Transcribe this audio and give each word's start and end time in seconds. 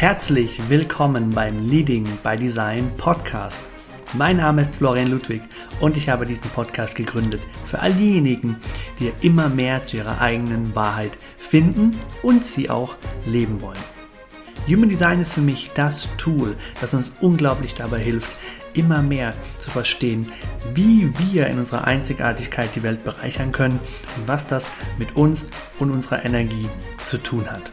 Herzlich 0.00 0.58
willkommen 0.70 1.30
beim 1.32 1.58
Leading 1.58 2.06
by 2.22 2.34
Design 2.34 2.90
Podcast. 2.96 3.60
Mein 4.14 4.38
Name 4.38 4.62
ist 4.62 4.76
Florian 4.76 5.10
Ludwig 5.10 5.42
und 5.80 5.96
ich 5.96 6.08
habe 6.08 6.24
diesen 6.24 6.48
Podcast 6.50 6.94
gegründet 6.94 7.42
für 7.66 7.80
all 7.80 7.92
diejenigen, 7.92 8.56
die 8.98 9.12
immer 9.20 9.50
mehr 9.50 9.84
zu 9.84 9.98
ihrer 9.98 10.20
eigenen 10.20 10.74
Wahrheit 10.74 11.12
finden 11.36 11.98
und 12.22 12.44
sie 12.44 12.70
auch 12.70 12.96
leben 13.26 13.60
wollen. 13.60 13.78
Human 14.66 14.88
Design 14.88 15.20
ist 15.20 15.34
für 15.34 15.40
mich 15.42 15.70
das 15.74 16.08
Tool, 16.16 16.56
das 16.80 16.94
uns 16.94 17.12
unglaublich 17.20 17.74
dabei 17.74 17.98
hilft, 17.98 18.38
immer 18.74 19.02
mehr 19.02 19.34
zu 19.58 19.70
verstehen, 19.70 20.32
wie 20.74 21.12
wir 21.18 21.46
in 21.46 21.58
unserer 21.58 21.84
Einzigartigkeit 21.84 22.70
die 22.74 22.82
Welt 22.82 23.04
bereichern 23.04 23.52
können 23.52 23.80
und 24.16 24.28
was 24.28 24.46
das 24.46 24.66
mit 24.98 25.16
uns 25.16 25.46
und 25.78 25.90
unserer 25.90 26.24
Energie 26.24 26.68
zu 27.04 27.18
tun 27.18 27.50
hat. 27.50 27.70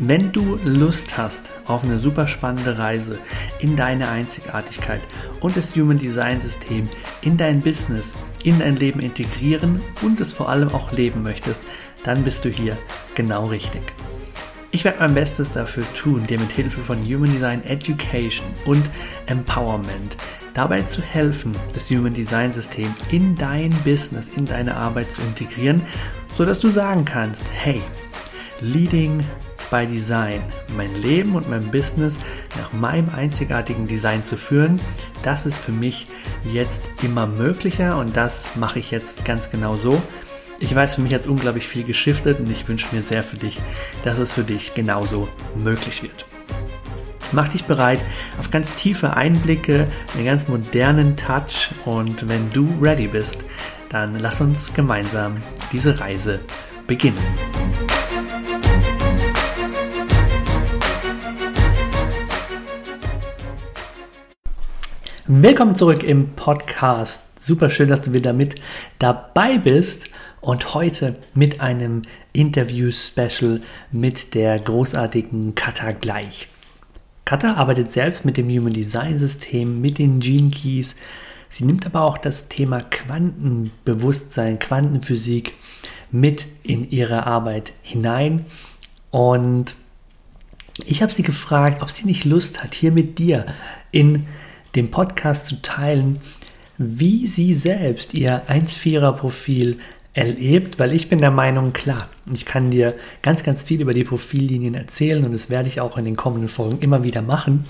Wenn 0.00 0.30
du 0.30 0.60
Lust 0.64 1.18
hast 1.18 1.50
auf 1.66 1.82
eine 1.82 1.98
super 1.98 2.28
spannende 2.28 2.78
Reise 2.78 3.18
in 3.58 3.74
deine 3.74 4.08
Einzigartigkeit 4.08 5.00
und 5.40 5.56
das 5.56 5.74
Human 5.74 5.98
Design 5.98 6.40
System 6.40 6.88
in 7.20 7.36
dein 7.36 7.60
Business, 7.62 8.16
in 8.44 8.60
dein 8.60 8.76
Leben 8.76 9.00
integrieren 9.00 9.80
und 10.02 10.20
es 10.20 10.32
vor 10.32 10.50
allem 10.50 10.68
auch 10.68 10.92
leben 10.92 11.24
möchtest, 11.24 11.58
dann 12.04 12.22
bist 12.22 12.44
du 12.44 12.48
hier 12.48 12.78
genau 13.16 13.46
richtig. 13.46 13.82
Ich 14.70 14.84
werde 14.84 14.98
mein 15.00 15.14
Bestes 15.14 15.50
dafür 15.50 15.82
tun, 15.94 16.24
dir 16.24 16.38
mit 16.38 16.52
Hilfe 16.52 16.80
von 16.80 17.02
Human 17.04 17.32
Design 17.32 17.64
Education 17.64 18.46
und 18.66 18.82
Empowerment 19.24 20.18
dabei 20.52 20.82
zu 20.82 21.00
helfen, 21.00 21.54
das 21.72 21.90
Human 21.90 22.12
Design 22.12 22.52
System 22.52 22.94
in 23.10 23.34
dein 23.34 23.70
Business, 23.84 24.28
in 24.36 24.44
deine 24.44 24.76
Arbeit 24.76 25.14
zu 25.14 25.22
integrieren, 25.22 25.80
sodass 26.36 26.60
du 26.60 26.68
sagen 26.68 27.06
kannst, 27.06 27.44
hey, 27.50 27.80
Leading 28.60 29.24
by 29.70 29.86
Design, 29.86 30.42
mein 30.76 30.94
Leben 30.96 31.34
und 31.34 31.48
mein 31.48 31.70
Business 31.70 32.18
nach 32.58 32.72
meinem 32.72 33.08
einzigartigen 33.16 33.86
Design 33.86 34.22
zu 34.22 34.36
führen, 34.36 34.80
das 35.22 35.46
ist 35.46 35.58
für 35.58 35.72
mich 35.72 36.08
jetzt 36.44 36.90
immer 37.02 37.26
möglicher 37.26 37.98
und 37.98 38.16
das 38.16 38.54
mache 38.56 38.80
ich 38.80 38.90
jetzt 38.90 39.24
ganz 39.24 39.50
genau 39.50 39.76
so. 39.76 40.02
Ich 40.60 40.74
weiß, 40.74 40.96
für 40.96 41.02
mich 41.02 41.14
hat 41.14 41.20
es 41.20 41.26
unglaublich 41.28 41.68
viel 41.68 41.84
geschiftet 41.84 42.40
und 42.40 42.50
ich 42.50 42.66
wünsche 42.66 42.92
mir 42.92 43.02
sehr 43.02 43.22
für 43.22 43.36
dich, 43.36 43.60
dass 44.02 44.18
es 44.18 44.34
für 44.34 44.42
dich 44.42 44.74
genauso 44.74 45.28
möglich 45.54 46.02
wird. 46.02 46.26
Mach 47.30 47.46
dich 47.46 47.64
bereit 47.64 48.00
auf 48.40 48.50
ganz 48.50 48.74
tiefe 48.74 49.14
Einblicke, 49.14 49.86
einen 50.16 50.24
ganz 50.24 50.48
modernen 50.48 51.16
Touch 51.16 51.70
und 51.84 52.28
wenn 52.28 52.50
du 52.50 52.68
ready 52.80 53.06
bist, 53.06 53.44
dann 53.88 54.18
lass 54.18 54.40
uns 54.40 54.72
gemeinsam 54.72 55.36
diese 55.70 56.00
Reise 56.00 56.40
beginnen. 56.88 57.18
Willkommen 65.28 65.76
zurück 65.76 66.02
im 66.02 66.34
Podcast. 66.34 67.27
Super 67.48 67.70
schön, 67.70 67.88
dass 67.88 68.02
du 68.02 68.12
wieder 68.12 68.34
mit 68.34 68.56
dabei 68.98 69.56
bist 69.56 70.10
und 70.42 70.74
heute 70.74 71.16
mit 71.32 71.62
einem 71.62 72.02
Interview-Special 72.34 73.62
mit 73.90 74.34
der 74.34 74.58
großartigen 74.58 75.54
Kata 75.54 75.92
Gleich. 75.92 76.48
Kata 77.24 77.54
arbeitet 77.54 77.90
selbst 77.90 78.26
mit 78.26 78.36
dem 78.36 78.50
Human 78.50 78.74
Design 78.74 79.18
System, 79.18 79.80
mit 79.80 79.96
den 79.96 80.20
Gene 80.20 80.50
Keys. 80.50 80.96
Sie 81.48 81.64
nimmt 81.64 81.86
aber 81.86 82.02
auch 82.02 82.18
das 82.18 82.50
Thema 82.50 82.80
Quantenbewusstsein, 82.80 84.58
Quantenphysik 84.58 85.54
mit 86.10 86.44
in 86.64 86.90
ihre 86.90 87.26
Arbeit 87.26 87.72
hinein. 87.80 88.44
Und 89.10 89.74
ich 90.84 91.00
habe 91.00 91.12
sie 91.12 91.22
gefragt, 91.22 91.80
ob 91.80 91.88
sie 91.88 92.04
nicht 92.04 92.26
Lust 92.26 92.62
hat, 92.62 92.74
hier 92.74 92.92
mit 92.92 93.18
dir 93.18 93.46
in 93.90 94.26
dem 94.74 94.90
Podcast 94.90 95.46
zu 95.46 95.62
teilen, 95.62 96.20
wie 96.78 97.26
sie 97.26 97.54
selbst 97.54 98.14
ihr 98.14 98.42
1-4er-Profil 98.48 99.78
erlebt, 100.14 100.78
weil 100.78 100.94
ich 100.94 101.08
bin 101.08 101.18
der 101.18 101.30
Meinung, 101.30 101.72
klar, 101.72 102.08
ich 102.32 102.44
kann 102.44 102.70
dir 102.70 102.94
ganz, 103.22 103.42
ganz 103.42 103.62
viel 103.62 103.80
über 103.80 103.92
die 103.92 104.04
Profillinien 104.04 104.74
erzählen 104.74 105.24
und 105.24 105.32
das 105.32 105.50
werde 105.50 105.68
ich 105.68 105.80
auch 105.80 105.96
in 105.96 106.04
den 106.04 106.16
kommenden 106.16 106.48
Folgen 106.48 106.78
immer 106.80 107.04
wieder 107.04 107.22
machen. 107.22 107.64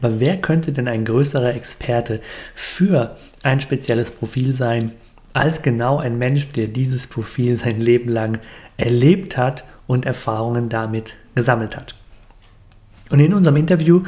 Aber 0.00 0.20
wer 0.20 0.38
könnte 0.38 0.72
denn 0.72 0.88
ein 0.88 1.04
größerer 1.04 1.54
Experte 1.54 2.20
für 2.54 3.16
ein 3.42 3.60
spezielles 3.60 4.10
Profil 4.10 4.52
sein, 4.52 4.92
als 5.32 5.62
genau 5.62 5.98
ein 5.98 6.18
Mensch, 6.18 6.48
der 6.48 6.66
dieses 6.66 7.06
Profil 7.06 7.56
sein 7.56 7.80
Leben 7.80 8.08
lang 8.08 8.38
erlebt 8.76 9.36
hat 9.36 9.64
und 9.86 10.04
Erfahrungen 10.06 10.68
damit 10.68 11.16
gesammelt 11.34 11.76
hat? 11.76 11.94
Und 13.10 13.20
in 13.20 13.34
unserem 13.34 13.56
Interview 13.56 14.02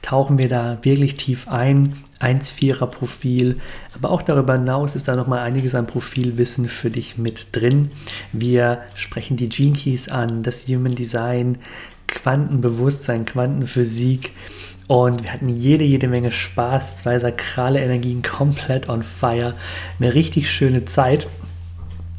tauchen 0.00 0.38
wir 0.38 0.48
da 0.48 0.78
wirklich 0.82 1.16
tief 1.16 1.48
ein. 1.48 1.96
1-4er 2.24 2.86
Profil, 2.86 3.60
aber 3.94 4.10
auch 4.10 4.22
darüber 4.22 4.54
hinaus 4.54 4.96
ist 4.96 5.08
da 5.08 5.16
nochmal 5.16 5.40
einiges 5.40 5.74
an 5.74 5.86
Profilwissen 5.86 6.66
für 6.66 6.90
dich 6.90 7.18
mit 7.18 7.48
drin. 7.52 7.90
Wir 8.32 8.82
sprechen 8.94 9.36
die 9.36 9.48
Gene 9.48 9.74
Keys 9.74 10.08
an, 10.08 10.42
das 10.42 10.66
Human 10.66 10.94
Design, 10.94 11.58
Quantenbewusstsein, 12.06 13.24
Quantenphysik. 13.24 14.32
Und 14.86 15.22
wir 15.22 15.32
hatten 15.32 15.48
jede, 15.48 15.84
jede 15.84 16.08
Menge 16.08 16.30
Spaß, 16.30 16.96
zwei 16.96 17.18
sakrale 17.18 17.80
Energien 17.80 18.22
komplett 18.22 18.88
on 18.88 19.02
fire, 19.02 19.54
eine 19.98 20.14
richtig 20.14 20.50
schöne 20.50 20.84
Zeit. 20.84 21.26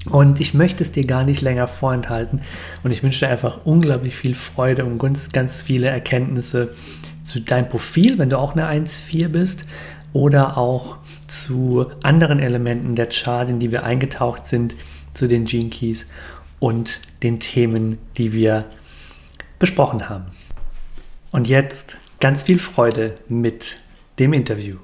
Und 0.10 0.40
ich 0.40 0.54
möchte 0.54 0.84
es 0.84 0.92
dir 0.92 1.06
gar 1.06 1.26
nicht 1.26 1.42
länger 1.42 1.68
vorenthalten. 1.68 2.42
Und 2.84 2.92
ich 2.92 3.02
wünsche 3.02 3.26
dir 3.26 3.32
einfach 3.32 3.66
unglaublich 3.66 4.16
viel 4.16 4.36
Freude 4.36 4.86
und 4.86 5.00
ganz, 5.00 5.32
ganz 5.32 5.64
viele 5.64 5.88
Erkenntnisse 5.88 6.76
zu 7.24 7.42
deinem 7.42 7.68
Profil, 7.68 8.20
wenn 8.20 8.30
du 8.30 8.38
auch 8.38 8.56
eine 8.56 8.70
1-4 8.70 9.28
bist, 9.30 9.68
oder 10.16 10.58
auch 10.58 10.96
zu 11.28 11.88
anderen 12.02 12.40
Elementen 12.40 12.96
der 12.96 13.08
Chart, 13.08 13.50
in 13.50 13.60
die 13.60 13.74
wir 13.74 13.84
eingetaucht 13.84 14.46
sind, 14.46 14.74
zu 15.14 15.28
den 15.28 15.44
Gene 15.44 15.70
Keys 15.70 16.10
und 16.62 17.02
den 17.22 17.42
Themen, 17.42 17.98
die 18.18 18.32
wir 18.32 18.64
besprochen 19.60 20.08
haben. 20.08 20.24
Und 21.34 21.50
jetzt 21.50 21.98
ganz 22.22 22.44
viel 22.44 22.60
Freude 22.60 23.16
mit 23.28 23.84
dem 24.18 24.32
Interview. 24.32 24.78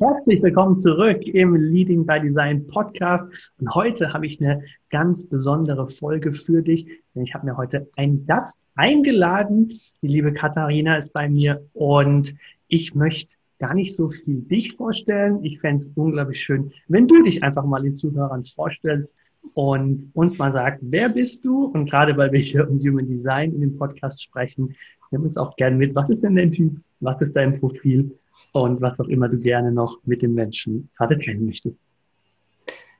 Herzlich 0.00 0.42
willkommen 0.42 0.80
zurück 0.80 1.22
im 1.24 1.54
Leading 1.54 2.04
by 2.04 2.18
Design 2.18 2.66
Podcast. 2.66 3.22
Und 3.60 3.72
heute 3.72 4.12
habe 4.12 4.26
ich 4.26 4.40
eine 4.40 4.64
ganz 4.90 5.28
besondere 5.28 5.88
Folge 5.88 6.32
für 6.32 6.60
dich, 6.60 6.86
denn 7.14 7.22
ich 7.22 7.34
habe 7.34 7.46
mir 7.46 7.56
heute 7.56 7.88
einen 7.96 8.26
Gast 8.26 8.58
eingeladen. 8.74 9.78
Die 10.02 10.08
liebe 10.08 10.32
Katharina 10.32 10.96
ist 10.96 11.12
bei 11.12 11.28
mir 11.28 11.64
und 11.72 12.34
ich 12.66 12.96
möchte 12.96 13.35
gar 13.58 13.74
nicht 13.74 13.96
so 13.96 14.10
viel 14.10 14.42
dich 14.42 14.74
vorstellen. 14.76 15.42
Ich 15.44 15.60
fände 15.60 15.84
es 15.84 15.90
unglaublich 15.94 16.40
schön, 16.40 16.72
wenn 16.88 17.08
du 17.08 17.22
dich 17.22 17.42
einfach 17.42 17.64
mal 17.64 17.82
den 17.82 17.94
Zuhörern 17.94 18.44
vorstellst 18.44 19.14
und 19.54 20.10
uns 20.14 20.38
mal 20.38 20.52
sagst, 20.52 20.80
wer 20.82 21.08
bist 21.08 21.44
du? 21.44 21.66
Und 21.66 21.88
gerade 21.88 22.16
weil 22.16 22.32
wir 22.32 22.40
hier 22.40 22.68
um 22.68 22.78
Human 22.80 23.06
Design 23.06 23.52
in 23.52 23.60
dem 23.60 23.76
Podcast 23.76 24.22
sprechen, 24.22 24.74
nimm 25.10 25.22
uns 25.22 25.36
auch 25.36 25.56
gerne 25.56 25.76
mit, 25.76 25.94
was 25.94 26.10
ist 26.10 26.22
denn 26.22 26.36
dein 26.36 26.52
Typ? 26.52 26.76
Was 27.00 27.20
ist 27.20 27.34
dein 27.36 27.60
Profil? 27.60 28.10
und 28.52 28.80
was 28.80 28.98
auch 28.98 29.08
immer 29.08 29.28
du 29.28 29.38
gerne 29.38 29.72
noch 29.72 29.98
mit 30.04 30.22
den 30.22 30.34
Menschen 30.34 30.90
gerade 30.96 31.18
teilen 31.18 31.46
möchtest. 31.46 31.76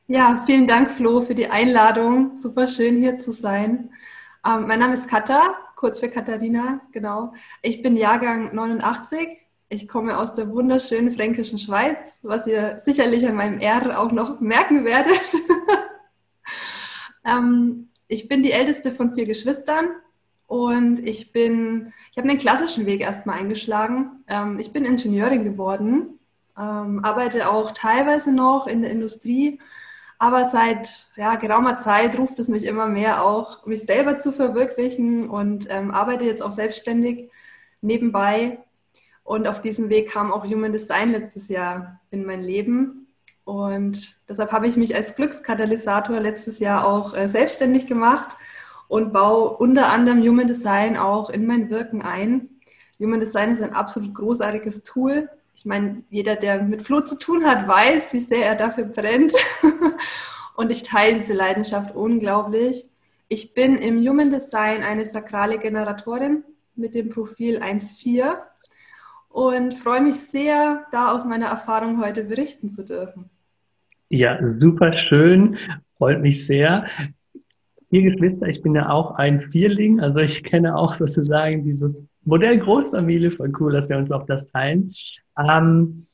Ja, 0.07 0.43
vielen 0.47 0.67
Dank, 0.69 0.91
Flo, 0.91 1.23
für 1.23 1.35
die 1.35 1.49
Einladung. 1.49 2.37
Super 2.37 2.69
schön 2.69 2.97
hier 2.97 3.19
zu 3.19 3.33
sein. 3.33 3.91
Ähm, 4.47 4.67
mein 4.69 4.79
Name 4.79 4.95
ist 4.95 5.09
Katha, 5.09 5.57
kurz 5.75 5.99
für 5.99 6.09
Katharina, 6.09 6.81
genau. 6.93 7.33
Ich 7.63 7.83
bin 7.83 7.97
Jahrgang 7.97 8.55
89. 8.55 9.29
Ich 9.69 9.89
komme 9.89 10.17
aus 10.17 10.35
der 10.35 10.49
wunderschönen 10.49 11.11
fränkischen 11.11 11.59
Schweiz, 11.59 12.21
was 12.23 12.47
ihr 12.47 12.79
sicherlich 12.85 13.27
an 13.27 13.35
meinem 13.35 13.59
R 13.59 14.01
auch 14.01 14.13
noch 14.13 14.39
merken 14.39 14.85
werdet. 14.85 15.21
ähm, 17.25 17.89
ich 18.07 18.29
bin 18.29 18.45
die 18.45 18.53
älteste 18.53 18.93
von 18.93 19.15
vier 19.15 19.27
Geschwistern 19.27 19.89
und 20.47 21.01
ich 21.01 21.33
bin, 21.33 21.93
ich 22.13 22.19
habe 22.19 22.29
den 22.29 22.39
klassischen 22.39 22.87
Weg 22.87 23.01
erstmal 23.01 23.41
eingeschlagen. 23.41 24.25
Ähm, 24.29 24.61
ich 24.61 24.73
bin 24.73 24.85
Ingenieurin 24.85 25.43
geworden, 25.43 26.21
ähm, 26.57 27.05
arbeite 27.05 27.51
auch 27.51 27.73
teilweise 27.73 28.31
noch 28.31 28.69
in 28.69 28.83
der 28.83 28.93
Industrie, 28.93 29.61
aber 30.21 30.45
seit 30.45 31.09
ja, 31.17 31.35
geraumer 31.35 31.81
Zeit 31.81 32.17
ruft 32.17 32.39
es 32.39 32.47
mich 32.47 32.65
immer 32.67 32.87
mehr 32.87 33.25
auch, 33.25 33.67
mich 33.67 33.83
selber 33.83 34.21
zu 34.21 34.31
verwirklichen 34.31 35.29
und 35.29 35.67
ähm, 35.71 35.91
arbeite 35.91 36.25
jetzt 36.25 36.43
auch 36.43 36.53
selbstständig 36.53 37.33
nebenbei. 37.81 38.59
Und 39.27 39.49
auf 39.49 39.61
diesem 39.61 39.89
Weg 39.89 40.11
kam 40.11 40.33
auch 40.33 40.45
Human 40.45 40.71
Design 40.71 41.11
letztes 41.11 41.49
Jahr 41.49 42.01
in 42.13 42.25
mein 42.25 42.45
Leben. 42.45 43.09
Und 43.43 44.17
deshalb 44.29 44.53
habe 44.53 44.69
ich 44.69 44.77
mich 44.77 44.95
als 44.95 45.17
Glückskatalysator 45.17 46.21
letztes 46.21 46.61
Jahr 46.61 46.87
auch 46.87 47.13
äh, 47.13 47.29
selbstständig 47.29 47.89
gemacht 47.89 48.37
und 48.87 49.13
baue 49.13 49.51
unter 49.57 49.89
anderem 49.89 50.23
Human 50.23 50.47
Design 50.47 50.97
auch 50.97 51.29
in 51.29 51.45
mein 51.45 51.71
Wirken 51.71 52.03
ein. 52.03 52.51
Human 53.01 53.19
Design 53.19 53.51
ist 53.51 53.61
ein 53.61 53.73
absolut 53.73 54.15
großartiges 54.15 54.85
Tool. 54.85 55.29
Ich 55.57 55.65
meine, 55.65 56.05
jeder, 56.09 56.37
der 56.37 56.63
mit 56.63 56.85
Flo 56.85 57.01
zu 57.01 57.19
tun 57.19 57.45
hat, 57.45 57.67
weiß, 57.67 58.13
wie 58.13 58.21
sehr 58.21 58.47
er 58.47 58.55
dafür 58.55 58.85
brennt. 58.85 59.33
und 60.57 60.71
ich 60.71 60.85
teile 60.85 61.17
diese 61.17 61.33
Leidenschaft 61.35 61.97
unglaublich. 61.97 62.89
Ich 63.27 63.55
bin 63.55 63.77
im 63.77 63.99
Human 63.99 64.31
Design 64.31 64.85
eine 64.85 65.05
sakrale 65.05 65.59
Generatorin 65.59 66.45
mit 66.77 66.95
dem 66.95 67.11
Profil 67.11 67.61
1.4 67.61 68.37
und 69.37 69.75
freue 69.75 70.01
mich 70.01 70.15
sehr, 70.15 70.87
da 70.93 71.13
aus 71.13 71.27
meiner 71.27 71.49
Erfahrung 71.49 72.03
heute 72.03 72.25
berichten 72.25 72.71
zu 72.71 72.83
dürfen. 72.83 73.29
Ja, 74.09 74.39
super 74.47 74.95
schön, 74.95 75.59
freut 75.99 76.23
mich 76.23 76.47
sehr. 76.47 76.87
Vier 77.91 78.03
Geschwister, 78.11 78.47
ich 78.47 78.63
bin 78.63 78.75
ja 78.75 78.89
auch 78.89 79.11
ein 79.17 79.39
Vierling, 79.39 80.01
also 80.01 80.21
ich 80.21 80.43
kenne 80.43 80.75
auch 80.75 80.95
sozusagen 80.95 81.65
dieses 81.65 82.03
Modell 82.25 82.59
Großfamilie, 82.59 83.31
voll 83.31 83.53
cool, 83.61 83.75
dass 83.75 83.91
wir 83.91 83.99
uns 83.99 84.11
auch 84.11 84.25
das 84.25 84.47
teilen. 84.47 84.91
Ähm, 85.39 86.07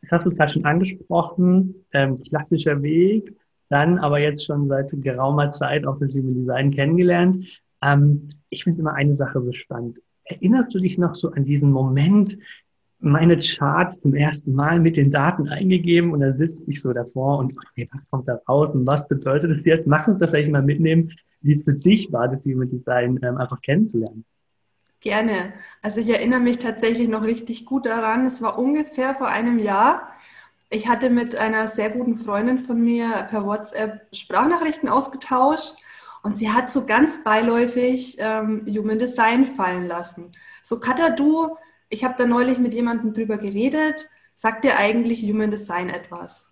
das 0.00 0.12
hast 0.12 0.24
du 0.24 0.30
gerade 0.30 0.54
schon 0.54 0.64
angesprochen, 0.64 1.74
ähm, 1.92 2.16
klassischer 2.30 2.80
Weg, 2.82 3.36
dann 3.68 3.98
aber 3.98 4.20
jetzt 4.20 4.46
schon 4.46 4.68
seit 4.68 4.90
geraumer 5.02 5.52
Zeit 5.52 5.86
auch 5.86 5.98
das 5.98 6.14
Human 6.14 6.34
Design 6.34 6.70
kennengelernt. 6.70 7.44
Ähm, 7.82 8.30
ich 8.48 8.64
finde 8.64 8.80
immer 8.80 8.94
eine 8.94 9.12
Sache 9.12 9.42
so 9.42 9.52
spannend. 9.52 9.98
Erinnerst 10.24 10.74
du 10.74 10.78
dich 10.78 10.96
noch 10.96 11.14
so 11.14 11.30
an 11.30 11.44
diesen 11.44 11.72
Moment, 11.72 12.38
meine 13.00 13.38
Charts 13.38 14.00
zum 14.00 14.14
ersten 14.14 14.54
Mal 14.54 14.78
mit 14.78 14.96
den 14.96 15.10
Daten 15.10 15.48
eingegeben 15.48 16.12
und 16.12 16.20
dann 16.20 16.36
sitze 16.36 16.64
ich 16.66 16.80
so 16.80 16.92
davor 16.92 17.38
und 17.38 17.56
okay, 17.56 17.88
was 17.92 18.02
kommt 18.10 18.28
da 18.28 18.40
raus 18.48 18.74
und 18.74 18.86
was 18.86 19.08
bedeutet 19.08 19.50
das 19.50 19.64
jetzt? 19.64 19.86
Mach 19.86 20.06
uns 20.06 20.18
da 20.18 20.26
vielleicht 20.26 20.50
mal 20.50 20.62
mitnehmen, 20.62 21.10
wie 21.40 21.52
es 21.52 21.64
für 21.64 21.72
dich 21.72 22.12
war, 22.12 22.28
das 22.28 22.44
Human 22.44 22.70
Design 22.70 23.18
ähm, 23.22 23.38
einfach 23.38 23.60
kennenzulernen. 23.62 24.24
Gerne. 25.00 25.54
Also 25.80 26.00
ich 26.00 26.10
erinnere 26.10 26.40
mich 26.40 26.58
tatsächlich 26.58 27.08
noch 27.08 27.22
richtig 27.22 27.64
gut 27.64 27.86
daran. 27.86 28.26
Es 28.26 28.42
war 28.42 28.58
ungefähr 28.58 29.14
vor 29.14 29.28
einem 29.28 29.58
Jahr. 29.58 30.08
Ich 30.68 30.88
hatte 30.88 31.08
mit 31.08 31.34
einer 31.36 31.68
sehr 31.68 31.88
guten 31.88 32.16
Freundin 32.16 32.58
von 32.58 32.80
mir 32.80 33.26
per 33.30 33.46
WhatsApp 33.46 34.06
Sprachnachrichten 34.12 34.90
ausgetauscht 34.90 35.76
und 36.22 36.38
sie 36.38 36.50
hat 36.50 36.70
so 36.70 36.84
ganz 36.84 37.24
beiläufig 37.24 38.16
ähm, 38.18 38.66
Human 38.68 38.98
Design 38.98 39.46
fallen 39.46 39.86
lassen. 39.86 40.32
So, 40.62 40.78
Katha, 40.78 41.10
du, 41.10 41.56
ich 41.90 42.04
habe 42.04 42.14
da 42.16 42.24
neulich 42.24 42.58
mit 42.58 42.72
jemandem 42.72 43.12
drüber 43.12 43.36
geredet, 43.36 44.08
sagt 44.34 44.64
dir 44.64 44.78
eigentlich 44.78 45.22
Human 45.22 45.50
Design 45.50 45.90
etwas? 45.90 46.48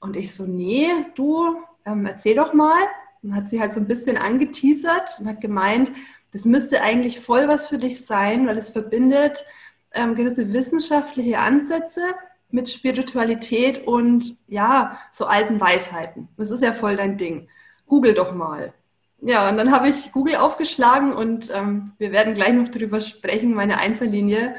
Und 0.00 0.16
ich 0.16 0.34
so, 0.34 0.44
nee, 0.44 0.88
du, 1.14 1.56
ähm, 1.84 2.06
erzähl 2.06 2.34
doch 2.34 2.54
mal. 2.54 2.82
Und 3.22 3.36
hat 3.36 3.50
sie 3.50 3.60
halt 3.60 3.72
so 3.72 3.80
ein 3.80 3.86
bisschen 3.86 4.16
angeteasert 4.16 5.20
und 5.20 5.28
hat 5.28 5.42
gemeint, 5.42 5.92
das 6.32 6.46
müsste 6.46 6.80
eigentlich 6.80 7.20
voll 7.20 7.48
was 7.48 7.68
für 7.68 7.76
dich 7.76 8.06
sein, 8.06 8.46
weil 8.46 8.56
es 8.56 8.70
verbindet 8.70 9.44
ähm, 9.92 10.14
gewisse 10.14 10.52
wissenschaftliche 10.52 11.38
Ansätze 11.38 12.14
mit 12.50 12.68
Spiritualität 12.68 13.86
und 13.86 14.36
ja, 14.48 14.98
so 15.12 15.26
alten 15.26 15.60
Weisheiten. 15.60 16.28
Das 16.36 16.50
ist 16.50 16.62
ja 16.62 16.72
voll 16.72 16.96
dein 16.96 17.18
Ding. 17.18 17.48
Google 17.86 18.14
doch 18.14 18.32
mal. 18.34 18.72
Ja, 19.22 19.50
und 19.50 19.56
dann 19.58 19.70
habe 19.72 19.88
ich 19.88 20.12
Google 20.12 20.36
aufgeschlagen 20.36 21.12
und 21.12 21.50
ähm, 21.52 21.92
wir 21.98 22.10
werden 22.12 22.34
gleich 22.34 22.54
noch 22.54 22.68
darüber 22.68 23.00
sprechen. 23.00 23.54
Meine 23.54 23.78
Einzellinie 23.78 24.56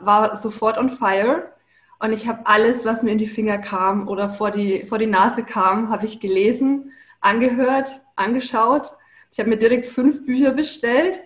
war 0.00 0.36
sofort 0.36 0.76
on 0.78 0.90
fire 0.90 1.52
und 1.98 2.12
ich 2.12 2.28
habe 2.28 2.46
alles, 2.46 2.84
was 2.84 3.02
mir 3.02 3.12
in 3.12 3.18
die 3.18 3.26
Finger 3.26 3.58
kam 3.58 4.08
oder 4.08 4.28
vor 4.28 4.50
die, 4.50 4.84
vor 4.86 4.98
die 4.98 5.06
Nase 5.06 5.44
kam, 5.44 5.88
habe 5.88 6.04
ich 6.04 6.20
gelesen, 6.20 6.92
angehört, 7.20 8.00
angeschaut 8.16 8.94
ich 9.32 9.38
habe 9.38 9.48
mir 9.48 9.56
direkt 9.56 9.86
fünf 9.86 10.26
Bücher 10.26 10.52
bestellt, 10.52 11.20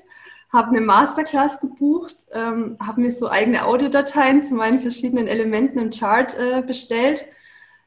habe 0.52 0.68
eine 0.68 0.80
Masterclass 0.80 1.60
gebucht, 1.60 2.16
ähm, 2.32 2.76
habe 2.80 3.00
mir 3.00 3.10
so 3.10 3.28
eigene 3.28 3.66
Audiodateien 3.66 4.42
zu 4.42 4.54
meinen 4.54 4.78
verschiedenen 4.78 5.26
Elementen 5.26 5.80
im 5.80 5.90
Chart 5.90 6.32
äh, 6.38 6.62
bestellt. 6.62 7.24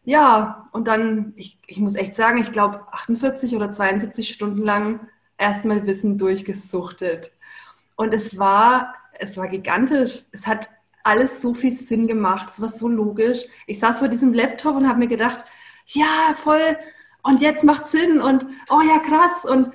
Ja, 0.03 0.69
und 0.71 0.87
dann, 0.87 1.33
ich, 1.35 1.59
ich 1.67 1.77
muss 1.79 1.95
echt 1.95 2.15
sagen, 2.15 2.39
ich 2.39 2.51
glaube 2.51 2.81
48 2.91 3.55
oder 3.55 3.71
72 3.71 4.29
Stunden 4.29 4.61
lang 4.61 5.07
erstmal 5.37 5.85
Wissen 5.87 6.17
durchgesuchtet. 6.17 7.31
Und 7.95 8.13
es 8.13 8.37
war, 8.39 8.95
es 9.19 9.37
war 9.37 9.47
gigantisch. 9.47 10.23
Es 10.31 10.47
hat 10.47 10.69
alles 11.03 11.41
so 11.41 11.53
viel 11.53 11.71
Sinn 11.71 12.07
gemacht. 12.07 12.49
Es 12.51 12.61
war 12.61 12.69
so 12.69 12.87
logisch. 12.87 13.45
Ich 13.67 13.79
saß 13.79 13.99
vor 13.99 14.07
diesem 14.07 14.33
Laptop 14.33 14.75
und 14.75 14.87
habe 14.87 14.99
mir 14.99 15.07
gedacht, 15.07 15.43
ja, 15.87 16.33
voll. 16.35 16.77
Und 17.23 17.41
jetzt 17.41 17.63
macht 17.63 17.87
Sinn 17.87 18.21
und 18.21 18.45
oh 18.69 18.81
ja, 18.81 18.99
krass. 18.99 19.43
Und 19.43 19.73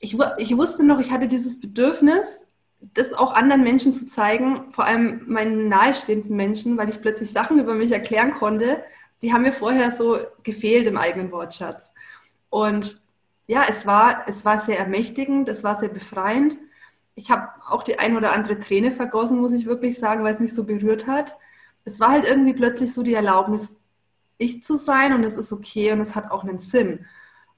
ich, 0.00 0.16
ich 0.38 0.56
wusste 0.56 0.84
noch, 0.84 1.00
ich 1.00 1.10
hatte 1.10 1.28
dieses 1.28 1.60
Bedürfnis, 1.60 2.44
das 2.80 3.14
auch 3.14 3.32
anderen 3.32 3.62
Menschen 3.62 3.94
zu 3.94 4.06
zeigen, 4.06 4.70
vor 4.70 4.84
allem 4.84 5.22
meinen 5.26 5.68
nahestehenden 5.68 6.36
Menschen, 6.36 6.76
weil 6.76 6.90
ich 6.90 7.00
plötzlich 7.00 7.30
Sachen 7.30 7.58
über 7.58 7.74
mich 7.74 7.92
erklären 7.92 8.32
konnte, 8.32 8.82
die 9.22 9.32
haben 9.32 9.42
mir 9.42 9.52
vorher 9.52 9.92
so 9.92 10.18
gefehlt 10.42 10.86
im 10.86 10.96
eigenen 10.96 11.32
Wortschatz. 11.32 11.92
Und 12.50 13.00
ja, 13.46 13.64
es 13.68 13.86
war, 13.86 14.28
es 14.28 14.44
war 14.44 14.58
sehr 14.58 14.78
ermächtigend, 14.78 15.48
es 15.48 15.64
war 15.64 15.74
sehr 15.74 15.88
befreiend. 15.88 16.56
Ich 17.14 17.30
habe 17.30 17.48
auch 17.68 17.82
die 17.82 17.98
ein 17.98 18.16
oder 18.16 18.32
andere 18.32 18.58
Träne 18.58 18.92
vergossen, 18.92 19.40
muss 19.40 19.52
ich 19.52 19.66
wirklich 19.66 19.98
sagen, 19.98 20.24
weil 20.24 20.34
es 20.34 20.40
mich 20.40 20.54
so 20.54 20.64
berührt 20.64 21.06
hat. 21.06 21.36
Es 21.84 22.00
war 22.00 22.10
halt 22.10 22.24
irgendwie 22.24 22.54
plötzlich 22.54 22.92
so 22.94 23.02
die 23.02 23.14
Erlaubnis, 23.14 23.78
ich 24.38 24.62
zu 24.62 24.76
sein 24.76 25.12
und 25.12 25.24
es 25.24 25.36
ist 25.36 25.52
okay 25.52 25.92
und 25.92 26.00
es 26.00 26.14
hat 26.14 26.30
auch 26.30 26.42
einen 26.44 26.58
Sinn. 26.58 27.06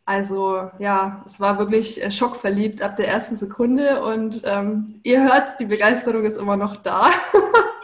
Also 0.05 0.71
ja, 0.79 1.23
es 1.27 1.41
war 1.41 1.59
wirklich 1.59 2.03
äh, 2.03 2.11
schockverliebt 2.13 2.81
ab 2.81 2.97
der 2.97 3.09
ersten 3.09 3.37
Sekunde 3.37 4.03
und 4.03 4.43
ähm, 4.45 5.01
ihr 5.03 5.23
hört, 5.25 5.59
die 5.59 5.67
Begeisterung 5.67 6.25
ist 6.25 6.37
immer 6.37 6.57
noch 6.57 6.77
da. 6.77 7.11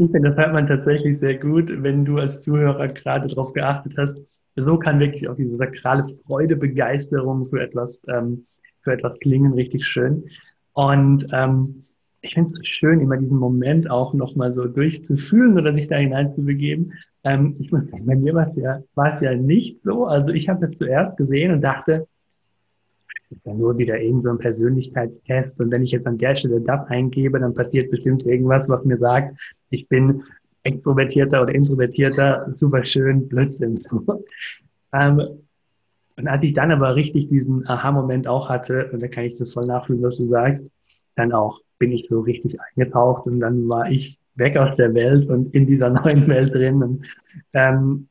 ich 0.00 0.10
finde, 0.10 0.30
das 0.30 0.38
hört 0.38 0.52
man 0.54 0.66
tatsächlich 0.66 1.20
sehr 1.20 1.36
gut, 1.36 1.70
wenn 1.82 2.04
du 2.06 2.16
als 2.18 2.40
Zuhörer 2.40 2.88
gerade 2.88 3.28
darauf 3.28 3.52
geachtet 3.52 3.94
hast. 3.98 4.18
So 4.56 4.78
kann 4.78 4.98
wirklich 4.98 5.28
auch 5.28 5.36
diese 5.36 5.56
sakrale 5.56 6.04
Freude, 6.26 6.56
Begeisterung 6.56 7.46
für 7.46 7.60
etwas, 7.60 8.00
ähm, 8.08 8.46
für 8.82 8.92
etwas 8.92 9.18
klingen, 9.20 9.52
richtig 9.52 9.86
schön. 9.86 10.24
Und 10.72 11.26
ähm, 11.32 11.84
ich 12.22 12.34
finde 12.34 12.58
es 12.58 12.66
schön, 12.66 13.00
immer 13.00 13.18
diesen 13.18 13.36
Moment 13.36 13.90
auch 13.90 14.14
nochmal 14.14 14.54
so 14.54 14.64
durchzufühlen 14.64 15.58
oder 15.58 15.74
sich 15.74 15.88
da 15.88 15.96
hineinzubegeben. 15.96 16.94
Ähm, 17.24 17.56
ich 17.58 17.70
muss 17.70 17.84
sagen, 17.90 18.06
bei 18.06 18.16
mir 18.16 18.34
war 18.34 18.48
es 18.48 18.56
ja, 18.56 18.80
war 18.94 19.16
es 19.16 19.20
ja 19.20 19.34
nicht 19.34 19.82
so. 19.84 20.06
Also 20.06 20.28
ich 20.30 20.48
habe 20.48 20.66
das 20.66 20.76
zuerst 20.78 21.18
gesehen 21.18 21.52
und 21.52 21.60
dachte, 21.60 22.06
ist 23.30 23.46
ja 23.46 23.54
nur 23.54 23.78
wieder 23.78 23.98
eben 23.98 24.20
so 24.20 24.30
ein 24.30 24.38
Persönlichkeitstest. 24.38 25.60
Und 25.60 25.70
wenn 25.70 25.82
ich 25.82 25.92
jetzt 25.92 26.06
an 26.06 26.18
der 26.18 26.34
Stelle 26.34 26.60
das 26.60 26.86
eingebe, 26.88 27.38
dann 27.38 27.54
passiert 27.54 27.90
bestimmt 27.90 28.26
irgendwas, 28.26 28.68
was 28.68 28.84
mir 28.84 28.98
sagt, 28.98 29.38
ich 29.70 29.88
bin 29.88 30.22
extrovertierter 30.62 31.42
oder 31.42 31.54
introvertierter, 31.54 32.52
super 32.54 32.84
schön, 32.84 33.28
Blödsinn. 33.28 33.80
ähm, 34.92 35.22
und 36.16 36.28
als 36.28 36.42
ich 36.42 36.52
dann 36.52 36.70
aber 36.70 36.96
richtig 36.96 37.28
diesen 37.28 37.66
Aha-Moment 37.66 38.28
auch 38.28 38.48
hatte, 38.50 38.90
und 38.92 39.00
da 39.00 39.08
kann 39.08 39.24
ich 39.24 39.38
das 39.38 39.54
voll 39.54 39.64
nachfühlen, 39.64 40.02
was 40.02 40.16
du 40.16 40.26
sagst, 40.26 40.66
dann 41.16 41.32
auch 41.32 41.60
bin 41.78 41.92
ich 41.92 42.06
so 42.08 42.20
richtig 42.20 42.58
eingetaucht 42.60 43.26
und 43.26 43.40
dann 43.40 43.68
war 43.68 43.90
ich 43.90 44.18
weg 44.34 44.56
aus 44.56 44.76
der 44.76 44.92
Welt 44.94 45.28
und 45.30 45.54
in 45.54 45.66
dieser 45.66 45.88
neuen 46.04 46.28
Welt 46.28 46.54
drin. 46.54 46.82
Und, 46.82 47.08
ähm, 47.54 48.08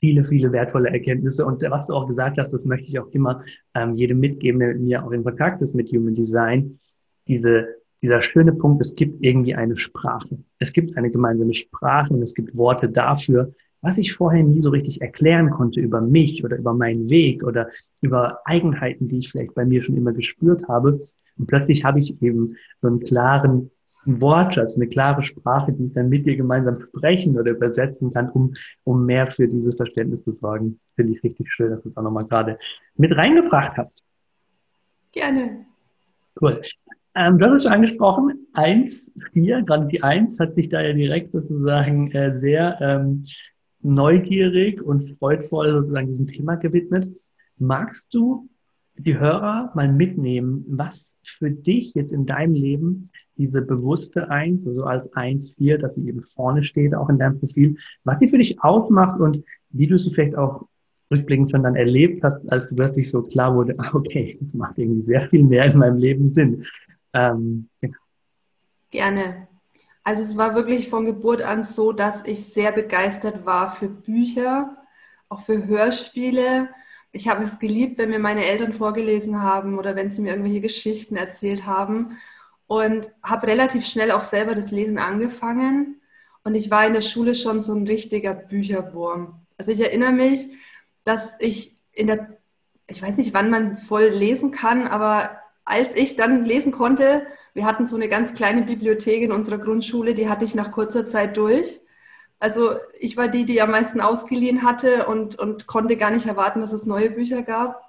viele, 0.00 0.24
viele 0.24 0.52
wertvolle 0.52 0.90
Erkenntnisse. 0.90 1.44
Und 1.44 1.62
was 1.62 1.86
du 1.86 1.94
auch 1.94 2.06
gesagt 2.06 2.38
hast, 2.38 2.52
das 2.52 2.64
möchte 2.64 2.88
ich 2.88 2.98
auch 2.98 3.08
immer 3.08 3.44
ähm, 3.74 3.94
jedem 3.96 4.20
mitgeben, 4.20 4.60
der 4.60 4.68
mit 4.68 4.80
mir 4.80 5.04
auch 5.04 5.10
in 5.10 5.24
Kontakt 5.24 5.62
ist 5.62 5.74
mit 5.74 5.90
Human 5.90 6.14
Design. 6.14 6.78
Diese, 7.26 7.66
dieser 8.02 8.22
schöne 8.22 8.52
Punkt, 8.52 8.80
es 8.80 8.94
gibt 8.94 9.24
irgendwie 9.24 9.54
eine 9.54 9.76
Sprache. 9.76 10.38
Es 10.58 10.72
gibt 10.72 10.96
eine 10.96 11.10
gemeinsame 11.10 11.54
Sprache 11.54 12.14
und 12.14 12.22
es 12.22 12.34
gibt 12.34 12.56
Worte 12.56 12.88
dafür, 12.88 13.52
was 13.80 13.98
ich 13.98 14.14
vorher 14.14 14.42
nie 14.42 14.60
so 14.60 14.70
richtig 14.70 15.00
erklären 15.00 15.50
konnte 15.50 15.80
über 15.80 16.00
mich 16.00 16.44
oder 16.44 16.56
über 16.56 16.74
meinen 16.74 17.08
Weg 17.10 17.44
oder 17.44 17.68
über 18.00 18.40
Eigenheiten, 18.44 19.08
die 19.08 19.18
ich 19.18 19.30
vielleicht 19.30 19.54
bei 19.54 19.64
mir 19.64 19.82
schon 19.82 19.96
immer 19.96 20.12
gespürt 20.12 20.66
habe. 20.68 21.00
Und 21.38 21.46
plötzlich 21.46 21.84
habe 21.84 22.00
ich 22.00 22.20
eben 22.20 22.56
so 22.80 22.88
einen 22.88 23.00
klaren 23.00 23.70
Wortschatz, 24.08 24.74
eine 24.74 24.86
klare 24.86 25.22
Sprache, 25.22 25.72
die 25.72 25.86
ich 25.86 25.92
dann 25.92 26.08
mit 26.08 26.26
dir 26.26 26.36
gemeinsam 26.36 26.80
sprechen 26.80 27.38
oder 27.38 27.50
übersetzen 27.50 28.12
kann, 28.12 28.30
um, 28.30 28.54
um 28.84 29.04
mehr 29.04 29.26
für 29.26 29.46
dieses 29.46 29.76
Verständnis 29.76 30.24
zu 30.24 30.32
sorgen. 30.32 30.80
Finde 30.96 31.12
ich 31.12 31.22
richtig 31.22 31.52
schön, 31.52 31.70
dass 31.70 31.82
du 31.82 31.88
es 31.88 31.96
auch 31.96 32.02
nochmal 32.02 32.24
gerade 32.24 32.58
mit 32.96 33.14
reingebracht 33.14 33.76
hast. 33.76 34.02
Gerne. 35.12 35.66
Cool. 36.40 36.60
Ähm, 37.14 37.38
du 37.38 37.46
hast 37.46 37.54
es 37.54 37.62
schon 37.64 37.72
angesprochen, 37.72 38.46
eins, 38.52 39.12
vier, 39.32 39.62
gerade 39.62 39.88
die 39.88 40.02
eins 40.02 40.38
hat 40.38 40.54
sich 40.54 40.68
da 40.68 40.80
ja 40.80 40.92
direkt 40.92 41.32
sozusagen 41.32 42.12
äh, 42.12 42.32
sehr 42.32 42.78
ähm, 42.80 43.22
neugierig 43.80 44.80
und 44.82 45.02
freudvoll 45.18 45.72
sozusagen 45.72 46.06
diesem 46.06 46.28
Thema 46.28 46.56
gewidmet. 46.56 47.08
Magst 47.56 48.14
du 48.14 48.48
die 48.96 49.18
Hörer 49.18 49.72
mal 49.74 49.92
mitnehmen, 49.92 50.64
was 50.68 51.18
für 51.24 51.50
dich 51.50 51.94
jetzt 51.94 52.12
in 52.12 52.26
deinem 52.26 52.54
Leben 52.54 53.10
diese 53.38 53.62
bewusste 53.62 54.30
Eins, 54.30 54.66
also 54.66 54.84
als 54.84 55.12
Eins, 55.14 55.54
vier, 55.56 55.78
dass 55.78 55.94
sie 55.94 56.06
eben 56.06 56.22
vorne 56.22 56.64
steht, 56.64 56.94
auch 56.94 57.08
in 57.08 57.18
deinem 57.18 57.38
Profil, 57.38 57.76
was 58.04 58.18
sie 58.18 58.28
für 58.28 58.38
dich 58.38 58.62
ausmacht 58.62 59.20
und 59.20 59.42
wie 59.70 59.86
du 59.86 59.96
sie 59.96 60.12
vielleicht 60.12 60.36
auch 60.36 60.66
rückblickend 61.10 61.50
schon 61.50 61.62
dann 61.62 61.76
erlebt 61.76 62.22
hast, 62.22 62.50
als 62.50 62.76
wirklich 62.76 63.10
so 63.10 63.22
klar 63.22 63.54
wurde, 63.54 63.76
okay, 63.92 64.36
das 64.40 64.52
macht 64.52 64.78
irgendwie 64.78 65.00
sehr 65.00 65.28
viel 65.28 65.44
mehr 65.44 65.66
in 65.66 65.78
meinem 65.78 65.96
Leben 65.96 66.30
Sinn. 66.30 66.64
Ähm, 67.14 67.66
ja. 67.80 67.88
Gerne. 68.90 69.48
Also 70.02 70.22
es 70.22 70.36
war 70.36 70.54
wirklich 70.54 70.88
von 70.88 71.04
Geburt 71.04 71.42
an 71.42 71.64
so, 71.64 71.92
dass 71.92 72.24
ich 72.24 72.42
sehr 72.44 72.72
begeistert 72.72 73.44
war 73.44 73.70
für 73.70 73.88
Bücher, 73.88 74.76
auch 75.28 75.40
für 75.40 75.66
Hörspiele, 75.66 76.68
Ich 77.12 77.28
habe 77.28 77.42
es 77.42 77.58
geliebt, 77.58 77.98
wenn 77.98 78.10
mir 78.10 78.18
meine 78.18 78.44
Eltern 78.44 78.72
vorgelesen 78.72 79.42
haben 79.42 79.78
oder 79.78 79.96
wenn 79.96 80.10
sie 80.10 80.22
mir 80.22 80.30
irgendwelche 80.30 80.60
Geschichten 80.60 81.16
erzählt 81.16 81.66
haben 81.66 82.18
und 82.68 83.10
habe 83.22 83.48
relativ 83.48 83.84
schnell 83.86 84.12
auch 84.12 84.22
selber 84.22 84.54
das 84.54 84.70
Lesen 84.70 84.98
angefangen. 84.98 86.00
Und 86.44 86.54
ich 86.54 86.70
war 86.70 86.86
in 86.86 86.92
der 86.92 87.00
Schule 87.00 87.34
schon 87.34 87.60
so 87.60 87.74
ein 87.74 87.86
richtiger 87.86 88.34
Bücherwurm. 88.34 89.40
Also 89.56 89.72
ich 89.72 89.80
erinnere 89.80 90.12
mich, 90.12 90.48
dass 91.04 91.28
ich 91.40 91.76
in 91.92 92.06
der, 92.06 92.38
ich 92.86 93.02
weiß 93.02 93.16
nicht, 93.16 93.34
wann 93.34 93.50
man 93.50 93.78
voll 93.78 94.04
lesen 94.04 94.52
kann, 94.52 94.86
aber 94.86 95.30
als 95.64 95.94
ich 95.96 96.14
dann 96.14 96.44
lesen 96.44 96.70
konnte, 96.70 97.26
wir 97.54 97.64
hatten 97.64 97.86
so 97.86 97.96
eine 97.96 98.08
ganz 98.08 98.34
kleine 98.34 98.62
Bibliothek 98.62 99.22
in 99.22 99.32
unserer 99.32 99.58
Grundschule, 99.58 100.14
die 100.14 100.28
hatte 100.28 100.44
ich 100.44 100.54
nach 100.54 100.70
kurzer 100.70 101.06
Zeit 101.06 101.36
durch. 101.36 101.80
Also 102.38 102.76
ich 103.00 103.16
war 103.16 103.28
die, 103.28 103.44
die 103.44 103.60
am 103.60 103.70
meisten 103.70 104.00
ausgeliehen 104.00 104.62
hatte 104.62 105.06
und, 105.06 105.38
und 105.38 105.66
konnte 105.66 105.96
gar 105.96 106.10
nicht 106.10 106.26
erwarten, 106.26 106.60
dass 106.60 106.72
es 106.72 106.86
neue 106.86 107.10
Bücher 107.10 107.42
gab. 107.42 107.82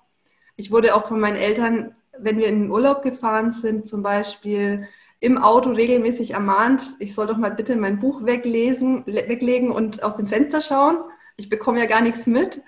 Ich 0.55 0.71
wurde 0.71 0.95
auch 0.95 1.05
von 1.05 1.19
meinen 1.19 1.35
Eltern, 1.35 1.95
wenn 2.21 2.37
wir 2.37 2.47
in 2.47 2.63
den 2.63 2.71
Urlaub 2.71 3.01
gefahren 3.01 3.51
sind, 3.51 3.87
zum 3.87 4.03
Beispiel 4.03 4.87
im 5.19 5.37
Auto 5.37 5.71
regelmäßig 5.71 6.31
ermahnt, 6.31 6.95
ich 6.99 7.13
soll 7.13 7.27
doch 7.27 7.37
mal 7.37 7.51
bitte 7.51 7.75
mein 7.75 7.99
Buch 7.99 8.25
weglesen, 8.25 9.05
weglegen 9.05 9.71
und 9.71 10.01
aus 10.01 10.15
dem 10.15 10.27
Fenster 10.27 10.61
schauen. 10.61 10.97
Ich 11.35 11.49
bekomme 11.49 11.79
ja 11.79 11.85
gar 11.85 12.01
nichts 12.01 12.25
mit. 12.25 12.61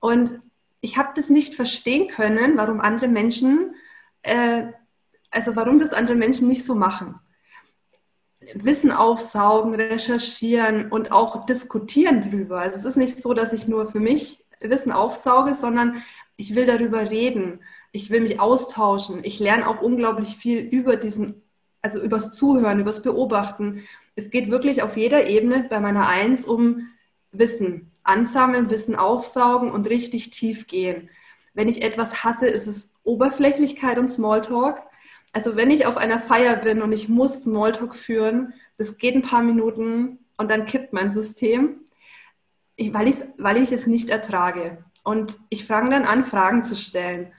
Und 0.00 0.40
ich 0.80 0.96
habe 0.98 1.10
das 1.14 1.30
nicht 1.30 1.54
verstehen 1.54 2.08
können, 2.08 2.56
warum 2.56 2.80
andere 2.80 3.08
Menschen, 3.08 3.74
äh, 4.22 4.64
also 5.30 5.56
warum 5.56 5.78
das 5.78 5.92
andere 5.92 6.16
Menschen 6.16 6.48
nicht 6.48 6.64
so 6.64 6.74
machen. 6.74 7.20
Wissen 8.54 8.92
aufsaugen, 8.92 9.74
recherchieren 9.74 10.90
und 10.90 11.12
auch 11.12 11.46
diskutieren 11.46 12.20
drüber. 12.20 12.60
Also 12.60 12.76
es 12.76 12.84
ist 12.84 12.96
nicht 12.96 13.22
so, 13.22 13.32
dass 13.34 13.52
ich 13.52 13.66
nur 13.66 13.86
für 13.86 14.00
mich 14.00 14.44
Wissen 14.60 14.92
aufsauge, 14.92 15.54
sondern 15.54 16.02
ich 16.36 16.54
will 16.54 16.66
darüber 16.66 17.10
reden. 17.10 17.60
Ich 17.94 18.10
will 18.10 18.22
mich 18.22 18.40
austauschen. 18.40 19.20
Ich 19.22 19.38
lerne 19.38 19.68
auch 19.68 19.80
unglaublich 19.80 20.36
viel 20.36 20.58
über 20.58 20.96
diesen, 20.96 21.42
also 21.80 22.00
übers 22.02 22.32
Zuhören, 22.32 22.80
übers 22.80 23.02
Beobachten. 23.02 23.84
Es 24.16 24.30
geht 24.30 24.50
wirklich 24.50 24.82
auf 24.82 24.96
jeder 24.96 25.28
Ebene 25.28 25.66
bei 25.70 25.78
meiner 25.78 26.08
Eins 26.08 26.44
um 26.44 26.88
Wissen. 27.30 27.92
Ansammeln, 28.02 28.68
Wissen 28.68 28.96
aufsaugen 28.96 29.70
und 29.70 29.88
richtig 29.88 30.30
tief 30.30 30.66
gehen. 30.66 31.08
Wenn 31.52 31.68
ich 31.68 31.82
etwas 31.82 32.24
hasse, 32.24 32.48
ist 32.48 32.66
es 32.66 32.90
Oberflächlichkeit 33.04 33.96
und 33.96 34.10
Smalltalk. 34.10 34.82
Also 35.32 35.54
wenn 35.54 35.70
ich 35.70 35.86
auf 35.86 35.96
einer 35.96 36.18
Feier 36.18 36.56
bin 36.56 36.82
und 36.82 36.90
ich 36.90 37.08
muss 37.08 37.44
Smalltalk 37.44 37.94
führen, 37.94 38.54
das 38.76 38.98
geht 38.98 39.14
ein 39.14 39.22
paar 39.22 39.42
Minuten 39.42 40.18
und 40.36 40.50
dann 40.50 40.66
kippt 40.66 40.92
mein 40.92 41.10
System, 41.10 41.76
weil, 42.76 43.14
weil 43.38 43.62
ich 43.62 43.70
es 43.70 43.86
nicht 43.86 44.10
ertrage. 44.10 44.78
Und 45.04 45.36
ich 45.48 45.64
fange 45.64 45.90
dann 45.90 46.04
an, 46.04 46.24
Fragen 46.24 46.64
zu 46.64 46.74
stellen. 46.74 47.32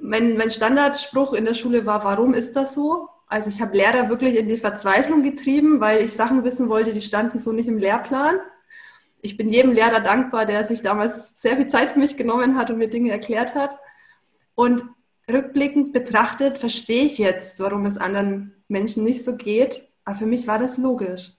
Mein, 0.00 0.36
mein 0.36 0.50
Standardspruch 0.50 1.32
in 1.32 1.44
der 1.44 1.54
Schule 1.54 1.86
war, 1.86 2.04
warum 2.04 2.34
ist 2.34 2.54
das 2.54 2.74
so? 2.74 3.08
Also 3.26 3.50
ich 3.50 3.60
habe 3.60 3.76
Lehrer 3.76 4.08
wirklich 4.08 4.36
in 4.36 4.48
die 4.48 4.56
Verzweiflung 4.56 5.22
getrieben, 5.22 5.80
weil 5.80 6.02
ich 6.02 6.14
Sachen 6.14 6.44
wissen 6.44 6.68
wollte, 6.68 6.92
die 6.92 7.02
standen 7.02 7.38
so 7.38 7.52
nicht 7.52 7.68
im 7.68 7.78
Lehrplan. 7.78 8.36
Ich 9.20 9.36
bin 9.36 9.48
jedem 9.48 9.72
Lehrer 9.72 10.00
dankbar, 10.00 10.46
der 10.46 10.64
sich 10.64 10.80
damals 10.80 11.40
sehr 11.40 11.56
viel 11.56 11.68
Zeit 11.68 11.90
für 11.90 11.98
mich 11.98 12.16
genommen 12.16 12.56
hat 12.56 12.70
und 12.70 12.78
mir 12.78 12.88
Dinge 12.88 13.10
erklärt 13.10 13.54
hat. 13.54 13.78
Und 14.54 14.84
rückblickend 15.30 15.92
betrachtet 15.92 16.58
verstehe 16.58 17.04
ich 17.04 17.18
jetzt, 17.18 17.60
warum 17.60 17.84
es 17.84 17.98
anderen 17.98 18.54
Menschen 18.68 19.04
nicht 19.04 19.24
so 19.24 19.36
geht. 19.36 19.86
Aber 20.04 20.16
für 20.16 20.26
mich 20.26 20.46
war 20.46 20.58
das 20.58 20.78
logisch. 20.78 21.32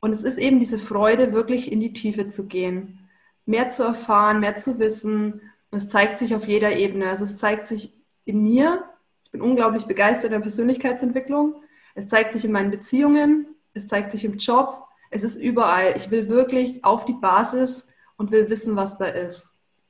Und 0.00 0.12
es 0.12 0.22
ist 0.22 0.38
eben 0.38 0.58
diese 0.58 0.78
Freude, 0.78 1.32
wirklich 1.32 1.72
in 1.72 1.80
die 1.80 1.94
Tiefe 1.94 2.28
zu 2.28 2.46
gehen, 2.46 3.08
mehr 3.46 3.70
zu 3.70 3.84
erfahren, 3.84 4.40
mehr 4.40 4.56
zu 4.56 4.78
wissen. 4.78 5.40
Und 5.74 5.78
es 5.78 5.88
zeigt 5.88 6.18
sich 6.18 6.36
auf 6.36 6.46
jeder 6.46 6.76
Ebene. 6.76 7.08
Also 7.08 7.24
es 7.24 7.36
zeigt 7.36 7.66
sich 7.66 7.92
in 8.24 8.44
mir. 8.44 8.84
Ich 9.24 9.32
bin 9.32 9.40
unglaublich 9.40 9.86
begeistert 9.86 10.26
in 10.26 10.30
der 10.30 10.38
Persönlichkeitsentwicklung. 10.38 11.56
Es 11.96 12.06
zeigt 12.06 12.32
sich 12.32 12.44
in 12.44 12.52
meinen 12.52 12.70
Beziehungen. 12.70 13.48
Es 13.72 13.88
zeigt 13.88 14.12
sich 14.12 14.24
im 14.24 14.36
Job. 14.36 14.84
Es 15.10 15.24
ist 15.24 15.34
überall. 15.34 15.94
Ich 15.96 16.12
will 16.12 16.28
wirklich 16.28 16.84
auf 16.84 17.06
die 17.06 17.14
Basis 17.14 17.88
und 18.16 18.30
will 18.30 18.48
wissen, 18.50 18.76
was 18.76 18.98
da 18.98 19.06
ist. 19.06 19.48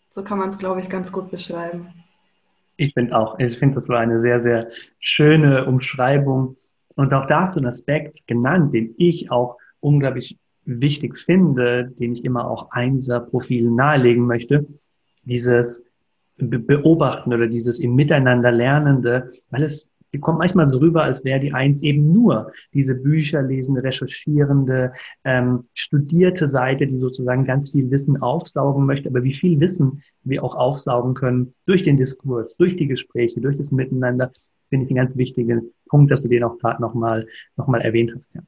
So 0.08 0.24
kann 0.24 0.38
man 0.38 0.48
es, 0.48 0.56
glaube 0.56 0.80
ich, 0.80 0.88
ganz 0.88 1.12
gut 1.12 1.30
beschreiben. 1.30 1.88
Ich 2.78 2.94
finde 2.94 3.14
auch, 3.14 3.38
ich 3.38 3.58
finde, 3.58 3.74
das 3.74 3.86
war 3.90 4.00
eine 4.00 4.22
sehr, 4.22 4.40
sehr 4.40 4.68
schöne 5.00 5.66
Umschreibung. 5.66 6.56
Und 6.94 7.12
auch 7.12 7.26
da 7.26 7.42
hast 7.42 7.56
du 7.56 7.58
einen 7.58 7.68
Aspekt 7.68 8.26
genannt, 8.26 8.72
den 8.72 8.94
ich 8.96 9.30
auch 9.30 9.58
unglaublich 9.80 10.38
wichtig 10.64 11.18
finde, 11.18 11.90
den 11.90 12.12
ich 12.14 12.24
immer 12.24 12.50
auch 12.50 12.70
Einser-Profilen 12.70 13.74
nahelegen 13.74 14.24
möchte. 14.24 14.66
Dieses 15.24 15.84
Beobachten 16.36 17.32
oder 17.32 17.46
dieses 17.46 17.78
im 17.78 17.94
Miteinander 17.94 18.50
Lernende, 18.50 19.30
weil 19.50 19.62
es 19.62 19.88
kommt 20.20 20.38
manchmal 20.38 20.70
so 20.70 20.78
rüber, 20.78 21.02
als 21.02 21.24
wäre 21.24 21.40
die 21.40 21.52
Eins 21.52 21.82
eben 21.82 22.12
nur 22.12 22.52
diese 22.72 22.94
Bücher 22.94 23.42
lesende, 23.42 23.82
recherchierende, 23.82 24.92
ähm, 25.24 25.62
studierte 25.74 26.46
Seite, 26.46 26.86
die 26.86 26.98
sozusagen 26.98 27.44
ganz 27.44 27.70
viel 27.70 27.90
Wissen 27.90 28.20
aufsaugen 28.22 28.86
möchte. 28.86 29.08
Aber 29.08 29.24
wie 29.24 29.34
viel 29.34 29.60
Wissen 29.60 30.02
wir 30.22 30.44
auch 30.44 30.54
aufsaugen 30.54 31.14
können 31.14 31.54
durch 31.66 31.82
den 31.82 31.96
Diskurs, 31.96 32.56
durch 32.56 32.76
die 32.76 32.86
Gespräche, 32.86 33.40
durch 33.40 33.56
das 33.56 33.72
Miteinander, 33.72 34.32
finde 34.68 34.86
ich 34.86 34.90
einen 34.90 35.06
ganz 35.06 35.16
wichtigen 35.16 35.72
Punkt, 35.88 36.10
dass 36.10 36.22
du 36.22 36.28
den 36.28 36.44
auch 36.44 36.58
gerade 36.58 36.80
nochmal 36.80 37.26
noch 37.56 37.66
mal 37.66 37.80
erwähnt 37.80 38.12
hast. 38.16 38.30
Ja, 38.34 38.42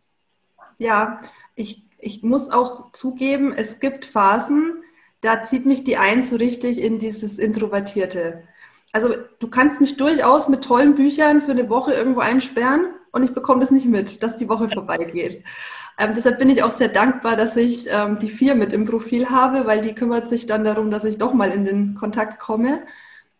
ja 0.78 1.20
ich, 1.54 1.84
ich 1.98 2.22
muss 2.22 2.50
auch 2.50 2.92
zugeben, 2.92 3.52
es 3.52 3.80
gibt 3.80 4.04
Phasen, 4.04 4.82
da 5.20 5.42
zieht 5.44 5.66
mich 5.66 5.84
die 5.84 5.96
Eins 5.96 6.30
so 6.30 6.36
richtig 6.36 6.80
in 6.80 6.98
dieses 6.98 7.38
Introvertierte. 7.38 8.42
Also 8.92 9.14
du 9.40 9.48
kannst 9.48 9.80
mich 9.80 9.96
durchaus 9.96 10.48
mit 10.48 10.64
tollen 10.64 10.94
Büchern 10.94 11.40
für 11.40 11.50
eine 11.52 11.68
Woche 11.68 11.92
irgendwo 11.92 12.20
einsperren 12.20 12.86
und 13.12 13.22
ich 13.22 13.34
bekomme 13.34 13.60
das 13.60 13.70
nicht 13.70 13.86
mit, 13.86 14.22
dass 14.22 14.36
die 14.36 14.48
Woche 14.48 14.68
vorbeigeht. 14.68 15.44
Ähm, 15.98 16.12
deshalb 16.14 16.38
bin 16.38 16.50
ich 16.50 16.62
auch 16.62 16.70
sehr 16.70 16.88
dankbar, 16.88 17.36
dass 17.36 17.56
ich 17.56 17.86
ähm, 17.90 18.18
die 18.18 18.28
vier 18.28 18.54
mit 18.54 18.72
im 18.72 18.84
Profil 18.84 19.30
habe, 19.30 19.66
weil 19.66 19.80
die 19.80 19.94
kümmert 19.94 20.28
sich 20.28 20.46
dann 20.46 20.64
darum, 20.64 20.90
dass 20.90 21.04
ich 21.04 21.18
doch 21.18 21.32
mal 21.32 21.50
in 21.50 21.64
den 21.64 21.94
Kontakt 21.94 22.38
komme. 22.38 22.82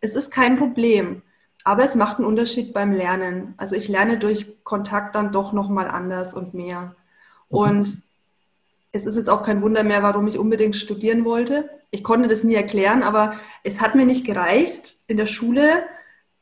Es 0.00 0.14
ist 0.14 0.30
kein 0.30 0.56
Problem, 0.56 1.22
aber 1.64 1.84
es 1.84 1.94
macht 1.94 2.18
einen 2.18 2.26
Unterschied 2.26 2.72
beim 2.72 2.92
Lernen. 2.92 3.54
Also 3.58 3.76
ich 3.76 3.88
lerne 3.88 4.18
durch 4.18 4.62
Kontakt 4.64 5.14
dann 5.14 5.32
doch 5.32 5.52
noch 5.52 5.68
mal 5.68 5.88
anders 5.88 6.34
und 6.34 6.54
mehr. 6.54 6.96
Und 7.48 8.02
es 8.96 9.06
ist 9.06 9.16
jetzt 9.16 9.28
auch 9.28 9.42
kein 9.42 9.62
Wunder 9.62 9.84
mehr, 9.84 10.02
warum 10.02 10.26
ich 10.26 10.38
unbedingt 10.38 10.76
studieren 10.76 11.24
wollte. 11.24 11.70
Ich 11.90 12.02
konnte 12.02 12.28
das 12.28 12.42
nie 12.42 12.54
erklären, 12.54 13.02
aber 13.02 13.34
es 13.62 13.80
hat 13.80 13.94
mir 13.94 14.06
nicht 14.06 14.26
gereicht, 14.26 14.96
in 15.06 15.16
der 15.16 15.26
Schule 15.26 15.84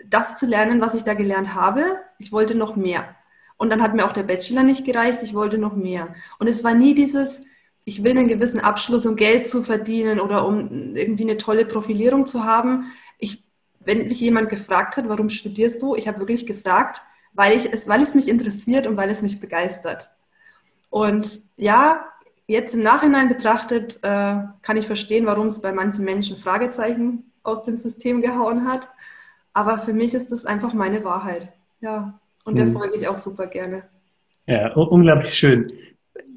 das 0.07 0.37
zu 0.37 0.47
lernen, 0.47 0.81
was 0.81 0.95
ich 0.95 1.03
da 1.03 1.15
gelernt 1.15 1.55
habe. 1.55 1.99
Ich 2.19 2.33
wollte 2.33 2.55
noch 2.55 2.77
mehr. 2.77 3.15
Und 3.57 3.71
dann 3.71 3.83
hat 3.83 3.95
mir 3.95 4.05
auch 4.07 4.13
der 4.13 4.23
Bachelor 4.23 4.63
nicht 4.63 4.85
gereicht, 4.85 5.23
ich 5.23 5.35
wollte 5.35 5.59
noch 5.59 5.75
mehr. 5.75 6.15
Und 6.39 6.49
es 6.49 6.65
war 6.65 6.75
nie 6.75 6.95
dieses, 6.95 7.43
ich 7.85 8.03
will 8.03 8.13
einen 8.13 8.29
gewissen 8.29 8.61
Abschluss, 8.61 9.07
um 9.07 9.17
Geld 9.17 9.49
zu 9.49 9.63
verdienen 9.63 10.21
oder 10.21 10.47
um 10.47 10.97
irgendwie 10.97 11.23
eine 11.25 11.37
tolle 11.37 11.65
Profilierung 11.65 12.27
zu 12.27 12.45
haben. 12.45 12.93
Ich, 13.19 13.45
wenn 13.81 14.09
mich 14.09 14.21
jemand 14.21 14.49
gefragt 14.49 14.97
hat, 14.97 15.09
warum 15.09 15.29
studierst 15.29 15.83
du, 15.83 15.95
ich 15.95 16.09
habe 16.09 16.19
wirklich 16.19 16.47
gesagt, 16.47 17.03
weil, 17.33 17.57
ich 17.57 17.73
es, 17.73 17.89
weil 17.89 18.03
es 18.03 18.15
mich 18.15 18.29
interessiert 18.29 18.87
und 18.87 18.97
weil 18.97 19.11
es 19.11 19.23
mich 19.23 19.41
begeistert. 19.41 20.11
Und 20.91 21.41
ja, 21.57 22.07
jetzt 22.47 22.75
im 22.75 22.83
Nachhinein 22.83 23.29
betrachtet, 23.29 23.99
äh, 24.03 24.37
kann 24.63 24.77
ich 24.77 24.87
verstehen, 24.87 25.27
warum 25.27 25.47
es 25.47 25.63
bei 25.63 25.73
manchen 25.73 26.05
Menschen 26.05 26.37
Fragezeichen 26.37 27.33
aus 27.43 27.63
dem 27.63 27.77
System 27.77 28.21
gehauen 28.21 28.67
hat. 28.67 28.89
Aber 29.53 29.79
für 29.79 29.93
mich 29.93 30.15
ist 30.15 30.33
das 30.33 30.45
einfach 30.45 30.75
meine 30.75 31.05
Wahrheit. 31.05 31.53
Ja, 31.81 32.19
und 32.45 32.57
der 32.57 32.67
mhm. 32.67 32.73
folge 32.73 32.97
ich 32.97 33.09
auch 33.09 33.19
super 33.19 33.47
gerne. 33.47 33.85
Ja, 34.47 34.73
unglaublich 34.75 35.35
schön. 35.35 35.73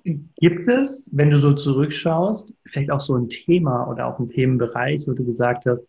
Gibt 0.04 0.68
es, 0.70 1.10
wenn 1.12 1.32
du 1.32 1.40
so 1.40 1.54
zurückschaust, 1.54 2.54
vielleicht 2.66 2.92
auch 2.92 3.02
so 3.02 3.16
ein 3.16 3.30
Thema 3.30 3.90
oder 3.90 4.08
auch 4.08 4.20
ein 4.20 4.30
Themenbereich, 4.30 5.06
wo 5.08 5.14
du 5.14 5.26
gesagt 5.26 5.66
hast, 5.66 5.84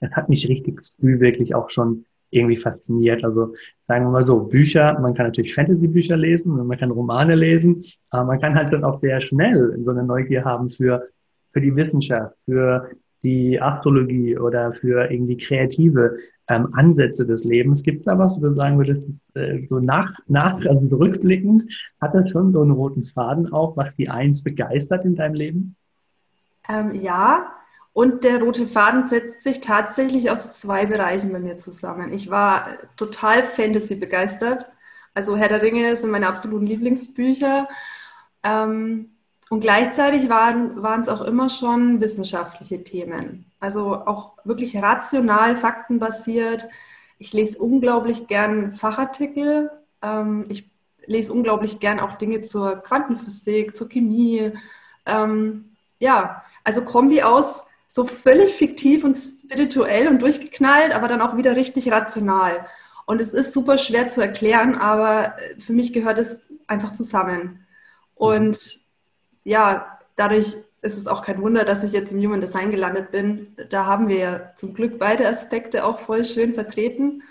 das 0.00 0.12
hat 0.12 0.28
mich 0.28 0.48
richtig 0.48 0.80
früh 0.98 1.20
wirklich 1.20 1.54
auch 1.54 1.68
schon 1.68 2.04
irgendwie 2.30 2.56
fasziniert. 2.56 3.24
Also 3.24 3.54
sagen 3.86 4.04
wir 4.04 4.10
mal 4.10 4.26
so, 4.26 4.40
Bücher, 4.40 4.98
man 5.00 5.14
kann 5.14 5.26
natürlich 5.26 5.54
Fantasy-Bücher 5.54 6.16
lesen, 6.16 6.54
man 6.54 6.78
kann 6.78 6.90
Romane 6.90 7.34
lesen, 7.34 7.84
aber 8.10 8.24
man 8.24 8.40
kann 8.40 8.54
halt 8.54 8.72
dann 8.72 8.84
auch 8.84 9.00
sehr 9.00 9.20
schnell 9.20 9.78
so 9.84 9.90
eine 9.90 10.04
Neugier 10.04 10.44
haben 10.44 10.70
für, 10.70 11.08
für 11.52 11.60
die 11.60 11.74
Wissenschaft, 11.74 12.36
für 12.44 12.90
die 13.22 13.60
Astrologie 13.60 14.38
oder 14.38 14.72
für 14.72 15.10
irgendwie 15.10 15.36
kreative 15.36 16.18
ähm, 16.48 16.68
Ansätze 16.72 17.26
des 17.26 17.44
Lebens. 17.44 17.82
Gibt 17.82 18.00
es 18.00 18.04
da 18.04 18.18
was, 18.18 18.34
wo 18.36 18.40
du 18.40 18.54
sagen 18.54 18.78
würdest, 18.78 19.02
äh, 19.34 19.66
so 19.68 19.80
nach, 19.80 20.12
nach, 20.26 20.64
also 20.66 20.88
zurückblickend, 20.88 21.64
hat 22.00 22.14
das 22.14 22.30
schon 22.30 22.52
so 22.52 22.62
einen 22.62 22.70
roten 22.70 23.04
Faden 23.04 23.52
auch, 23.52 23.76
was 23.76 23.94
die 23.96 24.08
Eins 24.08 24.42
begeistert 24.42 25.04
in 25.04 25.16
deinem 25.16 25.34
Leben? 25.34 25.76
Ähm, 26.68 26.94
ja, 26.94 27.50
und 27.98 28.22
der 28.22 28.40
rote 28.40 28.68
Faden 28.68 29.08
setzt 29.08 29.42
sich 29.42 29.60
tatsächlich 29.60 30.30
aus 30.30 30.52
zwei 30.52 30.86
Bereichen 30.86 31.32
bei 31.32 31.40
mir 31.40 31.58
zusammen. 31.58 32.12
Ich 32.12 32.30
war 32.30 32.78
total 32.96 33.42
Fantasy 33.42 33.96
begeistert. 33.96 34.66
Also 35.14 35.36
Herr 35.36 35.48
der 35.48 35.62
Ringe 35.62 35.96
sind 35.96 36.10
meine 36.10 36.28
absoluten 36.28 36.64
Lieblingsbücher. 36.64 37.66
Ähm, 38.44 39.16
und 39.50 39.60
gleichzeitig 39.62 40.28
waren, 40.28 40.80
waren 40.80 41.00
es 41.00 41.08
auch 41.08 41.22
immer 41.22 41.50
schon 41.50 42.00
wissenschaftliche 42.00 42.84
Themen. 42.84 43.50
Also 43.58 43.96
auch 43.96 44.34
wirklich 44.44 44.76
rational, 44.80 45.56
faktenbasiert. 45.56 46.68
Ich 47.18 47.32
lese 47.32 47.58
unglaublich 47.58 48.28
gern 48.28 48.70
Fachartikel. 48.70 49.72
Ähm, 50.02 50.44
ich 50.48 50.70
lese 51.04 51.32
unglaublich 51.32 51.80
gern 51.80 51.98
auch 51.98 52.12
Dinge 52.14 52.42
zur 52.42 52.76
Quantenphysik, 52.76 53.76
zur 53.76 53.88
Chemie. 53.88 54.52
Ähm, 55.04 55.74
ja, 55.98 56.44
also 56.62 56.84
Kombi 56.84 57.22
aus 57.22 57.64
so 57.88 58.04
völlig 58.04 58.54
fiktiv 58.54 59.02
und 59.02 59.16
spirituell 59.16 60.08
und 60.08 60.20
durchgeknallt, 60.20 60.94
aber 60.94 61.08
dann 61.08 61.22
auch 61.22 61.36
wieder 61.36 61.56
richtig 61.56 61.90
rational. 61.90 62.66
Und 63.06 63.22
es 63.22 63.32
ist 63.32 63.54
super 63.54 63.78
schwer 63.78 64.10
zu 64.10 64.20
erklären, 64.20 64.74
aber 64.74 65.34
für 65.58 65.72
mich 65.72 65.94
gehört 65.94 66.18
es 66.18 66.46
einfach 66.66 66.92
zusammen. 66.92 67.66
Und 68.14 68.80
ja, 69.44 69.98
dadurch 70.14 70.54
ist 70.82 70.98
es 70.98 71.06
auch 71.06 71.22
kein 71.22 71.40
Wunder, 71.40 71.64
dass 71.64 71.82
ich 71.82 71.92
jetzt 71.92 72.12
im 72.12 72.22
Human 72.22 72.42
Design 72.42 72.70
gelandet 72.70 73.10
bin. 73.10 73.56
Da 73.70 73.86
haben 73.86 74.08
wir 74.08 74.18
ja 74.18 74.54
zum 74.54 74.74
Glück 74.74 74.98
beide 74.98 75.26
Aspekte 75.26 75.84
auch 75.84 75.98
voll 75.98 76.24
schön 76.24 76.52
vertreten. 76.52 77.22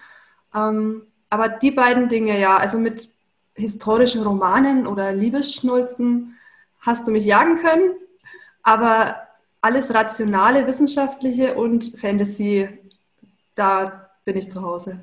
Ähm, 0.53 1.03
aber 1.29 1.49
die 1.49 1.71
beiden 1.71 2.09
Dinge, 2.09 2.39
ja, 2.39 2.57
also 2.57 2.79
mit 2.79 3.09
historischen 3.53 4.23
Romanen 4.23 4.87
oder 4.87 5.13
Liebesschnulzen 5.13 6.35
hast 6.79 7.07
du 7.07 7.11
mich 7.11 7.25
jagen 7.25 7.57
können, 7.57 7.91
aber 8.63 9.26
alles 9.61 9.93
Rationale, 9.93 10.65
Wissenschaftliche 10.67 11.55
und 11.55 11.93
Fantasy, 11.97 12.69
da 13.55 14.09
bin 14.25 14.37
ich 14.37 14.49
zu 14.49 14.61
Hause. 14.61 14.99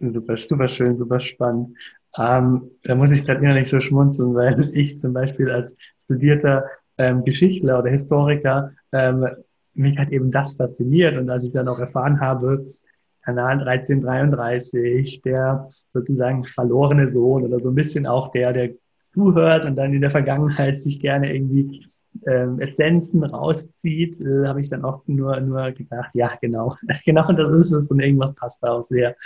Super, 0.00 0.36
super 0.36 0.68
schön, 0.68 0.96
super 0.96 1.20
spannend. 1.20 1.76
Ähm, 2.16 2.70
da 2.84 2.94
muss 2.94 3.10
ich 3.10 3.24
gerade 3.24 3.40
innerlich 3.40 3.68
so 3.68 3.80
schmunzeln, 3.80 4.34
weil 4.34 4.70
ich 4.74 5.00
zum 5.00 5.12
Beispiel 5.12 5.50
als 5.50 5.76
studierter 6.04 6.64
ähm, 6.96 7.24
Geschichtler 7.24 7.78
oder 7.80 7.90
Historiker 7.90 8.72
ähm, 8.92 9.26
mich 9.74 9.98
hat 9.98 10.10
eben 10.10 10.30
das 10.30 10.54
fasziniert. 10.54 11.16
Und 11.16 11.30
als 11.30 11.44
ich 11.44 11.52
dann 11.52 11.68
auch 11.68 11.78
erfahren 11.78 12.20
habe, 12.20 12.74
Kanal 13.22 13.66
1333, 13.68 15.22
der 15.22 15.68
sozusagen 15.92 16.44
verlorene 16.44 17.10
Sohn 17.10 17.42
oder 17.42 17.60
so 17.60 17.70
ein 17.70 17.74
bisschen 17.74 18.06
auch 18.06 18.32
der, 18.32 18.52
der 18.52 18.70
zuhört 19.12 19.64
und 19.64 19.76
dann 19.76 19.92
in 19.92 20.00
der 20.00 20.10
Vergangenheit 20.10 20.80
sich 20.80 21.00
gerne 21.00 21.34
irgendwie 21.34 21.86
ähm, 22.26 22.60
Essenzen 22.60 23.24
rauszieht, 23.24 24.20
äh, 24.20 24.46
habe 24.46 24.60
ich 24.60 24.68
dann 24.68 24.84
auch 24.84 25.02
nur, 25.06 25.38
nur 25.40 25.70
gedacht, 25.72 26.10
ja, 26.14 26.32
genau, 26.40 26.76
genau 27.04 27.30
das 27.32 27.52
ist 27.52 27.72
es 27.72 27.90
und 27.90 28.00
irgendwas 28.00 28.34
passt 28.34 28.58
da 28.62 28.72
auch 28.72 28.86
sehr 28.88 29.16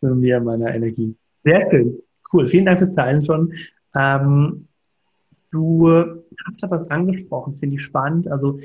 zu 0.00 0.14
mir, 0.14 0.40
meiner 0.40 0.74
Energie. 0.74 1.16
Sehr 1.44 1.68
schön, 1.70 1.98
cool, 2.32 2.48
vielen 2.48 2.64
Dank 2.64 2.78
fürs 2.78 2.94
Teilen 2.94 3.24
schon. 3.24 3.52
Ähm, 3.94 4.68
du 5.50 5.88
hast 6.46 6.62
da 6.62 6.70
was 6.70 6.90
angesprochen, 6.90 7.56
finde 7.58 7.76
ich 7.76 7.82
spannend. 7.82 8.28
Also 8.28 8.58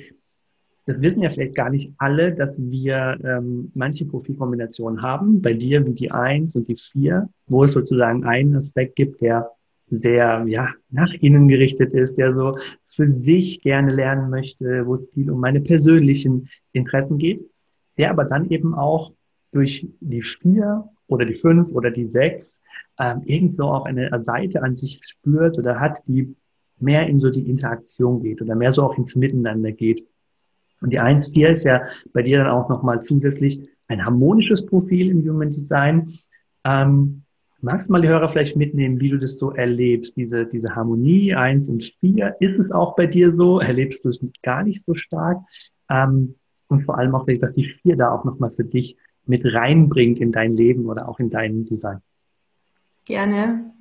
das 0.89 1.01
wissen 1.01 1.21
ja 1.21 1.29
vielleicht 1.29 1.53
gar 1.53 1.69
nicht 1.69 1.93
alle, 1.99 2.33
dass 2.33 2.49
wir 2.57 3.19
ähm, 3.23 3.71
manche 3.75 4.05
Profilkombinationen 4.05 5.03
haben, 5.03 5.39
bei 5.39 5.53
dir 5.53 5.85
wie 5.85 5.93
die 5.93 6.09
1 6.09 6.55
und 6.55 6.67
die 6.67 6.75
4, 6.75 7.29
wo 7.45 7.63
es 7.63 7.73
sozusagen 7.73 8.25
einen 8.25 8.55
Aspekt 8.55 8.95
gibt, 8.95 9.21
der 9.21 9.51
sehr 9.91 10.46
ja, 10.48 10.69
nach 10.89 11.13
innen 11.13 11.48
gerichtet 11.48 11.93
ist, 11.93 12.17
der 12.17 12.34
so 12.34 12.58
für 12.86 13.10
sich 13.10 13.62
gerne 13.62 13.93
lernen 13.93 14.29
möchte, 14.29 14.86
wo 14.86 14.96
es 14.96 15.10
viel 15.13 15.31
um 15.31 15.39
meine 15.39 15.62
persönlichen 15.62 16.50
Interessen 16.72 17.17
geht, 17.17 17.41
der 17.98 18.12
aber 18.12 18.25
dann 18.25 18.50
eben 18.50 18.74
auch 18.74 19.13
durch 19.51 19.88
die 20.00 20.22
vier 20.22 20.86
oder 21.08 21.25
die 21.25 21.34
fünf 21.34 21.72
oder 21.72 21.91
die 21.91 22.08
sechs 22.08 22.58
ähm, 23.00 23.22
irgendwo 23.25 23.63
auch 23.63 23.86
eine 23.86 24.10
Seite 24.24 24.62
an 24.62 24.77
sich 24.77 25.00
spürt 25.03 25.58
oder 25.58 25.79
hat, 25.79 26.01
die 26.08 26.36
mehr 26.79 27.08
in 27.08 27.19
so 27.19 27.29
die 27.29 27.50
Interaktion 27.50 28.22
geht 28.22 28.41
oder 28.41 28.55
mehr 28.55 28.72
so 28.72 28.84
auch 28.84 28.98
ins 28.98 29.15
Miteinander 29.15 29.72
geht. 29.72 30.05
Und 30.81 30.91
die 30.91 31.00
1.4 31.00 31.48
ist 31.50 31.63
ja 31.65 31.81
bei 32.13 32.22
dir 32.22 32.38
dann 32.38 32.48
auch 32.48 32.69
nochmal 32.69 33.01
zusätzlich 33.03 33.69
ein 33.88 34.05
harmonisches 34.05 34.65
Profil 34.65 35.10
im 35.10 35.28
Human 35.28 35.49
Design. 35.49 36.13
Ähm, 36.63 37.23
Magst 37.62 37.89
du 37.89 37.93
mal 37.93 38.02
die 38.02 38.08
Hörer 38.08 38.30
vielleicht 38.30 38.56
mitnehmen, 38.56 39.00
wie 39.02 39.10
du 39.10 39.17
das 39.17 39.38
so 39.38 39.52
erlebst, 39.52 40.15
diese, 40.15 40.45
diese 40.45 40.76
Harmonie 40.76 41.36
eins 41.36 41.67
und 41.69 41.84
vier? 42.00 42.36
Ist 42.39 42.58
es 42.58 42.72
auch 42.72 42.95
bei 42.95 43.06
dir 43.06 43.36
so? 43.36 43.60
Erlebst 43.60 44.06
du 44.06 44.10
es 44.10 44.22
gar 44.43 44.63
nicht 44.63 44.84
so 44.84 44.95
stark? 44.95 45.39
Ähm, 45.89 46.36
und 46.67 46.80
vor 46.86 46.98
allem 46.98 47.15
auch 47.15 47.26
dass 47.26 47.54
die 47.56 47.65
vier 47.82 47.98
da 47.98 48.12
auch 48.12 48.24
nochmal 48.24 48.52
für 48.52 48.63
dich 48.63 48.95
mit 49.26 49.43
reinbringt 49.45 50.19
in 50.19 50.32
dein 50.32 50.56
Leben 50.56 50.86
oder 50.86 51.10
auch 51.10 51.19
in 51.19 51.30
dein 51.30 51.65
Design. 51.65 52.00
Gerne. 53.06 53.72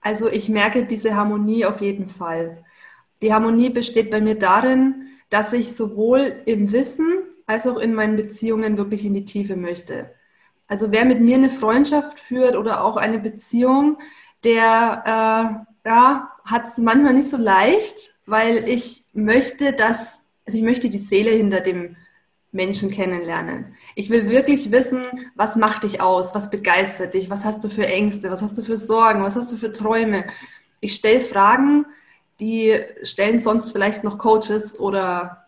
Also 0.00 0.28
ich 0.28 0.48
merke 0.48 0.86
diese 0.86 1.14
Harmonie 1.14 1.64
auf 1.64 1.80
jeden 1.80 2.06
Fall. 2.06 2.64
Die 3.22 3.32
Harmonie 3.32 3.70
besteht 3.70 4.10
bei 4.10 4.20
mir 4.20 4.38
darin, 4.38 5.08
dass 5.28 5.52
ich 5.52 5.74
sowohl 5.76 6.32
im 6.46 6.72
Wissen 6.72 7.06
als 7.46 7.66
auch 7.66 7.78
in 7.78 7.94
meinen 7.94 8.16
Beziehungen 8.16 8.78
wirklich 8.78 9.04
in 9.04 9.14
die 9.14 9.24
Tiefe 9.24 9.56
möchte. 9.56 10.10
Also 10.70 10.92
wer 10.92 11.04
mit 11.04 11.20
mir 11.20 11.34
eine 11.34 11.50
Freundschaft 11.50 12.20
führt 12.20 12.54
oder 12.54 12.84
auch 12.84 12.96
eine 12.96 13.18
Beziehung, 13.18 13.98
der 14.44 15.64
äh, 15.84 15.88
ja, 15.88 16.30
hat 16.44 16.68
es 16.68 16.78
manchmal 16.78 17.12
nicht 17.12 17.28
so 17.28 17.36
leicht, 17.36 18.14
weil 18.24 18.68
ich 18.68 19.02
möchte, 19.12 19.72
dass, 19.72 20.22
also 20.46 20.56
ich 20.56 20.62
möchte 20.62 20.88
die 20.88 20.98
Seele 20.98 21.32
hinter 21.32 21.58
dem 21.58 21.96
Menschen 22.52 22.92
kennenlernen. 22.92 23.74
Ich 23.96 24.10
will 24.10 24.30
wirklich 24.30 24.70
wissen, 24.70 25.02
was 25.34 25.56
macht 25.56 25.82
dich 25.82 26.00
aus, 26.00 26.36
was 26.36 26.50
begeistert 26.50 27.14
dich, 27.14 27.28
was 27.30 27.44
hast 27.44 27.64
du 27.64 27.68
für 27.68 27.88
Ängste, 27.88 28.30
was 28.30 28.40
hast 28.40 28.56
du 28.56 28.62
für 28.62 28.76
Sorgen, 28.76 29.24
was 29.24 29.34
hast 29.34 29.50
du 29.50 29.56
für 29.56 29.72
Träume. 29.72 30.24
Ich 30.78 30.94
stelle 30.94 31.20
Fragen, 31.20 31.84
die 32.38 32.78
stellen 33.02 33.42
sonst 33.42 33.72
vielleicht 33.72 34.04
noch 34.04 34.18
Coaches 34.18 34.78
oder 34.78 35.46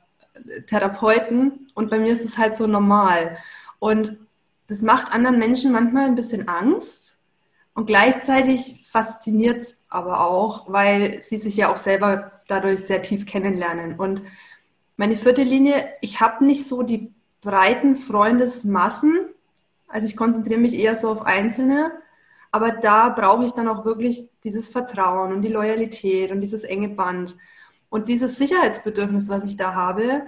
Therapeuten 0.67 1.71
und 1.75 1.91
bei 1.91 2.01
mir 2.01 2.13
ist 2.13 2.25
es 2.25 2.39
halt 2.39 2.57
so 2.57 2.67
normal. 2.67 3.37
Und 3.79 4.19
das 4.73 4.81
macht 4.81 5.13
anderen 5.13 5.39
Menschen 5.39 5.71
manchmal 5.71 6.07
ein 6.07 6.15
bisschen 6.15 6.49
Angst 6.49 7.19
und 7.75 7.85
gleichzeitig 7.85 8.87
fasziniert 8.91 9.61
es 9.61 9.77
aber 9.91 10.27
auch, 10.27 10.73
weil 10.73 11.21
sie 11.21 11.37
sich 11.37 11.57
ja 11.57 11.71
auch 11.71 11.77
selber 11.77 12.41
dadurch 12.49 12.81
sehr 12.81 13.03
tief 13.03 13.27
kennenlernen. 13.27 13.99
Und 13.99 14.23
meine 14.97 15.17
vierte 15.17 15.43
Linie, 15.43 15.93
ich 16.01 16.23
habe 16.23 16.47
nicht 16.47 16.67
so 16.67 16.83
die 16.83 17.13
breiten 17.43 17.97
Freundesmassen, 17.97 19.27
also 19.89 20.07
ich 20.07 20.17
konzentriere 20.17 20.59
mich 20.59 20.73
eher 20.73 20.97
so 20.97 21.11
auf 21.11 21.21
Einzelne, 21.21 21.93
aber 22.51 22.71
da 22.71 23.11
brauche 23.11 23.45
ich 23.45 23.53
dann 23.53 23.69
auch 23.69 23.85
wirklich 23.85 24.31
dieses 24.43 24.71
Vertrauen 24.71 25.35
und 25.35 25.43
die 25.43 25.49
Loyalität 25.49 26.33
und 26.33 26.41
dieses 26.41 26.65
enge 26.65 26.89
Band. 26.89 27.37
Und 27.91 28.09
dieses 28.09 28.39
Sicherheitsbedürfnis, 28.39 29.29
was 29.29 29.45
ich 29.45 29.59
da 29.59 29.75
habe, 29.75 30.23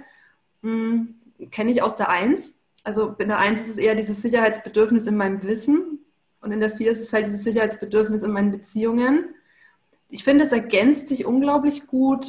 hm, 0.61 1.15
kenne 1.49 1.71
ich 1.71 1.81
aus 1.81 1.95
der 1.95 2.09
Eins. 2.09 2.53
Also 2.85 3.15
in 3.17 3.27
der 3.27 3.39
1 3.39 3.59
ist 3.59 3.71
es 3.71 3.77
eher 3.77 3.95
dieses 3.95 4.21
Sicherheitsbedürfnis 4.21 5.07
in 5.07 5.17
meinem 5.17 5.43
Wissen 5.43 5.99
und 6.39 6.51
in 6.51 6.59
der 6.59 6.69
4 6.69 6.91
ist 6.91 7.01
es 7.01 7.11
halt 7.11 7.25
dieses 7.25 7.43
Sicherheitsbedürfnis 7.43 8.23
in 8.23 8.31
meinen 8.31 8.51
Beziehungen. 8.51 9.25
Ich 10.09 10.23
finde, 10.23 10.45
es 10.45 10.51
ergänzt 10.51 11.07
sich 11.07 11.25
unglaublich 11.25 11.87
gut, 11.87 12.27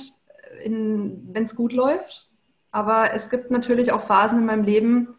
wenn 0.64 1.30
es 1.34 1.54
gut 1.54 1.72
läuft. 1.72 2.28
Aber 2.72 3.12
es 3.12 3.30
gibt 3.30 3.50
natürlich 3.50 3.92
auch 3.92 4.02
Phasen 4.02 4.38
in 4.38 4.46
meinem 4.46 4.64
Leben, 4.64 5.14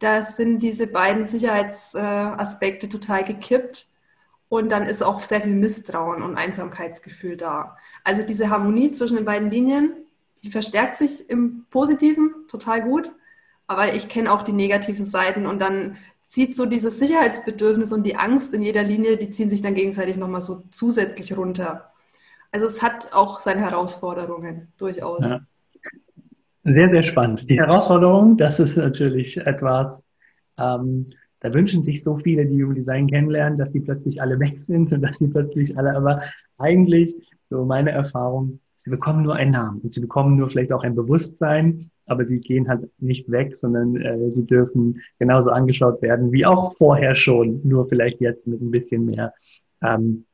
da 0.00 0.22
sind 0.22 0.58
diese 0.58 0.86
beiden 0.86 1.26
Sicherheitsaspekte 1.26 2.88
total 2.88 3.24
gekippt. 3.24 3.86
Und 4.48 4.72
dann 4.72 4.84
ist 4.84 5.02
auch 5.02 5.20
sehr 5.20 5.42
viel 5.42 5.54
Misstrauen 5.54 6.22
und 6.22 6.36
Einsamkeitsgefühl 6.36 7.36
da. 7.36 7.76
Also 8.02 8.22
diese 8.22 8.50
Harmonie 8.50 8.90
zwischen 8.90 9.14
den 9.14 9.24
beiden 9.24 9.48
Linien, 9.48 9.92
die 10.42 10.50
verstärkt 10.50 10.96
sich 10.96 11.30
im 11.30 11.66
Positiven 11.70 12.34
total 12.48 12.82
gut 12.82 13.12
aber 13.70 13.94
ich 13.94 14.08
kenne 14.08 14.32
auch 14.32 14.42
die 14.42 14.52
negativen 14.52 15.04
Seiten 15.04 15.46
und 15.46 15.60
dann 15.60 15.96
zieht 16.26 16.56
so 16.56 16.66
dieses 16.66 16.98
Sicherheitsbedürfnis 16.98 17.92
und 17.92 18.02
die 18.02 18.16
Angst 18.16 18.52
in 18.52 18.62
jeder 18.62 18.82
Linie, 18.82 19.16
die 19.16 19.30
ziehen 19.30 19.48
sich 19.48 19.62
dann 19.62 19.74
gegenseitig 19.74 20.16
nochmal 20.16 20.40
so 20.40 20.64
zusätzlich 20.72 21.36
runter. 21.36 21.92
Also 22.50 22.66
es 22.66 22.82
hat 22.82 23.12
auch 23.12 23.38
seine 23.38 23.60
Herausforderungen, 23.60 24.72
durchaus. 24.76 25.20
Ja. 25.20 25.40
Sehr, 26.64 26.90
sehr 26.90 27.02
spannend. 27.04 27.48
Die 27.48 27.60
Herausforderung, 27.60 28.36
das 28.36 28.58
ist 28.58 28.76
natürlich 28.76 29.38
etwas, 29.38 30.02
ähm, 30.58 31.10
da 31.38 31.54
wünschen 31.54 31.84
sich 31.84 32.02
so 32.02 32.18
viele, 32.18 32.46
die 32.46 32.60
Human 32.60 32.74
Design 32.74 33.06
kennenlernen, 33.06 33.56
dass 33.56 33.70
die 33.70 33.80
plötzlich 33.80 34.20
alle 34.20 34.40
weg 34.40 34.58
sind 34.66 34.92
und 34.92 35.00
dass 35.00 35.16
die 35.18 35.28
plötzlich 35.28 35.78
alle, 35.78 35.94
aber 35.94 36.22
eigentlich, 36.58 37.14
so 37.50 37.64
meine 37.64 37.92
Erfahrung, 37.92 38.58
sie 38.74 38.90
bekommen 38.90 39.22
nur 39.22 39.36
einen 39.36 39.52
Namen 39.52 39.80
und 39.82 39.94
sie 39.94 40.00
bekommen 40.00 40.34
nur 40.34 40.50
vielleicht 40.50 40.72
auch 40.72 40.82
ein 40.82 40.96
Bewusstsein 40.96 41.92
aber 42.10 42.26
sie 42.26 42.40
gehen 42.40 42.68
halt 42.68 42.90
nicht 42.98 43.30
weg, 43.30 43.54
sondern 43.54 43.96
äh, 43.96 44.30
sie 44.30 44.44
dürfen 44.44 45.00
genauso 45.18 45.50
angeschaut 45.50 46.02
werden 46.02 46.32
wie 46.32 46.44
auch 46.44 46.74
vorher 46.76 47.14
schon, 47.14 47.60
nur 47.62 47.88
vielleicht 47.88 48.20
jetzt 48.20 48.46
mit 48.46 48.60
ein 48.60 48.70
bisschen 48.70 49.06
mehr 49.06 49.32
ähm, 49.82 50.24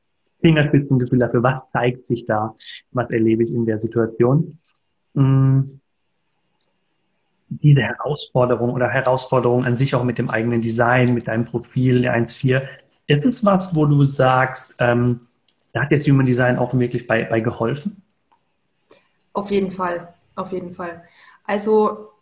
Fingerspitzengefühl 0.40 1.18
dafür, 1.18 1.42
was 1.42 1.62
zeigt 1.72 2.06
sich 2.08 2.26
da, 2.26 2.54
was 2.92 3.10
erlebe 3.10 3.42
ich 3.42 3.50
in 3.50 3.66
der 3.66 3.80
Situation. 3.80 4.58
Mhm. 5.14 5.80
Diese 7.48 7.82
Herausforderung 7.82 8.72
oder 8.72 8.88
Herausforderung 8.88 9.64
an 9.64 9.76
sich 9.76 9.94
auch 9.94 10.02
mit 10.02 10.18
dem 10.18 10.30
eigenen 10.30 10.60
Design, 10.60 11.14
mit 11.14 11.28
deinem 11.28 11.44
Profil 11.44 12.02
der 12.02 12.16
1.4, 12.16 12.62
ist 13.06 13.24
es 13.24 13.44
was, 13.44 13.74
wo 13.74 13.86
du 13.86 14.02
sagst, 14.02 14.74
ähm, 14.78 15.20
da 15.72 15.82
hat 15.82 15.90
jetzt 15.90 16.08
Human 16.08 16.26
Design 16.26 16.58
auch 16.58 16.72
wirklich 16.74 17.06
bei, 17.06 17.24
bei 17.24 17.40
geholfen? 17.40 18.02
Auf 19.32 19.50
jeden 19.50 19.70
Fall, 19.70 20.14
auf 20.34 20.50
jeden 20.50 20.72
Fall. 20.72 21.02
Also 21.46 22.12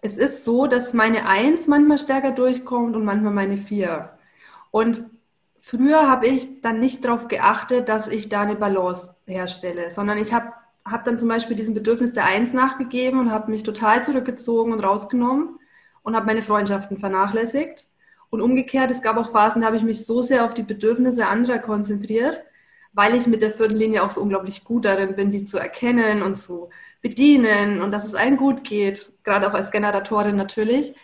es 0.00 0.16
ist 0.16 0.44
so, 0.44 0.66
dass 0.66 0.94
meine 0.94 1.26
Eins 1.26 1.68
manchmal 1.68 1.98
stärker 1.98 2.32
durchkommt 2.32 2.96
und 2.96 3.04
manchmal 3.04 3.32
meine 3.32 3.56
Vier. 3.56 4.10
Und 4.70 5.04
früher 5.60 6.08
habe 6.08 6.26
ich 6.26 6.60
dann 6.60 6.80
nicht 6.80 7.04
darauf 7.04 7.28
geachtet, 7.28 7.88
dass 7.88 8.08
ich 8.08 8.28
da 8.28 8.42
eine 8.42 8.56
Balance 8.56 9.14
herstelle, 9.26 9.90
sondern 9.90 10.18
ich 10.18 10.32
habe 10.32 10.52
hab 10.84 11.04
dann 11.04 11.18
zum 11.18 11.28
Beispiel 11.28 11.56
diesem 11.56 11.74
Bedürfnis 11.74 12.12
der 12.12 12.24
Eins 12.24 12.52
nachgegeben 12.52 13.20
und 13.20 13.30
habe 13.30 13.50
mich 13.50 13.62
total 13.62 14.02
zurückgezogen 14.02 14.72
und 14.72 14.80
rausgenommen 14.80 15.60
und 16.02 16.16
habe 16.16 16.26
meine 16.26 16.42
Freundschaften 16.42 16.98
vernachlässigt. 16.98 17.88
Und 18.30 18.40
umgekehrt, 18.40 18.90
es 18.90 19.02
gab 19.02 19.18
auch 19.18 19.30
Phasen, 19.30 19.60
da 19.60 19.66
habe 19.66 19.76
ich 19.76 19.82
mich 19.82 20.06
so 20.06 20.22
sehr 20.22 20.44
auf 20.44 20.54
die 20.54 20.62
Bedürfnisse 20.62 21.26
anderer 21.26 21.58
konzentriert, 21.58 22.42
weil 22.92 23.14
ich 23.14 23.26
mit 23.26 23.42
der 23.42 23.50
vierten 23.50 23.76
Linie 23.76 24.02
auch 24.02 24.10
so 24.10 24.20
unglaublich 24.20 24.64
gut 24.64 24.84
darin 24.84 25.16
bin, 25.16 25.30
die 25.30 25.44
zu 25.44 25.58
erkennen 25.58 26.22
und 26.22 26.36
zu 26.36 26.70
bedienen 27.00 27.80
und 27.80 27.90
dass 27.90 28.04
es 28.04 28.14
allen 28.14 28.36
gut 28.36 28.64
geht, 28.64 29.10
gerade 29.24 29.48
auch 29.48 29.54
als 29.54 29.70
Generatorin 29.70 30.36
natürlich, 30.36 30.94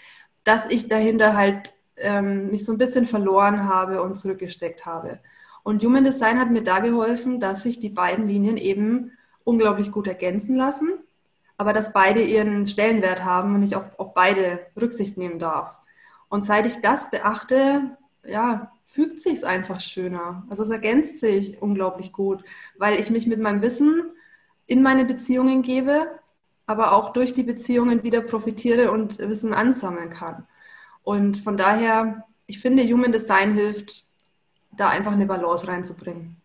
dass 0.45 0.67
ich 0.71 0.89
dahinter 0.89 1.37
halt 1.37 1.73
ähm, 1.97 2.51
mich 2.51 2.65
so 2.65 2.73
ein 2.73 2.79
bisschen 2.79 3.07
verloren 3.07 3.69
habe 3.69 4.03
und 4.03 4.17
zurückgesteckt 4.17 4.87
habe. 4.87 5.19
Und 5.63 5.83
Human 5.85 6.05
Design 6.05 6.39
hat 6.39 6.51
mir 6.51 6.63
da 6.63 6.79
geholfen, 6.79 7.41
dass 7.41 7.63
sich 7.63 7.81
die 7.81 7.89
beiden 7.89 8.27
Linien 8.27 8.57
eben 8.57 9.13
unglaublich 9.45 9.91
gut 9.91 10.07
ergänzen 10.07 10.57
lassen, 10.57 10.91
aber 11.57 11.73
dass 11.73 11.93
beide 11.93 12.23
ihren 12.23 12.67
Stellenwert 12.67 13.25
haben 13.25 13.55
und 13.55 13.63
ich 13.63 13.75
auch 13.77 13.85
auf 13.99 14.15
beide 14.15 14.61
Rücksicht 14.81 15.17
nehmen 15.17 15.39
darf. 15.39 15.75
Und 16.29 16.45
seit 16.45 16.67
ich 16.67 16.81
das 16.81 17.11
beachte, 17.11 17.97
ja, 18.25 18.71
fügt 18.99 19.21
sich 19.21 19.35
es 19.35 19.45
einfach 19.45 19.79
schöner. 19.79 20.43
Also 20.51 20.65
es 20.65 20.71
ergänzt 20.71 21.21
sich 21.21 21.63
unglaublich 21.63 22.13
gut, 22.13 22.43
weil 22.79 22.99
ich 22.99 23.11
mich 23.11 23.29
mit 23.29 23.39
meinem 23.39 23.63
Wissen 23.63 24.03
in 24.67 24.83
meine 24.83 25.05
Beziehungen 25.05 25.63
gebe, 25.63 26.09
aber 26.67 26.91
auch 26.91 27.13
durch 27.13 27.33
die 27.33 27.45
Beziehungen 27.45 28.03
wieder 28.03 28.23
profitiere 28.23 28.91
und 28.91 29.21
Wissen 29.21 29.55
ansammeln 29.55 30.11
kann. 30.11 30.49
Und 31.05 31.37
von 31.39 31.57
daher, 31.57 32.25
ich 32.49 32.59
finde, 32.59 32.83
Human 32.83 33.13
Design 33.13 33.55
hilft, 33.55 34.03
da 34.77 34.89
einfach 34.89 35.13
eine 35.13 35.27
Balance 35.27 35.69
reinzubringen. 35.69 36.37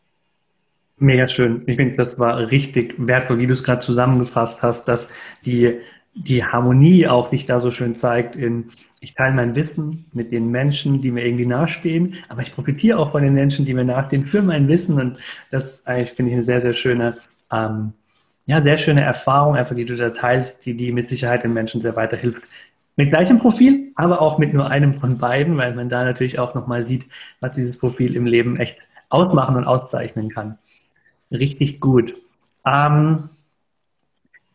Mega 0.98 1.28
schön. 1.28 1.64
Ich 1.66 1.78
finde, 1.78 1.96
das 1.96 2.20
war 2.20 2.38
richtig 2.52 2.94
wertvoll, 3.00 3.40
wie 3.40 3.48
du 3.48 3.54
es 3.54 3.64
gerade 3.64 3.82
zusammengefasst 3.82 4.62
hast, 4.62 4.88
dass 4.88 5.10
die, 5.44 5.80
die 6.16 6.44
Harmonie 6.44 7.08
auch 7.08 7.32
sich 7.32 7.46
da 7.46 7.60
so 7.60 7.72
schön 7.72 7.96
zeigt 7.96 8.36
in, 8.36 8.66
ich 9.00 9.16
teile 9.16 9.36
mein 9.36 9.56
Wissen 9.56 10.06
mit 10.14 10.32
den 10.32 10.52
Menschen, 10.52 11.02
die 11.02 11.12
mir 11.12 11.26
irgendwie 11.26 11.46
nahestehen, 11.46 12.16
aber 12.30 12.42
ich 12.42 12.54
profitiere 12.54 13.00
auch 13.00 13.12
von 13.12 13.24
den 13.24 13.34
Menschen, 13.34 13.66
die 13.66 13.74
mir 13.74 13.84
nachstehen, 13.84 14.26
für 14.26 14.42
mein 14.42 14.68
Wissen 14.68 15.00
und 15.00 15.18
das 15.52 15.86
eigentlich 15.86 16.12
finde 16.12 16.32
ich 16.32 16.36
eine 16.36 16.44
sehr, 16.44 16.62
sehr 16.62 16.74
schöne 16.74 17.18
ähm, 17.52 17.94
ja, 18.46 18.62
sehr 18.62 18.78
schöne 18.78 19.02
Erfahrung, 19.02 19.56
einfach 19.56 19.76
die 19.76 19.86
du 19.86 19.96
da 19.96 20.10
teilst, 20.10 20.66
die, 20.66 20.76
die 20.76 20.92
mit 20.92 21.10
Sicherheit 21.10 21.44
den 21.44 21.54
Menschen 21.54 21.82
sehr 21.82 21.96
weiterhilft. 21.96 22.42
Mit 22.96 23.10
gleichem 23.10 23.40
Profil, 23.40 23.92
aber 23.96 24.22
auch 24.22 24.38
mit 24.38 24.54
nur 24.54 24.70
einem 24.70 25.00
von 25.00 25.18
beiden, 25.18 25.58
weil 25.58 25.74
man 25.74 25.90
da 25.90 26.04
natürlich 26.04 26.40
auch 26.40 26.54
nochmal 26.54 26.84
sieht, 26.84 27.06
was 27.40 27.54
dieses 27.54 27.78
Profil 27.78 28.16
im 28.16 28.26
Leben 28.26 28.60
echt 28.60 28.78
ausmachen 29.10 29.56
und 29.56 29.66
auszeichnen 29.66 30.30
kann. 30.30 30.58
Richtig 31.32 31.80
gut. 31.80 32.14
Ähm, 32.66 33.30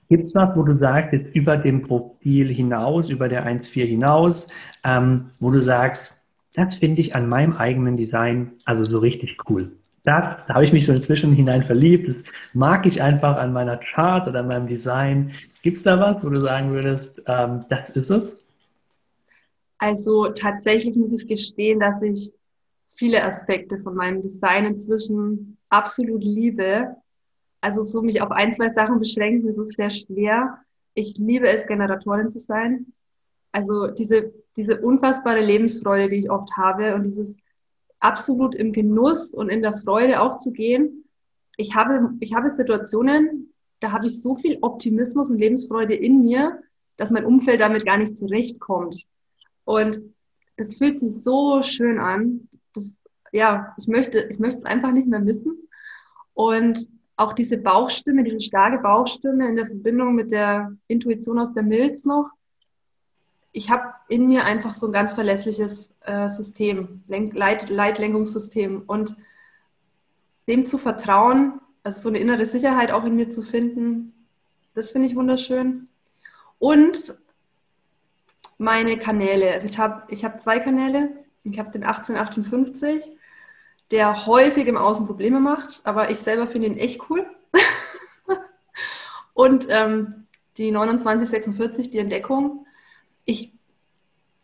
Gibt 0.08 0.26
es 0.26 0.34
was, 0.34 0.56
wo 0.56 0.62
du 0.62 0.76
sagst, 0.76 1.12
jetzt 1.12 1.34
über 1.34 1.56
dem 1.56 1.82
Profil 1.82 2.48
hinaus, 2.48 3.08
über 3.08 3.28
der 3.28 3.46
1.4 3.46 3.84
hinaus, 3.84 4.48
ähm, 4.84 5.26
wo 5.40 5.50
du 5.50 5.60
sagst, 5.60 6.14
das 6.54 6.76
finde 6.76 7.00
ich 7.00 7.14
an 7.14 7.28
meinem 7.28 7.52
eigenen 7.52 7.96
Design 7.96 8.52
also 8.64 8.82
so 8.84 8.98
richtig 8.98 9.36
cool? 9.48 9.72
das, 10.08 10.46
da 10.46 10.54
habe 10.54 10.64
ich 10.64 10.72
mich 10.72 10.86
so 10.86 10.92
inzwischen 10.92 11.32
hinein 11.34 11.64
verliebt. 11.64 12.08
Das 12.08 12.16
mag 12.54 12.86
ich 12.86 13.02
einfach 13.02 13.36
an 13.36 13.52
meiner 13.52 13.76
Chart 13.76 14.26
oder 14.26 14.40
an 14.40 14.48
meinem 14.48 14.66
Design. 14.66 15.32
Gibt 15.62 15.76
es 15.76 15.82
da 15.82 16.00
was, 16.00 16.24
wo 16.24 16.30
du 16.30 16.40
sagen 16.40 16.72
würdest, 16.72 17.22
ähm, 17.26 17.66
das 17.68 17.90
ist 17.90 18.10
es? 18.10 18.32
Also 19.76 20.30
tatsächlich 20.30 20.96
muss 20.96 21.12
ich 21.12 21.28
gestehen, 21.28 21.78
dass 21.78 22.00
ich 22.02 22.32
viele 22.94 23.22
Aspekte 23.22 23.78
von 23.78 23.94
meinem 23.94 24.22
Design 24.22 24.64
inzwischen 24.64 25.58
absolut 25.68 26.24
liebe. 26.24 26.96
Also 27.60 27.82
so 27.82 28.02
mich 28.02 28.22
auf 28.22 28.30
ein, 28.30 28.52
zwei 28.52 28.72
Sachen 28.72 28.98
beschränken, 28.98 29.46
das 29.46 29.58
ist 29.58 29.76
sehr 29.76 29.90
schwer. 29.90 30.58
Ich 30.94 31.16
liebe 31.18 31.48
es, 31.48 31.66
Generatorin 31.66 32.28
zu 32.28 32.38
sein. 32.38 32.92
Also 33.52 33.88
diese, 33.88 34.32
diese 34.56 34.80
unfassbare 34.80 35.40
Lebensfreude, 35.40 36.08
die 36.08 36.16
ich 36.16 36.30
oft 36.30 36.56
habe 36.56 36.94
und 36.94 37.04
dieses 37.04 37.36
absolut 38.00 38.54
im 38.54 38.72
Genuss 38.72 39.32
und 39.34 39.48
in 39.48 39.62
der 39.62 39.74
Freude 39.74 40.20
aufzugehen. 40.20 41.04
Ich 41.56 41.74
habe, 41.74 42.12
ich 42.20 42.34
habe 42.34 42.50
Situationen, 42.50 43.52
da 43.80 43.92
habe 43.92 44.06
ich 44.06 44.20
so 44.22 44.36
viel 44.36 44.58
Optimismus 44.60 45.30
und 45.30 45.38
Lebensfreude 45.38 45.94
in 45.94 46.22
mir, 46.22 46.62
dass 46.96 47.10
mein 47.10 47.24
Umfeld 47.24 47.60
damit 47.60 47.84
gar 47.84 47.96
nicht 47.96 48.16
zurechtkommt. 48.16 49.02
Und 49.64 50.00
das 50.56 50.76
fühlt 50.76 51.00
sich 51.00 51.22
so 51.22 51.62
schön 51.62 51.98
an. 51.98 52.48
Das, 52.74 52.94
ja, 53.32 53.74
ich 53.78 53.86
möchte, 53.86 54.20
ich 54.30 54.38
möchte 54.38 54.58
es 54.58 54.64
einfach 54.64 54.92
nicht 54.92 55.08
mehr 55.08 55.20
missen. 55.20 55.68
Und 56.34 56.88
auch 57.18 57.34
diese 57.34 57.58
Bauchstimme, 57.58 58.24
diese 58.24 58.40
starke 58.40 58.78
Bauchstimme 58.78 59.48
in 59.48 59.56
der 59.56 59.66
Verbindung 59.66 60.14
mit 60.14 60.30
der 60.30 60.72
Intuition 60.86 61.38
aus 61.38 61.52
der 61.52 61.64
Milz 61.64 62.04
noch, 62.04 62.30
ich 63.52 63.70
habe 63.70 63.92
in 64.08 64.28
mir 64.28 64.44
einfach 64.44 64.72
so 64.72 64.86
ein 64.86 64.92
ganz 64.92 65.12
verlässliches 65.12 65.90
äh, 66.02 66.28
System, 66.28 67.02
Lenk 67.08 67.34
Leit 67.34 67.68
Leitlenkungssystem. 67.70 68.82
Und 68.86 69.16
dem 70.46 70.64
zu 70.64 70.78
vertrauen, 70.78 71.60
also 71.82 72.02
so 72.02 72.08
eine 72.08 72.18
innere 72.18 72.46
Sicherheit 72.46 72.92
auch 72.92 73.04
in 73.04 73.16
mir 73.16 73.30
zu 73.30 73.42
finden, 73.42 74.12
das 74.74 74.92
finde 74.92 75.08
ich 75.08 75.16
wunderschön. 75.16 75.88
Und 76.60 77.16
meine 78.58 78.98
Kanäle. 78.98 79.52
Also 79.52 79.66
ich 79.66 79.78
habe 79.78 80.04
ich 80.08 80.24
hab 80.24 80.40
zwei 80.40 80.60
Kanäle. 80.60 81.10
Ich 81.42 81.58
habe 81.58 81.70
den 81.70 81.82
1858, 81.82 83.10
der 83.90 84.26
häufig 84.26 84.66
im 84.66 84.76
Außen 84.76 85.06
Probleme 85.06 85.40
macht, 85.40 85.80
aber 85.84 86.10
ich 86.10 86.18
selber 86.18 86.46
finde 86.46 86.68
ihn 86.68 86.76
echt 86.76 87.08
cool. 87.08 87.26
Und 89.34 89.66
ähm, 89.68 90.26
die 90.56 90.70
2946, 90.70 91.90
die 91.90 91.98
Entdeckung, 91.98 92.66
ich, 93.24 93.52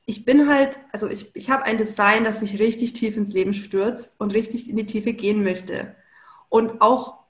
ich 0.06 0.24
bin 0.24 0.48
halt, 0.48 0.78
also 0.92 1.08
ich, 1.08 1.34
ich 1.34 1.50
habe 1.50 1.64
ein 1.64 1.78
Design, 1.78 2.24
das 2.24 2.40
sich 2.40 2.58
richtig 2.58 2.92
tief 2.92 3.16
ins 3.16 3.32
Leben 3.32 3.54
stürzt 3.54 4.18
und 4.20 4.32
richtig 4.32 4.68
in 4.68 4.76
die 4.76 4.86
Tiefe 4.86 5.12
gehen 5.12 5.42
möchte. 5.42 5.94
Und 6.48 6.80
auch 6.80 7.24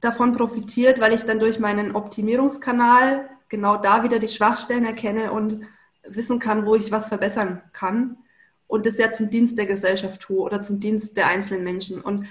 davon 0.00 0.32
profitiert, 0.32 1.00
weil 1.00 1.12
ich 1.12 1.22
dann 1.22 1.38
durch 1.38 1.58
meinen 1.58 1.96
Optimierungskanal 1.96 3.28
genau 3.48 3.76
da 3.76 4.02
wieder 4.02 4.18
die 4.18 4.28
Schwachstellen 4.28 4.84
erkenne 4.84 5.32
und 5.32 5.62
wissen 6.06 6.38
kann, 6.38 6.66
wo 6.66 6.74
ich 6.74 6.92
was 6.92 7.08
verbessern 7.08 7.62
kann. 7.72 8.18
Und 8.68 8.86
das 8.86 8.98
ja 8.98 9.10
zum 9.10 9.30
Dienst 9.30 9.58
der 9.58 9.66
Gesellschaft 9.66 10.20
tue 10.20 10.40
oder 10.40 10.62
zum 10.62 10.78
Dienst 10.78 11.16
der 11.16 11.26
einzelnen 11.26 11.64
Menschen. 11.64 12.00
Und 12.00 12.26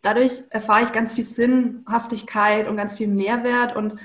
dadurch 0.00 0.32
erfahre 0.50 0.82
ich 0.82 0.92
ganz 0.92 1.12
viel 1.12 1.24
Sinnhaftigkeit 1.24 2.66
und 2.66 2.76
ganz 2.76 2.96
viel 2.96 3.08
Mehrwert. 3.08 3.76
Und 3.76 4.00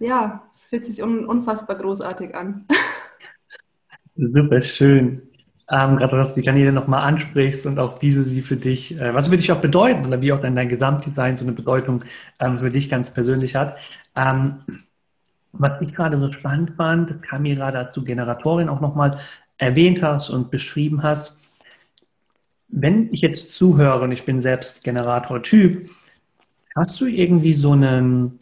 ja, 0.00 0.42
es 0.52 0.64
fühlt 0.64 0.86
sich 0.86 1.02
unfassbar 1.02 1.76
großartig 1.76 2.34
an. 2.34 2.66
Super 4.16 4.60
schön. 4.60 5.22
Ähm, 5.68 5.96
gerade, 5.96 6.16
dass 6.16 6.34
du 6.34 6.40
die 6.40 6.46
Kanäle 6.46 6.72
nochmal 6.72 7.02
ansprichst 7.02 7.66
und 7.66 7.78
auch 7.80 8.00
wie 8.00 8.14
du 8.14 8.24
sie 8.24 8.40
für 8.40 8.56
dich, 8.56 8.98
äh, 9.00 9.12
was 9.14 9.28
für 9.28 9.36
dich 9.36 9.50
auch 9.50 9.60
bedeuten 9.60 10.06
oder 10.06 10.22
wie 10.22 10.32
auch 10.32 10.40
dein 10.40 10.68
Gesamtdesign 10.68 11.36
so 11.36 11.44
eine 11.44 11.52
Bedeutung 11.52 12.04
ähm, 12.38 12.58
für 12.58 12.70
dich 12.70 12.88
ganz 12.88 13.10
persönlich 13.10 13.56
hat. 13.56 13.76
Ähm, 14.14 14.60
was 15.52 15.80
ich 15.80 15.94
gerade 15.94 16.18
so 16.20 16.30
spannend 16.30 16.72
fand, 16.76 17.10
das 17.10 17.20
kam 17.22 17.42
mir 17.42 17.56
gerade 17.56 17.78
dazu 17.78 18.04
Generatorin 18.04 18.68
auch 18.68 18.80
nochmal 18.80 19.18
erwähnt 19.58 20.02
hast 20.02 20.30
und 20.30 20.50
beschrieben 20.50 21.02
hast. 21.02 21.38
Wenn 22.68 23.12
ich 23.12 23.20
jetzt 23.20 23.52
zuhöre 23.52 24.02
und 24.02 24.12
ich 24.12 24.24
bin 24.24 24.40
selbst 24.40 24.84
Generator-Typ, 24.84 25.90
hast 26.74 27.00
du 27.00 27.06
irgendwie 27.06 27.54
so 27.54 27.72
einen, 27.72 28.38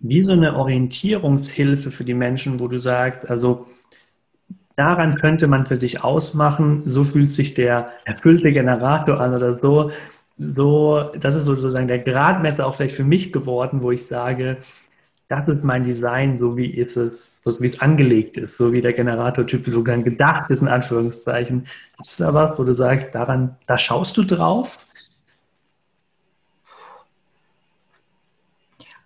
wie 0.00 0.20
so 0.20 0.32
eine 0.32 0.56
Orientierungshilfe 0.56 1.90
für 1.90 2.04
die 2.04 2.14
Menschen, 2.14 2.60
wo 2.60 2.68
du 2.68 2.78
sagst, 2.78 3.28
also 3.28 3.66
daran 4.76 5.16
könnte 5.16 5.46
man 5.46 5.66
für 5.66 5.76
sich 5.76 6.04
ausmachen, 6.04 6.82
so 6.84 7.04
fühlt 7.04 7.30
sich 7.30 7.54
der 7.54 7.92
erfüllte 8.04 8.52
Generator 8.52 9.20
an 9.20 9.34
oder 9.34 9.56
so. 9.56 9.90
So, 10.38 11.12
das 11.18 11.34
ist 11.34 11.46
sozusagen 11.46 11.88
der 11.88 12.00
Gradmesser 12.00 12.66
auch 12.66 12.74
vielleicht 12.74 12.96
für 12.96 13.04
mich 13.04 13.32
geworden, 13.32 13.80
wo 13.80 13.90
ich 13.90 14.04
sage, 14.04 14.58
das 15.28 15.48
ist 15.48 15.64
mein 15.64 15.84
Design, 15.84 16.38
so 16.38 16.56
wie 16.56 16.70
ist 16.70 16.96
es, 16.96 17.30
so 17.44 17.60
wie 17.60 17.68
es 17.68 17.80
angelegt 17.80 18.36
ist, 18.36 18.56
so 18.56 18.72
wie 18.72 18.80
der 18.80 18.92
Generatortyp 18.92 19.66
sogar 19.66 19.98
gedacht 19.98 20.50
ist, 20.50 20.62
in 20.62 20.68
Anführungszeichen. 20.68 21.66
Hast 21.98 22.18
du 22.18 22.24
da 22.24 22.34
was, 22.34 22.58
wo 22.58 22.64
du 22.64 22.72
sagst, 22.72 23.14
daran, 23.14 23.56
da 23.66 23.78
schaust 23.78 24.16
du 24.16 24.24
drauf? 24.24 24.86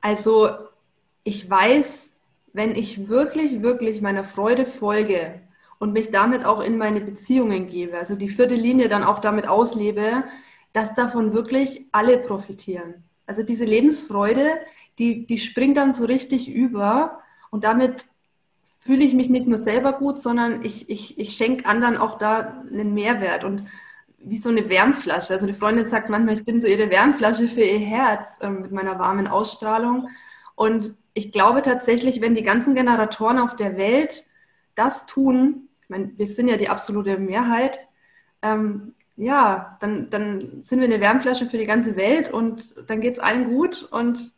Also, 0.00 0.50
ich 1.24 1.48
weiß, 1.48 2.10
wenn 2.52 2.74
ich 2.74 3.08
wirklich, 3.08 3.62
wirklich 3.62 4.00
meiner 4.00 4.24
Freude 4.24 4.66
folge, 4.66 5.40
und 5.80 5.94
mich 5.94 6.10
damit 6.10 6.44
auch 6.44 6.60
in 6.60 6.78
meine 6.78 7.00
Beziehungen 7.00 7.66
gebe, 7.66 7.96
also 7.96 8.14
die 8.14 8.28
vierte 8.28 8.54
Linie 8.54 8.88
dann 8.88 9.02
auch 9.02 9.18
damit 9.18 9.48
auslebe, 9.48 10.24
dass 10.72 10.94
davon 10.94 11.32
wirklich 11.32 11.86
alle 11.90 12.18
profitieren. 12.18 13.02
Also 13.26 13.42
diese 13.42 13.64
Lebensfreude, 13.64 14.58
die, 14.98 15.26
die 15.26 15.38
springt 15.38 15.76
dann 15.76 15.94
so 15.94 16.04
richtig 16.04 16.50
über 16.50 17.20
und 17.50 17.64
damit 17.64 18.06
fühle 18.80 19.04
ich 19.04 19.14
mich 19.14 19.28
nicht 19.28 19.46
nur 19.46 19.58
selber 19.58 19.92
gut, 19.92 20.18
sondern 20.18 20.64
ich, 20.64 20.88
ich, 20.88 21.18
ich 21.18 21.36
schenke 21.36 21.66
anderen 21.66 21.96
auch 21.96 22.18
da 22.18 22.62
einen 22.70 22.94
Mehrwert 22.94 23.44
und 23.44 23.66
wie 24.18 24.38
so 24.38 24.50
eine 24.50 24.68
Wärmflasche. 24.68 25.32
Also 25.32 25.46
die 25.46 25.52
Freundin 25.52 25.86
sagt 25.86 26.08
manchmal, 26.10 26.34
ich 26.34 26.44
bin 26.44 26.60
so 26.60 26.66
ihre 26.66 26.90
Wärmflasche 26.90 27.48
für 27.48 27.62
ihr 27.62 27.78
Herz 27.78 28.38
äh, 28.40 28.48
mit 28.48 28.72
meiner 28.72 28.98
warmen 28.98 29.28
Ausstrahlung. 29.28 30.08
Und 30.54 30.94
ich 31.14 31.32
glaube 31.32 31.62
tatsächlich, 31.62 32.20
wenn 32.20 32.34
die 32.34 32.42
ganzen 32.42 32.74
Generatoren 32.74 33.38
auf 33.38 33.56
der 33.56 33.76
Welt 33.76 34.26
das 34.74 35.06
tun, 35.06 35.68
ich 35.82 35.88
meine, 35.88 36.12
wir 36.16 36.26
sind 36.26 36.48
ja 36.48 36.56
die 36.56 36.68
absolute 36.68 37.18
Mehrheit, 37.18 37.80
ähm, 38.42 38.94
ja, 39.16 39.76
dann, 39.80 40.08
dann 40.08 40.62
sind 40.62 40.80
wir 40.80 40.86
eine 40.86 41.00
Wärmflasche 41.00 41.46
für 41.46 41.58
die 41.58 41.66
ganze 41.66 41.96
Welt 41.96 42.32
und 42.32 42.74
dann 42.88 43.00
geht 43.00 43.14
es 43.14 43.20
allen 43.20 43.50
gut 43.50 43.82
und 43.90 44.32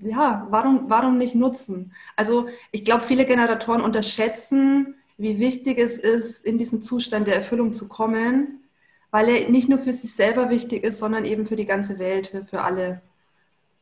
ja, 0.00 0.46
warum, 0.50 0.88
warum 0.88 1.18
nicht 1.18 1.34
nutzen? 1.34 1.92
Also 2.16 2.48
ich 2.70 2.84
glaube, 2.84 3.02
viele 3.02 3.24
Generatoren 3.24 3.80
unterschätzen, 3.80 4.94
wie 5.18 5.38
wichtig 5.38 5.78
es 5.78 5.98
ist, 5.98 6.44
in 6.44 6.58
diesen 6.58 6.82
Zustand 6.82 7.26
der 7.26 7.36
Erfüllung 7.36 7.74
zu 7.74 7.88
kommen, 7.88 8.64
weil 9.10 9.28
er 9.28 9.48
nicht 9.50 9.68
nur 9.68 9.78
für 9.78 9.92
sich 9.92 10.14
selber 10.14 10.50
wichtig 10.50 10.84
ist, 10.84 10.98
sondern 10.98 11.24
eben 11.24 11.46
für 11.46 11.56
die 11.56 11.66
ganze 11.66 11.98
Welt, 11.98 12.28
für, 12.28 12.44
für 12.44 12.62
alle. 12.62 13.02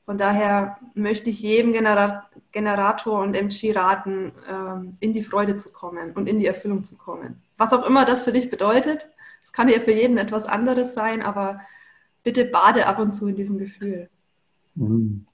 Von 0.04 0.18
daher 0.18 0.78
möchte 0.94 1.30
ich 1.30 1.40
jedem 1.40 1.72
Genera 1.72 2.28
Generator 2.50 3.20
und 3.20 3.34
MG 3.34 3.72
raten, 3.72 4.32
ähm, 4.48 4.96
in 4.98 5.12
die 5.12 5.22
Freude 5.22 5.56
zu 5.56 5.70
kommen 5.70 6.12
und 6.12 6.28
in 6.28 6.40
die 6.40 6.46
Erfüllung 6.46 6.82
zu 6.82 6.96
kommen. 6.96 7.40
Was 7.56 7.72
auch 7.72 7.86
immer 7.86 8.04
das 8.04 8.24
für 8.24 8.32
dich 8.32 8.50
bedeutet, 8.50 9.08
es 9.44 9.52
kann 9.52 9.68
ja 9.68 9.78
für 9.78 9.92
jeden 9.92 10.18
etwas 10.18 10.46
anderes 10.46 10.94
sein, 10.94 11.22
aber 11.22 11.60
bitte 12.24 12.44
bade 12.44 12.86
ab 12.86 12.98
und 12.98 13.12
zu 13.12 13.28
in 13.28 13.36
diesem 13.36 13.58
Gefühl. 13.58 14.08
Mhm. 14.74 15.26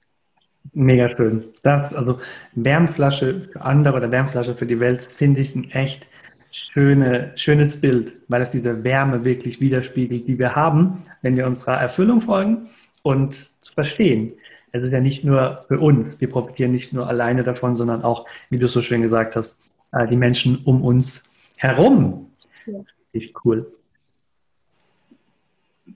Mega 0.73 1.09
schön. 1.15 1.45
Das, 1.63 1.93
also 1.93 2.19
Wärmflasche 2.53 3.49
für 3.51 3.61
andere 3.61 3.97
oder 3.97 4.11
Wärmflasche 4.11 4.53
für 4.53 4.65
die 4.65 4.79
Welt, 4.79 5.01
finde 5.17 5.41
ich 5.41 5.55
ein 5.55 5.69
echt 5.71 6.07
schöne, 6.51 7.31
schönes 7.35 7.79
Bild, 7.79 8.13
weil 8.27 8.41
es 8.41 8.49
diese 8.49 8.83
Wärme 8.83 9.23
wirklich 9.23 9.59
widerspiegelt, 9.59 10.27
die 10.27 10.39
wir 10.39 10.55
haben, 10.55 11.05
wenn 11.21 11.35
wir 11.35 11.45
unserer 11.45 11.75
Erfüllung 11.79 12.21
folgen 12.21 12.69
und 13.03 13.51
zu 13.61 13.73
verstehen. 13.73 14.33
Es 14.71 14.83
ist 14.83 14.91
ja 14.91 14.99
nicht 14.99 15.23
nur 15.23 15.65
für 15.67 15.79
uns, 15.79 16.19
wir 16.19 16.29
profitieren 16.29 16.71
nicht 16.71 16.93
nur 16.93 17.07
alleine 17.07 17.43
davon, 17.43 17.75
sondern 17.75 18.03
auch, 18.03 18.27
wie 18.49 18.57
du 18.57 18.67
so 18.67 18.83
schön 18.83 19.01
gesagt 19.01 19.35
hast, 19.35 19.59
äh, 19.91 20.07
die 20.07 20.15
Menschen 20.15 20.57
um 20.65 20.83
uns 20.83 21.23
herum. 21.55 22.31
Ja. 22.65 22.79
Richtig 23.13 23.33
cool. 23.45 23.71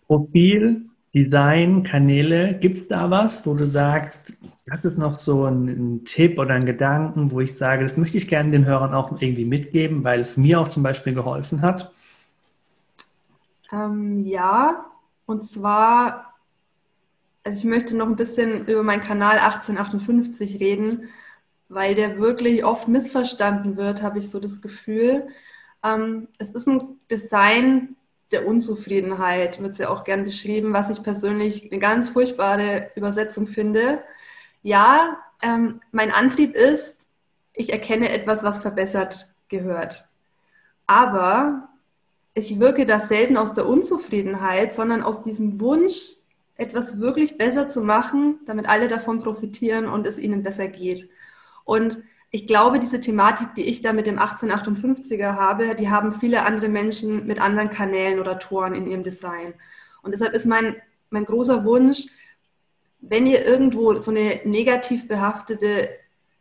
Profil 0.08 0.86
Design, 1.14 1.84
Kanäle, 1.84 2.58
gibt 2.60 2.78
es 2.78 2.88
da 2.88 3.10
was, 3.12 3.46
wo 3.46 3.54
du 3.54 3.66
sagst, 3.66 4.32
hast 4.72 4.86
du 4.86 4.90
noch 4.92 5.18
so 5.18 5.44
einen, 5.44 5.68
einen, 5.68 6.06
Tipp 6.06 6.40
oder 6.40 6.54
einen 6.54 6.66
Gedanken, 6.66 7.32
wo 7.32 7.42
ich 7.42 7.58
sage, 7.58 7.84
das 7.84 7.98
möchte 7.98 8.18
ich 8.18 8.30
gerne 8.30 8.52
den 8.52 8.66
Hörern 8.66 8.94
auch 8.94 9.12
irgendwie 9.22 9.46
mitgeben, 9.46 10.04
weil 10.04 10.22
es 10.22 10.38
mir 10.38 10.60
auch 10.62 10.70
zum 10.70 10.82
Beispiel 10.82 11.14
geholfen 11.14 11.62
hat? 11.62 11.92
Ähm, 13.72 14.26
ja, 14.26 14.86
und 15.26 15.44
zwar, 15.44 16.36
also 17.44 17.60
ich 17.60 17.66
möchte 17.66 17.98
noch 17.98 18.08
ein 18.08 18.16
bisschen 18.16 18.66
über 18.68 18.82
meinen 18.82 19.02
Kanal 19.02 19.40
1858 19.40 20.60
reden, 20.62 21.10
weil 21.68 21.94
der 21.96 22.18
wirklich 22.18 22.64
oft 22.64 22.88
missverstanden 22.88 23.76
wird, 23.76 24.02
habe 24.02 24.20
ich 24.20 24.30
so 24.30 24.40
das 24.40 24.62
Gefühl. 24.62 25.28
Ähm, 25.84 26.30
es 26.38 26.52
ist 26.52 26.68
ein 26.68 27.00
Design, 27.10 27.96
der 28.32 28.48
Unzufriedenheit 28.48 29.62
wird 29.62 29.78
ja 29.78 29.90
auch 29.90 30.06
gern 30.06 30.24
beschrieben, 30.24 30.72
was 30.72 30.90
ich 30.90 31.04
persönlich 31.04 31.70
eine 31.70 31.80
ganz 31.80 32.08
furchtbare 32.10 32.92
Übersetzung 32.96 33.48
finde. 33.48 34.02
Ja, 34.64 35.18
ähm, 35.42 35.80
mein 35.92 36.12
Antrieb 36.12 36.56
ist, 36.56 37.08
ich 37.54 37.72
erkenne 37.72 38.10
etwas, 38.10 38.44
was 38.44 38.60
verbessert 38.60 39.34
gehört. 39.50 40.08
Aber 40.88 41.70
ich 42.34 42.60
wirke 42.60 42.86
das 42.86 43.08
selten 43.08 43.38
aus 43.38 43.54
der 43.54 43.68
Unzufriedenheit, 43.68 44.74
sondern 44.74 45.02
aus 45.02 45.22
diesem 45.22 45.60
Wunsch, 45.60 46.16
etwas 46.56 47.00
wirklich 47.00 47.38
besser 47.38 47.70
zu 47.70 47.82
machen, 47.82 48.40
damit 48.46 48.68
alle 48.68 48.88
davon 48.88 49.22
profitieren 49.24 49.88
und 49.88 50.06
es 50.06 50.20
ihnen 50.20 50.44
besser 50.44 50.68
geht. 50.68 51.10
Und 51.66 52.04
ich 52.30 52.46
glaube, 52.46 52.80
diese 52.80 53.00
Thematik, 53.00 53.56
die 53.56 53.64
ich 53.64 53.82
da 53.82 53.94
mit 53.94 54.06
dem 54.06 54.20
1858er 54.20 55.36
habe, 55.36 55.76
die 55.76 55.90
haben 55.90 56.14
viele 56.14 56.44
andere 56.46 56.70
Menschen 56.70 57.26
mit 57.26 57.42
anderen 57.42 57.70
Kanälen 57.70 58.20
oder 58.20 58.38
Toren 58.38 58.76
in 58.76 58.88
ihrem 58.88 59.04
Design. 59.04 59.54
Und 60.04 60.12
deshalb 60.12 60.34
ist 60.34 60.46
mein, 60.46 60.76
mein 61.10 61.26
großer 61.26 61.66
Wunsch, 61.66 62.06
wenn 63.02 63.26
ihr 63.26 63.46
irgendwo 63.46 63.98
so 63.98 64.12
eine 64.12 64.42
negativ 64.46 65.08
behaftete 65.08 65.90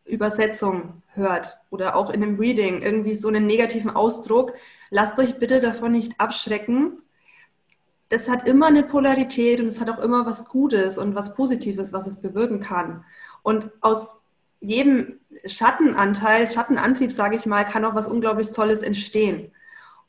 Übersetzung 0.05 1.03
hört 1.15 1.59
oder 1.71 1.97
auch 1.97 2.11
in 2.11 2.23
einem 2.23 2.39
Reading 2.39 2.83
irgendwie 2.83 3.15
so 3.15 3.29
einen 3.29 3.47
negativen 3.47 3.91
Ausdruck, 3.91 4.53
lasst 4.91 5.19
euch 5.19 5.39
bitte 5.39 5.61
davon 5.61 5.93
nicht 5.93 6.21
abschrecken. 6.21 7.03
Das 8.11 8.29
hat 8.29 8.47
immer 8.47 8.67
eine 8.67 8.83
Polarität 8.83 9.61
und 9.61 9.69
es 9.69 9.81
hat 9.81 9.89
auch 9.89 10.01
immer 10.01 10.27
was 10.27 10.47
Gutes 10.47 10.99
und 10.99 11.15
was 11.15 11.35
Positives, 11.35 11.93
was 11.93 12.07
es 12.07 12.21
bewirken 12.21 12.61
kann. 12.61 13.05
Und 13.43 13.71
aus 13.81 14.11
jedem 14.61 15.21
Schattenanteil, 15.47 16.51
Schattenantrieb, 16.51 17.13
sage 17.13 17.37
ich 17.37 17.47
mal, 17.47 17.65
kann 17.65 17.85
auch 17.85 17.95
was 17.95 18.07
unglaublich 18.07 18.51
Tolles 18.51 18.83
entstehen. 18.83 19.53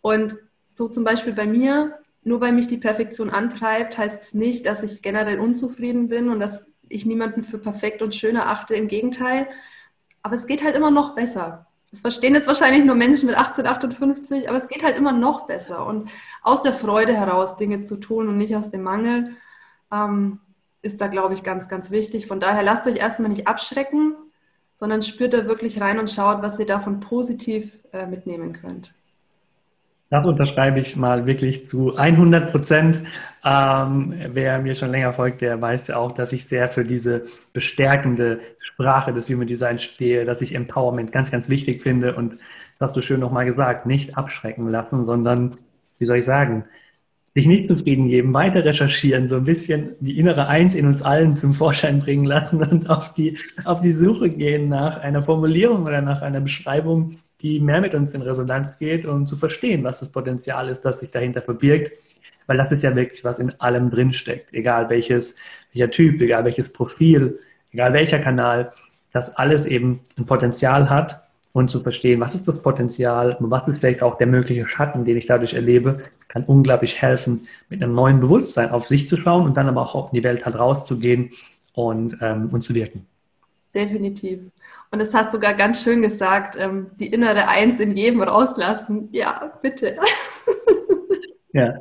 Und 0.02 0.36
so 0.68 0.90
zum 0.90 1.04
Beispiel 1.04 1.34
bei 1.34 1.46
mir, 1.46 2.01
nur 2.24 2.42
weil 2.42 2.52
mich 2.54 2.68
die 2.68 2.78
Perfektion 2.78 3.30
antreibt, 3.30 3.98
heißt 3.98 4.22
es 4.22 4.34
nicht, 4.34 4.66
dass 4.66 4.84
ich 4.84 5.02
generell 5.02 5.40
unzufrieden 5.40 6.08
bin 6.08 6.30
und 6.30 6.40
dass 6.40 6.66
ich 6.88 7.06
niemanden 7.06 7.44
für 7.44 7.58
perfekt 7.58 8.02
und 8.02 8.14
schön 8.14 8.36
erachte. 8.36 8.76
Im 8.76 8.88
Gegenteil. 8.88 9.48
Aber 10.22 10.36
es 10.36 10.46
geht 10.46 10.64
halt 10.64 10.76
immer 10.76 10.92
noch 10.92 11.16
besser. 11.16 11.68
Das 11.90 12.00
verstehen 12.00 12.36
jetzt 12.36 12.48
wahrscheinlich 12.48 12.86
nur 12.86 12.96
Menschen 12.96 13.26
mit 13.26 13.36
1858, 13.36 14.48
aber 14.48 14.58
es 14.58 14.68
geht 14.68 14.84
halt 14.84 14.98
immer 14.98 15.12
noch 15.12 15.48
besser. 15.48 15.86
Und 15.86 16.10
aus 16.42 16.62
der 16.62 16.74
Freude 16.74 17.14
heraus 17.14 17.58
Dinge 17.58 17.82
zu 17.82 17.98
tun 17.98 18.30
und 18.30 18.38
nicht 18.38 18.56
aus 18.56 18.70
dem 18.70 18.84
Mangel, 18.84 19.36
ähm, 19.92 20.40
ist 20.82 21.02
da, 21.02 21.08
glaube 21.08 21.34
ich, 21.34 21.44
ganz, 21.44 21.68
ganz 21.68 21.92
wichtig. 21.92 22.28
Von 22.28 22.40
daher 22.40 22.64
lasst 22.64 22.88
euch 22.88 22.96
erstmal 22.96 23.30
nicht 23.30 23.48
abschrecken, 23.48 24.16
sondern 24.76 25.04
spürt 25.04 25.34
da 25.34 25.46
wirklich 25.46 25.82
rein 25.82 26.00
und 26.00 26.10
schaut, 26.10 26.42
was 26.42 26.60
ihr 26.60 26.66
davon 26.66 27.02
positiv 27.02 27.78
äh, 27.92 28.06
mitnehmen 28.06 28.54
könnt. 28.54 28.94
Das 30.12 30.26
unterschreibe 30.26 30.82
ich 30.82 30.98
mal 30.98 31.26
wirklich 31.26 31.70
zu 31.70 31.96
100 31.96 32.52
Prozent. 32.52 32.98
Ähm, 33.46 34.14
wer 34.34 34.60
mir 34.60 34.76
schon 34.76 34.92
länger 34.92 35.14
folgt, 35.14 35.40
der 35.40 35.62
weiß 35.62 35.88
ja 35.88 35.96
auch, 35.96 36.12
dass 36.12 36.34
ich 36.34 36.46
sehr 36.46 36.68
für 36.68 36.84
diese 36.84 37.24
bestärkende 37.54 38.42
Sprache 38.60 39.14
des 39.14 39.30
Human 39.30 39.48
Design 39.48 39.80
stehe, 39.80 40.26
dass 40.26 40.42
ich 40.42 40.54
Empowerment 40.54 41.14
ganz, 41.14 41.32
ganz 41.32 41.48
wichtig 41.48 41.82
finde 41.82 42.14
und 42.14 42.34
das 42.78 42.90
hast 42.90 42.98
du 42.98 43.02
schön 43.02 43.22
nochmal 43.22 43.46
gesagt, 43.46 43.86
nicht 43.86 44.18
abschrecken 44.18 44.68
lassen, 44.68 45.06
sondern, 45.06 45.56
wie 45.98 46.06
soll 46.06 46.18
ich 46.18 46.26
sagen, 46.26 46.66
sich 47.34 47.46
nicht 47.46 47.70
zufrieden 47.70 48.10
geben, 48.10 48.34
weiter 48.34 48.66
recherchieren, 48.66 49.30
so 49.30 49.38
ein 49.38 49.46
bisschen 49.46 49.96
die 50.02 50.20
innere 50.20 50.50
Eins 50.50 50.76
in 50.76 50.88
uns 50.88 51.02
allen 51.02 51.38
zum 51.38 51.54
Vorschein 51.54 52.00
bringen 52.00 52.26
lassen 52.26 52.62
und 52.62 52.90
auf 52.90 53.14
die, 53.14 53.38
auf 53.64 53.80
die 53.80 53.94
Suche 53.94 54.30
gehen 54.30 54.68
nach 54.68 55.00
einer 55.00 55.22
Formulierung 55.22 55.84
oder 55.84 56.02
nach 56.02 56.22
einer 56.22 56.42
Beschreibung, 56.42 57.20
die 57.42 57.60
mehr 57.60 57.82
mit 57.82 57.94
uns 57.94 58.14
in 58.14 58.22
Resonanz 58.22 58.78
geht 58.78 59.06
und 59.06 59.28
zu 59.28 59.36
verstehen, 59.38 59.84
was 59.84 60.00
das 60.00 60.10
Potenzial 60.10 60.70
ist, 60.70 60.82
das 60.82 61.00
sich 61.00 61.12
dahinter 61.12 61.42
verbirgt. 61.42 61.92
Weil 62.48 62.58
das 62.58 62.72
ist 62.72 62.84
ja 62.84 62.96
wirklich, 62.96 63.24
was 63.24 63.40
in 63.40 63.54
allem 63.60 63.90
drinsteckt. 63.90 64.54
Egal 64.54 64.90
welches, 64.90 65.38
welcher 65.74 65.92
Typ, 65.92 66.22
egal 66.22 66.44
welches 66.46 66.74
Profil, 66.74 67.40
egal 67.72 67.94
welcher 67.94 68.20
Kanal, 68.20 68.72
dass 69.14 69.36
alles 69.38 69.66
eben 69.66 70.02
ein 70.18 70.26
Potenzial 70.26 70.90
hat 70.90 71.24
und 71.54 71.70
zu 71.70 71.82
verstehen, 71.82 72.20
was 72.20 72.36
ist 72.36 72.48
das 72.48 72.62
Potenzial, 72.62 73.38
was 73.40 73.68
ist 73.68 73.80
vielleicht 73.80 74.02
auch 74.02 74.18
der 74.18 74.28
mögliche 74.28 74.68
Schatten, 74.68 75.06
den 75.06 75.18
ich 75.18 75.26
dadurch 75.26 75.54
erlebe, 75.54 76.02
kann 76.28 76.44
unglaublich 76.46 77.02
helfen, 77.02 77.42
mit 77.70 77.84
einem 77.84 77.94
neuen 77.94 78.22
Bewusstsein 78.22 78.72
auf 78.72 78.88
sich 78.88 79.06
zu 79.06 79.18
schauen 79.18 79.46
und 79.46 79.58
dann 79.58 79.68
aber 79.68 79.82
auch 79.82 80.12
in 80.12 80.18
die 80.18 80.24
Welt 80.24 80.46
halt 80.46 80.58
rauszugehen 80.58 81.30
und, 81.74 82.18
ähm, 82.22 82.50
und 82.52 82.62
zu 82.62 82.74
wirken. 82.74 83.06
Definitiv. 83.74 84.40
Und 84.92 85.00
hast 85.00 85.14
du 85.14 85.32
sogar 85.32 85.54
ganz 85.54 85.84
schön 85.84 86.02
gesagt, 86.02 86.58
ähm, 86.60 86.88
die 87.00 87.08
innere 87.08 87.48
Eins 87.48 87.80
in 87.80 87.96
jedem 87.96 88.22
rauslassen. 88.22 89.08
Ja, 89.12 89.54
bitte. 89.62 89.98
ja, 91.54 91.76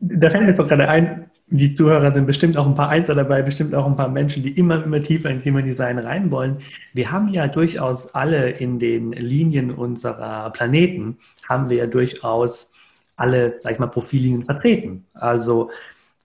da 0.00 0.30
fällt 0.30 0.46
mir 0.46 0.54
doch 0.54 0.66
gerade 0.66 0.88
ein, 0.88 1.30
die 1.54 1.76
Zuhörer 1.76 2.12
sind 2.12 2.26
bestimmt 2.26 2.56
auch 2.56 2.66
ein 2.66 2.74
paar 2.74 2.88
Einser 2.88 3.14
dabei, 3.14 3.42
bestimmt 3.42 3.74
auch 3.74 3.86
ein 3.86 3.96
paar 3.96 4.08
Menschen, 4.08 4.42
die 4.42 4.52
immer, 4.52 4.82
immer 4.82 5.02
tiefer 5.02 5.28
ins 5.28 5.44
Human 5.44 5.66
Design 5.66 5.98
rein 5.98 6.30
wollen. 6.30 6.58
Wir 6.94 7.12
haben 7.12 7.28
ja 7.28 7.46
durchaus 7.46 8.14
alle 8.14 8.48
in 8.48 8.78
den 8.78 9.12
Linien 9.12 9.70
unserer 9.70 10.48
Planeten, 10.50 11.18
haben 11.46 11.68
wir 11.68 11.76
ja 11.76 11.86
durchaus 11.86 12.72
alle, 13.16 13.56
sag 13.60 13.72
ich 13.72 13.78
mal, 13.78 13.88
Profillinien 13.88 14.44
vertreten. 14.44 15.04
Also, 15.12 15.70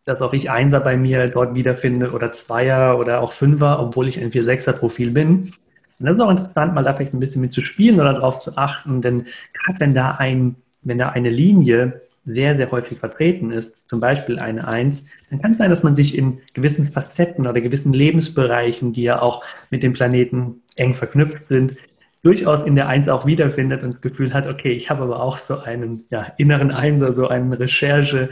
dass 0.08 0.22
auch 0.22 0.32
ich 0.32 0.50
Einser 0.50 0.80
bei 0.80 0.96
mir 0.96 1.28
dort 1.28 1.54
wiederfinde 1.54 2.12
oder 2.12 2.32
Zweier 2.32 2.98
oder 2.98 3.22
auch 3.22 3.34
Fünfer, 3.34 3.80
obwohl 3.82 4.08
ich 4.08 4.20
ein 4.20 4.32
4-6er-Profil 4.32 5.12
bin. 5.12 5.54
Und 6.00 6.06
das 6.06 6.15
ist 6.15 6.22
auch 6.22 6.32
interessant, 6.32 6.74
mal 6.74 6.84
da 6.84 6.93
vielleicht 6.93 7.13
ein 7.13 7.20
bisschen 7.20 7.41
mit 7.41 7.52
zu 7.52 7.60
spielen 7.60 8.00
oder 8.00 8.13
darauf 8.13 8.39
zu 8.39 8.56
achten, 8.56 9.02
denn 9.02 9.26
gerade 9.54 9.80
wenn 9.80 9.93
da 9.93 10.12
ein, 10.12 10.56
wenn 10.84 10.98
da 10.98 11.10
eine 11.10 11.30
Linie 11.30 12.02
sehr, 12.24 12.56
sehr 12.56 12.72
häufig 12.72 13.00
vertreten 13.00 13.52
ist, 13.52 13.89
zum 13.89 14.00
Beispiel 14.00 14.39
eine 14.39 14.65
Eins, 14.65 15.06
dann 15.30 15.41
kann 15.41 15.52
es 15.52 15.58
sein, 15.58 15.70
dass 15.70 15.84
man 15.84 15.98
sich 15.98 16.17
in 16.17 16.39
gewissen 16.54 16.89
Facetten 16.89 17.46
oder 17.46 17.60
gewissen 17.60 17.91
Lebensbereichen, 17.91 18.93
die 18.93 19.04
ja 19.04 19.22
auch 19.22 19.43
mit 19.72 19.84
dem 19.84 19.91
Planeten 19.91 20.62
eng 20.78 20.96
verknüpft 20.96 21.48
sind, 21.48 21.76
durchaus 22.24 22.65
in 22.65 22.76
der 22.76 22.88
Eins 22.88 23.10
auch 23.10 23.26
wiederfindet 23.26 23.84
und 23.84 23.96
das 23.96 24.02
Gefühl 24.02 24.34
hat, 24.34 24.48
okay, 24.48 24.72
ich 24.72 24.89
habe 24.89 25.04
aber 25.04 25.22
auch 25.22 25.38
so 25.38 25.60
einen 25.60 26.06
ja, 26.10 26.28
inneren 26.38 26.72
Einser, 26.72 27.12
so 27.12 27.28
einen 27.28 27.52
Recherche-Typ, 27.52 28.32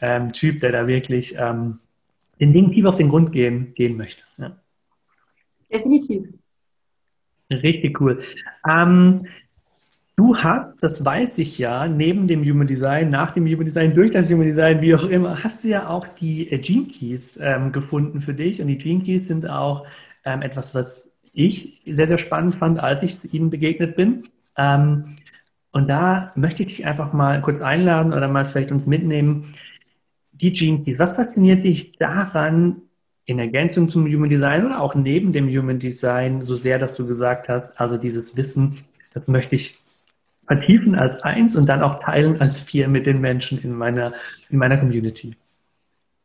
ähm, 0.00 0.32
der 0.32 0.72
da 0.72 0.86
wirklich 0.86 1.34
ähm, 1.38 1.78
den 2.40 2.52
Dingen 2.52 2.72
tief 2.72 2.84
auf 2.84 2.96
den 2.96 3.08
Grund 3.08 3.32
gehen, 3.32 3.74
gehen 3.74 3.96
möchte. 3.96 4.22
Ja. 4.38 4.56
Definitiv. 5.72 6.28
Richtig 7.50 8.00
cool. 8.00 8.20
Ähm, 8.68 9.26
du 10.16 10.36
hast, 10.36 10.76
das 10.80 11.04
weiß 11.04 11.38
ich 11.38 11.58
ja, 11.58 11.86
neben 11.86 12.26
dem 12.26 12.42
Human 12.42 12.66
Design, 12.66 13.10
nach 13.10 13.32
dem 13.32 13.46
Human 13.46 13.66
Design, 13.66 13.94
durch 13.94 14.10
das 14.10 14.30
Human 14.30 14.46
Design, 14.46 14.82
wie 14.82 14.94
auch 14.94 15.04
immer, 15.04 15.42
hast 15.42 15.64
du 15.64 15.68
ja 15.68 15.88
auch 15.88 16.06
die 16.20 16.50
äh, 16.50 16.58
Gene 16.58 16.86
Keys 16.86 17.38
ähm, 17.40 17.72
gefunden 17.72 18.20
für 18.20 18.34
dich. 18.34 18.60
Und 18.60 18.68
die 18.68 18.78
Gene 18.78 19.04
Keys 19.04 19.26
sind 19.26 19.48
auch 19.48 19.86
ähm, 20.24 20.42
etwas, 20.42 20.74
was 20.74 21.10
ich 21.32 21.80
sehr, 21.84 22.06
sehr 22.06 22.18
spannend 22.18 22.54
fand, 22.56 22.78
als 22.78 23.02
ich 23.02 23.34
ihnen 23.34 23.50
begegnet 23.50 23.96
bin. 23.96 24.24
Ähm, 24.56 25.16
und 25.72 25.88
da 25.88 26.32
möchte 26.36 26.62
ich 26.62 26.76
dich 26.76 26.86
einfach 26.86 27.12
mal 27.12 27.40
kurz 27.40 27.60
einladen 27.60 28.12
oder 28.12 28.28
mal 28.28 28.46
vielleicht 28.46 28.70
uns 28.70 28.86
mitnehmen. 28.86 29.54
Die 30.34 30.52
Gene 30.52 30.82
Keys, 30.82 30.98
was 30.98 31.12
fasziniert 31.12 31.64
dich 31.64 31.92
daran, 31.92 32.82
in 33.26 33.38
Ergänzung 33.38 33.88
zum 33.88 34.04
Human 34.04 34.28
Design 34.28 34.66
oder 34.66 34.80
auch 34.80 34.94
neben 34.94 35.32
dem 35.32 35.48
Human 35.48 35.78
Design, 35.78 36.42
so 36.42 36.54
sehr, 36.54 36.78
dass 36.78 36.94
du 36.94 37.06
gesagt 37.06 37.48
hast, 37.48 37.80
also 37.80 37.96
dieses 37.96 38.36
Wissen, 38.36 38.84
das 39.14 39.26
möchte 39.28 39.54
ich 39.54 39.78
vertiefen 40.46 40.94
als 40.94 41.14
eins 41.22 41.56
und 41.56 41.66
dann 41.66 41.82
auch 41.82 42.00
teilen 42.00 42.40
als 42.40 42.60
vier 42.60 42.88
mit 42.88 43.06
den 43.06 43.20
Menschen 43.20 43.58
in 43.62 43.72
meiner, 43.72 44.12
in 44.50 44.58
meiner 44.58 44.76
Community. 44.76 45.34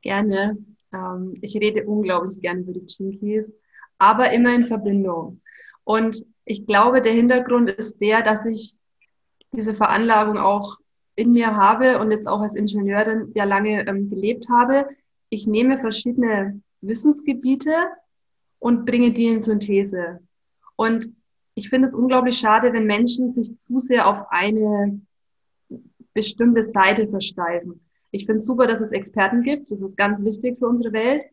Gerne. 0.01 0.57
Ähm, 0.93 1.37
ich 1.41 1.55
rede 1.55 1.85
unglaublich 1.85 2.41
gerne 2.41 2.61
über 2.61 2.73
die 2.73 2.85
Chinkies, 2.87 3.53
aber 3.97 4.31
immer 4.31 4.53
in 4.53 4.65
Verbindung. 4.65 5.39
Und 5.85 6.25
ich 6.43 6.65
glaube, 6.65 7.01
der 7.01 7.13
Hintergrund 7.13 7.69
ist 7.69 8.01
der, 8.01 8.23
dass 8.23 8.45
ich 8.45 8.73
diese 9.53 9.73
Veranlagung 9.73 10.37
auch 10.37 10.77
in 11.19 11.33
mir 11.33 11.55
habe 11.55 11.99
und 11.99 12.11
jetzt 12.11 12.27
auch 12.27 12.39
als 12.39 12.55
Ingenieurin 12.55 13.31
ja 13.35 13.43
lange 13.43 13.85
ähm, 13.87 14.09
gelebt 14.09 14.47
habe. 14.49 14.87
Ich 15.29 15.45
nehme 15.47 15.77
verschiedene 15.77 16.61
Wissensgebiete 16.81 17.73
und 18.59 18.85
bringe 18.85 19.11
die 19.11 19.25
in 19.25 19.41
Synthese. 19.41 20.21
Und 20.77 21.09
ich 21.55 21.69
finde 21.69 21.89
es 21.89 21.93
unglaublich 21.93 22.37
schade, 22.37 22.71
wenn 22.71 22.85
Menschen 22.85 23.33
sich 23.33 23.57
zu 23.57 23.81
sehr 23.81 24.07
auf 24.07 24.31
eine 24.31 25.01
bestimmte 26.13 26.63
Seite 26.63 27.09
versteifen. 27.09 27.81
Ich 28.11 28.25
finde 28.25 28.37
es 28.37 28.45
super, 28.45 28.65
dass 28.65 28.81
es 28.81 28.91
Experten 28.91 29.43
gibt. 29.43 29.69
Das 29.71 29.81
ist 29.81 29.97
ganz 29.97 30.23
wichtig 30.23 30.57
für 30.57 30.67
unsere 30.67 30.93
Welt. 30.93 31.23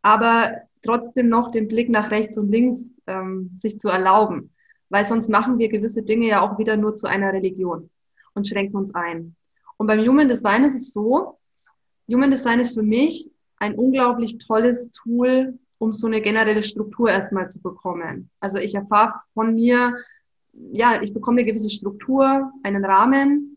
Aber 0.00 0.62
trotzdem 0.82 1.28
noch 1.28 1.50
den 1.50 1.68
Blick 1.68 1.90
nach 1.90 2.10
rechts 2.10 2.38
und 2.38 2.50
links 2.50 2.90
ähm, 3.06 3.50
sich 3.58 3.78
zu 3.78 3.88
erlauben. 3.88 4.50
Weil 4.88 5.04
sonst 5.04 5.28
machen 5.28 5.58
wir 5.58 5.68
gewisse 5.68 6.02
Dinge 6.02 6.26
ja 6.26 6.40
auch 6.40 6.58
wieder 6.58 6.76
nur 6.76 6.94
zu 6.96 7.06
einer 7.06 7.32
Religion 7.32 7.90
und 8.36 8.46
schränken 8.46 8.76
uns 8.76 8.94
ein. 8.94 9.34
Und 9.76 9.86
beim 9.86 10.00
Human 10.00 10.28
Design 10.28 10.64
ist 10.64 10.74
es 10.74 10.92
so, 10.92 11.38
Human 12.08 12.30
Design 12.30 12.60
ist 12.60 12.74
für 12.74 12.82
mich 12.82 13.28
ein 13.58 13.74
unglaublich 13.74 14.38
tolles 14.38 14.92
Tool, 14.92 15.58
um 15.78 15.92
so 15.92 16.06
eine 16.06 16.20
generelle 16.20 16.62
Struktur 16.62 17.10
erstmal 17.10 17.48
zu 17.48 17.60
bekommen. 17.60 18.30
Also 18.40 18.58
ich 18.58 18.74
erfahre 18.74 19.14
von 19.34 19.54
mir, 19.54 19.96
ja, 20.72 21.02
ich 21.02 21.12
bekomme 21.12 21.40
eine 21.40 21.46
gewisse 21.46 21.70
Struktur, 21.70 22.52
einen 22.62 22.84
Rahmen 22.84 23.56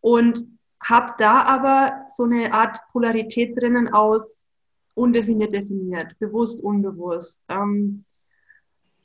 und 0.00 0.44
habe 0.82 1.14
da 1.18 1.42
aber 1.42 2.06
so 2.08 2.24
eine 2.24 2.52
Art 2.52 2.80
Polarität 2.90 3.60
drinnen 3.60 3.88
aus 3.92 4.48
undefiniert, 4.94 5.52
definiert, 5.52 6.18
bewusst, 6.18 6.62
unbewusst. 6.62 7.40
Ähm, 7.48 8.04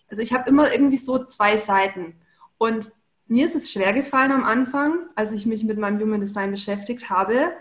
also 0.10 0.22
ich 0.22 0.34
habe 0.34 0.50
immer 0.50 0.72
irgendwie 0.72 0.98
so 0.98 1.26
zwei 1.26 1.58
Seiten. 1.58 2.16
Und 2.58 2.92
mir 3.28 3.46
ist 3.46 3.56
es 3.56 3.72
schwer 3.72 3.94
gefallen 3.94 4.32
am 4.32 4.44
Anfang, 4.44 5.08
als 5.16 5.32
ich 5.32 5.46
mich 5.46 5.64
mit 5.64 5.78
meinem 5.78 6.00
Human 6.00 6.22
Design 6.22 6.52
beschäftigt 6.52 7.10
habe, 7.10 7.52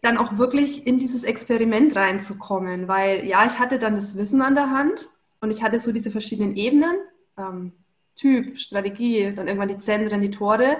dann 0.00 0.18
auch 0.18 0.36
wirklich 0.36 0.86
in 0.86 0.98
dieses 0.98 1.22
Experiment 1.22 1.94
reinzukommen, 1.94 2.88
weil 2.88 3.24
ja, 3.24 3.46
ich 3.46 3.58
hatte 3.58 3.78
dann 3.78 3.94
das 3.94 4.16
Wissen 4.16 4.42
an 4.42 4.54
der 4.54 4.70
Hand 4.70 5.08
und 5.40 5.50
ich 5.50 5.62
hatte 5.62 5.78
so 5.78 5.92
diese 5.92 6.10
verschiedenen 6.10 6.56
Ebenen, 6.56 6.96
ähm, 7.38 7.72
Typ, 8.16 8.58
Strategie, 8.58 9.32
dann 9.34 9.48
irgendwann 9.48 9.68
die 9.68 9.78
Zentren, 9.78 10.20
die 10.20 10.30
Tore. 10.30 10.78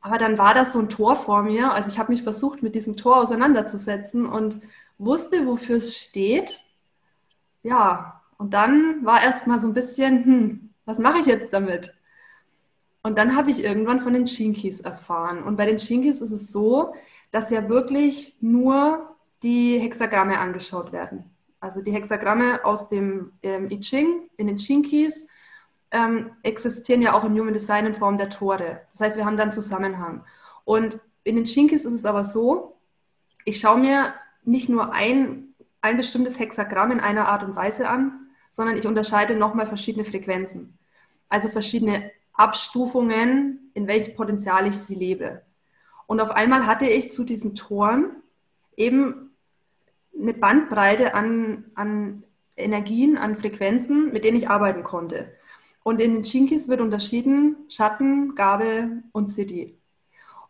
Aber 0.00 0.18
dann 0.18 0.38
war 0.38 0.54
das 0.54 0.72
so 0.72 0.78
ein 0.78 0.88
Tor 0.88 1.16
vor 1.16 1.42
mir. 1.42 1.72
Also 1.72 1.88
ich 1.88 1.98
habe 1.98 2.12
mich 2.12 2.22
versucht, 2.22 2.62
mit 2.62 2.74
diesem 2.74 2.96
Tor 2.96 3.16
auseinanderzusetzen 3.16 4.26
und 4.26 4.60
wusste, 4.98 5.46
wofür 5.46 5.76
es 5.76 5.96
steht. 5.96 6.60
Ja, 7.62 8.22
und 8.36 8.54
dann 8.54 9.04
war 9.04 9.22
erst 9.22 9.46
mal 9.46 9.58
so 9.58 9.66
ein 9.66 9.74
bisschen, 9.74 10.24
hm, 10.24 10.70
was 10.84 10.98
mache 10.98 11.18
ich 11.18 11.26
jetzt 11.26 11.52
damit? 11.52 11.94
Und 13.02 13.16
dann 13.16 13.36
habe 13.36 13.50
ich 13.50 13.62
irgendwann 13.62 14.00
von 14.00 14.12
den 14.12 14.26
Chinkis 14.26 14.80
erfahren. 14.80 15.42
Und 15.42 15.56
bei 15.56 15.66
den 15.66 15.78
Chinkis 15.78 16.20
ist 16.20 16.32
es 16.32 16.52
so, 16.52 16.94
dass 17.30 17.50
ja 17.50 17.68
wirklich 17.68 18.36
nur 18.40 19.16
die 19.42 19.78
Hexagramme 19.78 20.38
angeschaut 20.38 20.92
werden. 20.92 21.24
Also 21.60 21.82
die 21.82 21.92
Hexagramme 21.92 22.64
aus 22.64 22.88
dem 22.88 23.32
ähm, 23.42 23.70
I 23.70 23.80
Ching 23.80 24.28
in 24.36 24.46
den 24.46 24.56
Chinkis 24.56 25.26
ähm, 25.90 26.30
existieren 26.42 27.02
ja 27.02 27.14
auch 27.14 27.24
im 27.24 27.38
Human 27.38 27.52
Design 27.52 27.86
in 27.86 27.94
Form 27.94 28.18
der 28.18 28.30
Tore. 28.30 28.82
Das 28.92 29.00
heißt, 29.00 29.16
wir 29.16 29.24
haben 29.24 29.36
dann 29.36 29.52
Zusammenhang. 29.52 30.24
Und 30.64 31.00
in 31.24 31.36
den 31.36 31.44
Chinkis 31.44 31.84
ist 31.84 31.94
es 31.94 32.04
aber 32.04 32.24
so, 32.24 32.76
ich 33.44 33.60
schaue 33.60 33.78
mir 33.78 34.14
nicht 34.44 34.68
nur 34.68 34.92
ein, 34.92 35.54
ein 35.80 35.96
bestimmtes 35.96 36.38
Hexagramm 36.38 36.90
in 36.92 37.00
einer 37.00 37.28
Art 37.28 37.42
und 37.42 37.56
Weise 37.56 37.88
an, 37.88 38.28
sondern 38.50 38.76
ich 38.76 38.86
unterscheide 38.86 39.34
nochmal 39.34 39.66
verschiedene 39.66 40.04
Frequenzen. 40.04 40.78
Also 41.28 41.48
verschiedene 41.48 42.10
Abstufungen, 42.38 43.70
in 43.74 43.86
welchem 43.86 44.14
Potenzial 44.14 44.66
ich 44.66 44.76
sie 44.76 44.94
lebe. 44.94 45.42
Und 46.06 46.20
auf 46.20 46.30
einmal 46.30 46.66
hatte 46.66 46.86
ich 46.86 47.12
zu 47.12 47.24
diesen 47.24 47.54
Toren 47.54 48.22
eben 48.76 49.32
eine 50.18 50.32
Bandbreite 50.32 51.14
an, 51.14 51.66
an 51.74 52.22
Energien, 52.56 53.18
an 53.18 53.36
Frequenzen, 53.36 54.12
mit 54.12 54.24
denen 54.24 54.36
ich 54.36 54.48
arbeiten 54.48 54.82
konnte. 54.82 55.32
Und 55.82 56.00
in 56.00 56.12
den 56.12 56.22
Chinkis 56.22 56.68
wird 56.68 56.80
unterschieden 56.80 57.56
Schatten, 57.68 58.34
Gabe 58.34 59.02
und 59.12 59.28
City. 59.28 59.76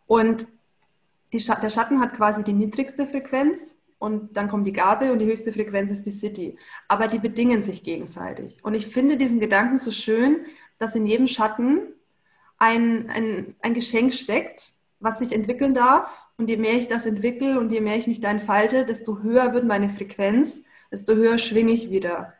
Und 0.07 0.47
Sch 1.33 1.51
der 1.61 1.69
Schatten 1.69 1.99
hat 1.99 2.13
quasi 2.13 2.43
die 2.43 2.53
niedrigste 2.53 3.05
Frequenz 3.05 3.77
und 3.99 4.35
dann 4.37 4.47
kommt 4.47 4.65
die 4.65 4.73
Gabe 4.73 5.11
und 5.11 5.19
die 5.19 5.25
höchste 5.25 5.51
Frequenz 5.51 5.91
ist 5.91 6.05
die 6.05 6.11
City. 6.11 6.57
Aber 6.87 7.07
die 7.07 7.19
bedingen 7.19 7.63
sich 7.63 7.83
gegenseitig. 7.83 8.57
Und 8.63 8.73
ich 8.73 8.87
finde 8.87 9.17
diesen 9.17 9.39
Gedanken 9.39 9.77
so 9.77 9.91
schön, 9.91 10.45
dass 10.79 10.95
in 10.95 11.05
jedem 11.05 11.27
Schatten 11.27 11.81
ein, 12.57 13.09
ein, 13.09 13.55
ein 13.61 13.73
Geschenk 13.73 14.13
steckt, 14.13 14.73
was 14.99 15.19
sich 15.19 15.31
entwickeln 15.31 15.73
darf. 15.73 16.25
Und 16.37 16.49
je 16.49 16.57
mehr 16.57 16.73
ich 16.73 16.87
das 16.87 17.05
entwickle 17.05 17.59
und 17.59 17.71
je 17.71 17.81
mehr 17.81 17.97
ich 17.97 18.07
mich 18.07 18.21
da 18.21 18.31
entfalte, 18.31 18.85
desto 18.85 19.21
höher 19.21 19.53
wird 19.53 19.65
meine 19.65 19.89
Frequenz, 19.89 20.63
desto 20.91 21.13
höher 21.13 21.37
schwinge 21.37 21.71
ich 21.71 21.91
wieder. 21.91 22.33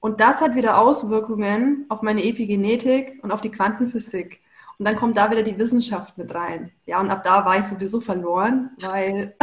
Und 0.00 0.20
das 0.20 0.40
hat 0.40 0.54
wieder 0.54 0.78
Auswirkungen 0.78 1.84
auf 1.88 2.00
meine 2.02 2.24
Epigenetik 2.24 3.18
und 3.22 3.32
auf 3.32 3.40
die 3.40 3.50
Quantenphysik. 3.50 4.40
Und 4.78 4.86
dann 4.86 4.96
kommt 4.96 5.18
da 5.18 5.30
wieder 5.30 5.42
die 5.42 5.58
Wissenschaft 5.58 6.16
mit 6.16 6.34
rein. 6.34 6.72
Ja, 6.86 7.00
und 7.00 7.10
ab 7.10 7.22
da 7.22 7.44
war 7.44 7.58
ich 7.58 7.66
sowieso 7.66 8.00
verloren, 8.00 8.70
weil 8.80 9.36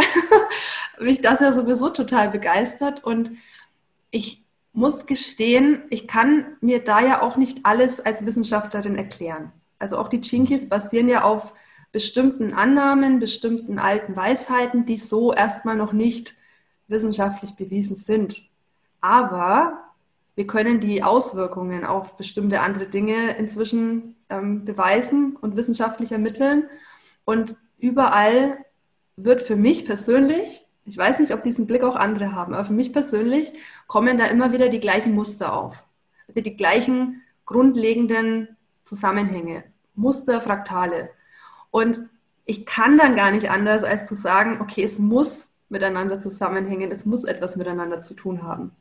mich 0.99 1.21
das 1.21 1.41
ja 1.41 1.53
sowieso 1.53 1.89
total 1.89 2.29
begeistert. 2.29 3.03
Und 3.03 3.31
ich 4.10 4.46
muss 4.77 5.07
gestehen, 5.07 5.81
ich 5.89 6.07
kann 6.07 6.45
mir 6.61 6.83
da 6.83 6.99
ja 6.99 7.23
auch 7.23 7.35
nicht 7.35 7.65
alles 7.65 7.99
als 7.99 8.27
Wissenschaftlerin 8.27 8.95
erklären. 8.95 9.51
Also 9.79 9.97
auch 9.97 10.07
die 10.07 10.21
Chinkis 10.21 10.69
basieren 10.69 11.07
ja 11.09 11.23
auf 11.23 11.55
bestimmten 11.91 12.53
Annahmen, 12.53 13.19
bestimmten 13.19 13.79
alten 13.79 14.15
Weisheiten, 14.15 14.86
die 14.86 14.97
so 14.97 15.34
erstmal 15.34 15.75
noch 15.75 15.93
nicht 15.93 16.36
wissenschaftlich 16.88 17.55
bewiesen 17.55 17.95
sind. 17.95 18.43
Aber 19.01 19.80
wir 20.36 20.45
können 20.45 20.80
die 20.80 21.01
Auswirkungen 21.01 21.84
auf 21.84 22.15
bestimmte 22.15 22.61
andere 22.61 22.86
Dinge 22.86 23.36
inzwischen 23.36 24.15
ähm, 24.30 24.63
beweisen 24.63 25.38
und 25.38 25.55
wissenschaftlich 25.55 26.11
ermitteln. 26.11 26.65
Und 27.25 27.55
überall 27.80 28.59
wird 29.15 29.41
für 29.41 29.55
mich 29.55 29.88
persönlich, 29.88 30.66
ich 30.88 30.97
weiß 30.97 31.19
nicht, 31.19 31.33
ob 31.33 31.43
diesen 31.43 31.67
Blick 31.67 31.83
auch 31.83 31.97
andere 31.97 32.31
haben, 32.31 32.53
aber 32.53 32.63
für 32.63 32.73
mich 32.73 32.93
persönlich 32.93 33.51
kommen 33.88 34.17
da 34.17 34.25
immer 34.25 34.53
wieder 34.53 34.69
die 34.69 34.79
gleichen 34.79 35.13
Muster 35.13 35.53
auf. 35.53 35.83
Also 36.29 36.39
die 36.39 36.55
gleichen 36.55 37.21
grundlegenden 37.45 38.55
Zusammenhänge, 38.85 39.65
Muster, 39.95 40.39
Fraktale. 40.39 41.09
Und 41.71 42.09
ich 42.45 42.65
kann 42.65 42.97
dann 42.97 43.15
gar 43.15 43.31
nicht 43.31 43.49
anders, 43.49 43.83
als 43.83 44.07
zu 44.07 44.15
sagen, 44.15 44.61
okay, 44.61 44.81
es 44.81 44.97
muss 44.97 45.49
miteinander 45.67 46.21
zusammenhängen, 46.21 46.91
es 46.91 47.05
muss 47.05 47.25
etwas 47.25 47.57
miteinander 47.57 48.01
zu 48.01 48.13
tun 48.13 48.43
haben. 48.43 48.71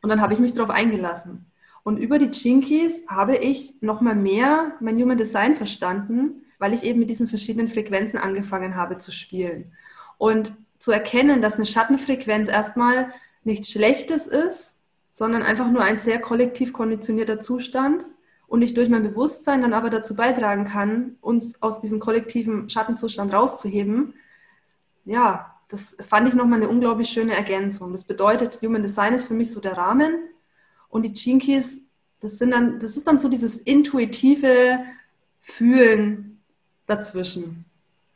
Und 0.00 0.08
dann 0.10 0.20
habe 0.20 0.34
ich 0.34 0.40
mich 0.40 0.54
darauf 0.54 0.70
eingelassen. 0.70 1.46
Und 1.84 1.96
über 1.96 2.18
die 2.18 2.32
Chinkis 2.32 3.04
habe 3.06 3.36
ich 3.36 3.76
nochmal 3.80 4.16
mehr 4.16 4.72
mein 4.80 5.00
Human 5.00 5.18
Design 5.18 5.54
verstanden, 5.54 6.44
weil 6.58 6.74
ich 6.74 6.82
eben 6.82 6.98
mit 6.98 7.10
diesen 7.10 7.28
verschiedenen 7.28 7.68
Frequenzen 7.68 8.18
angefangen 8.18 8.74
habe 8.74 8.98
zu 8.98 9.12
spielen. 9.12 9.72
Und 10.18 10.52
zu 10.82 10.90
erkennen, 10.90 11.40
dass 11.40 11.54
eine 11.54 11.66
Schattenfrequenz 11.66 12.48
erstmal 12.48 13.12
nichts 13.44 13.70
Schlechtes 13.70 14.26
ist, 14.26 14.74
sondern 15.12 15.42
einfach 15.44 15.70
nur 15.70 15.82
ein 15.82 15.96
sehr 15.96 16.20
kollektiv 16.20 16.72
konditionierter 16.72 17.38
Zustand 17.38 18.04
und 18.48 18.62
ich 18.62 18.74
durch 18.74 18.88
mein 18.88 19.04
Bewusstsein 19.04 19.62
dann 19.62 19.74
aber 19.74 19.90
dazu 19.90 20.16
beitragen 20.16 20.64
kann, 20.64 21.18
uns 21.20 21.62
aus 21.62 21.78
diesem 21.78 22.00
kollektiven 22.00 22.68
Schattenzustand 22.68 23.32
rauszuheben, 23.32 24.14
ja, 25.04 25.54
das 25.68 25.96
fand 26.00 26.26
ich 26.26 26.34
nochmal 26.34 26.58
eine 26.60 26.68
unglaublich 26.68 27.10
schöne 27.10 27.34
Ergänzung. 27.34 27.92
Das 27.92 28.02
bedeutet, 28.02 28.58
Human 28.60 28.82
Design 28.82 29.14
ist 29.14 29.24
für 29.24 29.34
mich 29.34 29.52
so 29.52 29.60
der 29.60 29.76
Rahmen 29.76 30.14
und 30.88 31.04
die 31.04 31.14
Chinkies, 31.14 31.80
das, 32.18 32.38
sind 32.38 32.50
dann, 32.50 32.80
das 32.80 32.96
ist 32.96 33.06
dann 33.06 33.20
so 33.20 33.28
dieses 33.28 33.56
intuitive 33.56 34.80
Fühlen 35.40 36.42
dazwischen. 36.86 37.66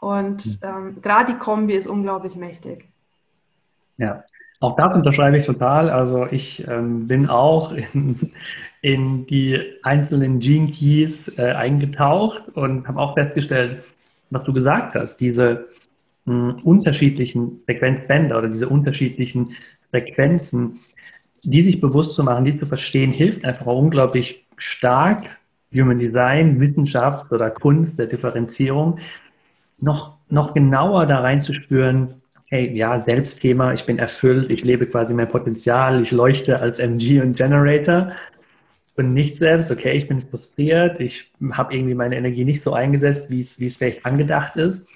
Und 0.06 0.42
hm. 0.42 0.58
ähm, 0.62 1.02
gerade 1.02 1.32
die 1.32 1.38
Kombi 1.38 1.74
ist 1.74 1.88
unglaublich 1.88 2.36
mächtig. 2.36 2.88
Ja, 3.96 4.22
auch 4.60 4.76
das 4.76 4.94
unterschreibe 4.94 5.36
ich 5.36 5.46
total. 5.46 5.90
Also 5.90 6.26
ich 6.30 6.66
ähm, 6.68 7.08
bin 7.08 7.28
auch 7.28 7.72
in, 7.72 8.30
in, 8.82 9.26
die 9.26 9.60
einzelnen 9.82 10.38
Gene 10.38 10.70
Keys 10.70 11.36
äh, 11.36 11.50
eingetaucht 11.50 12.50
und 12.50 12.86
habe 12.86 13.00
auch 13.00 13.14
festgestellt, 13.14 13.82
was 14.30 14.44
du 14.44 14.52
gesagt 14.52 14.94
hast, 14.94 15.16
diese 15.16 15.66
mh, 16.26 16.54
hm, 16.54 16.62
unterschiedlichen 16.62 17.62
Frequenzbänder 17.64 18.38
oder 18.38 18.48
diese 18.48 18.68
unterschiedlichen 18.68 19.56
Frequenzen, 19.90 20.78
die 21.42 21.64
sich 21.64 21.80
bewusst 21.80 22.12
zu 22.12 22.22
machen, 22.22 22.44
die 22.44 22.54
zu 22.54 22.66
verstehen, 22.66 23.10
hilft 23.10 23.44
einfach 23.44 23.66
unglaublich 23.66 24.46
stark, 24.56 25.24
Human 25.74 25.98
Design, 25.98 26.60
Wissenschaft 26.60 27.32
oder 27.32 27.50
Kunst 27.50 27.98
der 27.98 28.06
Differenzierung, 28.06 29.00
noch, 29.78 30.16
noch 30.28 30.54
genauer 30.54 31.06
da 31.06 31.20
reinzuspüren, 31.20 32.22
hey, 32.46 32.72
ja, 32.76 33.02
Selbstthema, 33.02 33.72
ich 33.72 33.84
bin 33.84 33.98
erfüllt, 33.98 34.50
ich 34.50 34.64
lebe 34.64 34.86
quasi 34.86 35.12
mein 35.12 35.28
Potenzial, 35.28 36.00
ich 36.00 36.12
leuchte 36.12 36.60
als 36.60 36.78
MG 36.78 37.20
und 37.20 37.36
Generator 37.36 38.12
und 38.96 39.12
nicht 39.12 39.38
selbst, 39.38 39.70
okay, 39.70 39.96
ich 39.96 40.08
bin 40.08 40.22
frustriert, 40.22 41.00
ich 41.00 41.32
habe 41.52 41.74
irgendwie 41.74 41.94
meine 41.94 42.16
Energie 42.16 42.44
nicht 42.44 42.62
so 42.62 42.72
eingesetzt, 42.72 43.28
wie 43.30 43.40
es, 43.40 43.60
wie 43.60 43.66
es 43.66 43.76
vielleicht 43.76 44.06
angedacht 44.06 44.56
ist. 44.56 44.86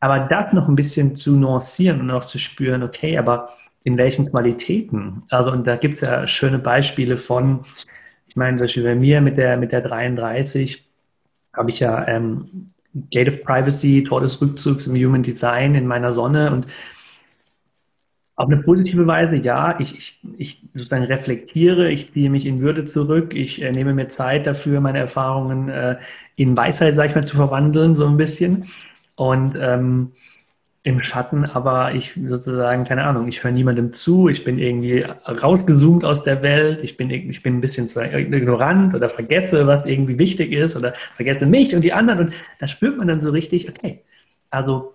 Aber 0.00 0.20
das 0.20 0.52
noch 0.52 0.68
ein 0.68 0.76
bisschen 0.76 1.16
zu 1.16 1.32
nuancieren 1.32 2.00
und 2.00 2.10
auch 2.10 2.24
zu 2.24 2.38
spüren, 2.38 2.82
okay, 2.82 3.16
aber 3.18 3.48
in 3.84 3.96
welchen 3.96 4.30
Qualitäten? 4.30 5.24
Also, 5.30 5.50
und 5.50 5.66
da 5.66 5.76
gibt 5.76 5.94
es 5.94 6.00
ja 6.02 6.26
schöne 6.26 6.58
Beispiele 6.58 7.16
von, 7.16 7.62
ich 8.28 8.36
meine, 8.36 8.56
zum 8.56 8.64
Beispiel 8.64 8.82
bei 8.84 8.94
mir 8.94 9.20
mit 9.20 9.38
der, 9.38 9.56
mit 9.56 9.72
der 9.72 9.80
33 9.80 10.86
habe 11.54 11.70
ich 11.70 11.80
ja 11.80 12.06
ähm, 12.08 12.68
Gate 13.10 13.28
of 13.28 13.42
Privacy, 13.44 14.04
Tor 14.04 14.20
des 14.20 14.40
Rückzugs 14.40 14.86
im 14.86 14.94
Human 14.94 15.22
Design 15.22 15.74
in 15.74 15.86
meiner 15.86 16.12
Sonne 16.12 16.52
und 16.52 16.66
auf 18.36 18.48
eine 18.48 18.60
positive 18.62 19.06
Weise, 19.06 19.36
ja, 19.36 19.78
ich, 19.78 19.96
ich, 19.96 20.20
ich 20.38 20.62
sozusagen 20.74 21.04
reflektiere, 21.04 21.90
ich 21.90 22.12
ziehe 22.12 22.30
mich 22.30 22.46
in 22.46 22.60
Würde 22.60 22.84
zurück, 22.84 23.32
ich 23.32 23.62
äh, 23.62 23.70
nehme 23.70 23.94
mir 23.94 24.08
Zeit 24.08 24.46
dafür, 24.46 24.80
meine 24.80 24.98
Erfahrungen 24.98 25.68
äh, 25.68 25.98
in 26.34 26.56
Weisheit, 26.56 26.96
sag 26.96 27.10
ich 27.10 27.14
mal, 27.14 27.24
zu 27.24 27.36
verwandeln, 27.36 27.94
so 27.94 28.06
ein 28.06 28.16
bisschen. 28.16 28.66
Und 29.14 29.56
ähm, 29.56 30.12
im 30.84 31.02
Schatten, 31.02 31.46
aber 31.46 31.94
ich 31.94 32.12
sozusagen, 32.28 32.84
keine 32.84 33.04
Ahnung, 33.04 33.26
ich 33.26 33.42
höre 33.42 33.50
niemandem 33.50 33.94
zu, 33.94 34.28
ich 34.28 34.44
bin 34.44 34.58
irgendwie 34.58 35.02
rausgezoomt 35.26 36.04
aus 36.04 36.22
der 36.22 36.42
Welt, 36.42 36.82
ich 36.82 36.98
bin, 36.98 37.10
ich 37.10 37.42
bin 37.42 37.56
ein 37.56 37.60
bisschen 37.62 37.88
zu 37.88 38.02
ignorant 38.02 38.94
oder 38.94 39.08
vergesse, 39.08 39.66
was 39.66 39.86
irgendwie 39.86 40.18
wichtig 40.18 40.52
ist 40.52 40.76
oder 40.76 40.92
vergesse 41.16 41.46
mich 41.46 41.74
und 41.74 41.82
die 41.82 41.94
anderen 41.94 42.26
und 42.26 42.34
da 42.58 42.68
spürt 42.68 42.98
man 42.98 43.08
dann 43.08 43.22
so 43.22 43.30
richtig, 43.30 43.66
okay, 43.66 44.02
also 44.50 44.92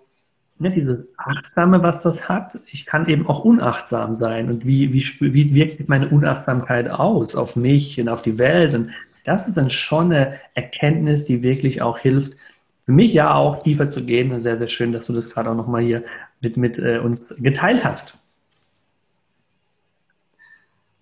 ne, 0.59 0.69
dieses 0.69 0.99
Achtsame, 1.17 1.81
was 1.81 1.99
das 2.03 2.29
hat, 2.29 2.51
ich 2.71 2.85
kann 2.85 3.07
eben 3.07 3.25
auch 3.25 3.43
unachtsam 3.43 4.15
sein 4.15 4.47
und 4.47 4.67
wie, 4.67 4.93
wie, 4.93 5.33
wie 5.33 5.55
wirkt 5.55 5.89
meine 5.89 6.07
Unachtsamkeit 6.09 6.87
aus 6.87 7.33
auf 7.33 7.55
mich 7.55 7.99
und 7.99 8.09
auf 8.09 8.21
die 8.21 8.37
Welt 8.37 8.75
und 8.75 8.91
das 9.25 9.47
ist 9.47 9.57
dann 9.57 9.71
schon 9.71 10.11
eine 10.11 10.35
Erkenntnis, 10.53 11.25
die 11.25 11.41
wirklich 11.41 11.81
auch 11.81 11.97
hilft, 11.97 12.33
für 12.89 12.93
mich 12.93 13.13
ja 13.13 13.35
auch 13.35 13.61
tiefer 13.61 13.87
zu 13.87 14.03
gehen. 14.03 14.41
Sehr, 14.41 14.57
sehr 14.57 14.67
schön, 14.67 14.91
dass 14.91 15.05
du 15.05 15.13
das 15.13 15.29
gerade 15.29 15.51
auch 15.51 15.55
nochmal 15.55 15.83
hier 15.83 16.03
mit, 16.41 16.57
mit 16.57 16.79
äh, 16.79 16.97
uns 16.97 17.31
geteilt 17.37 17.85
hast. 17.85 18.15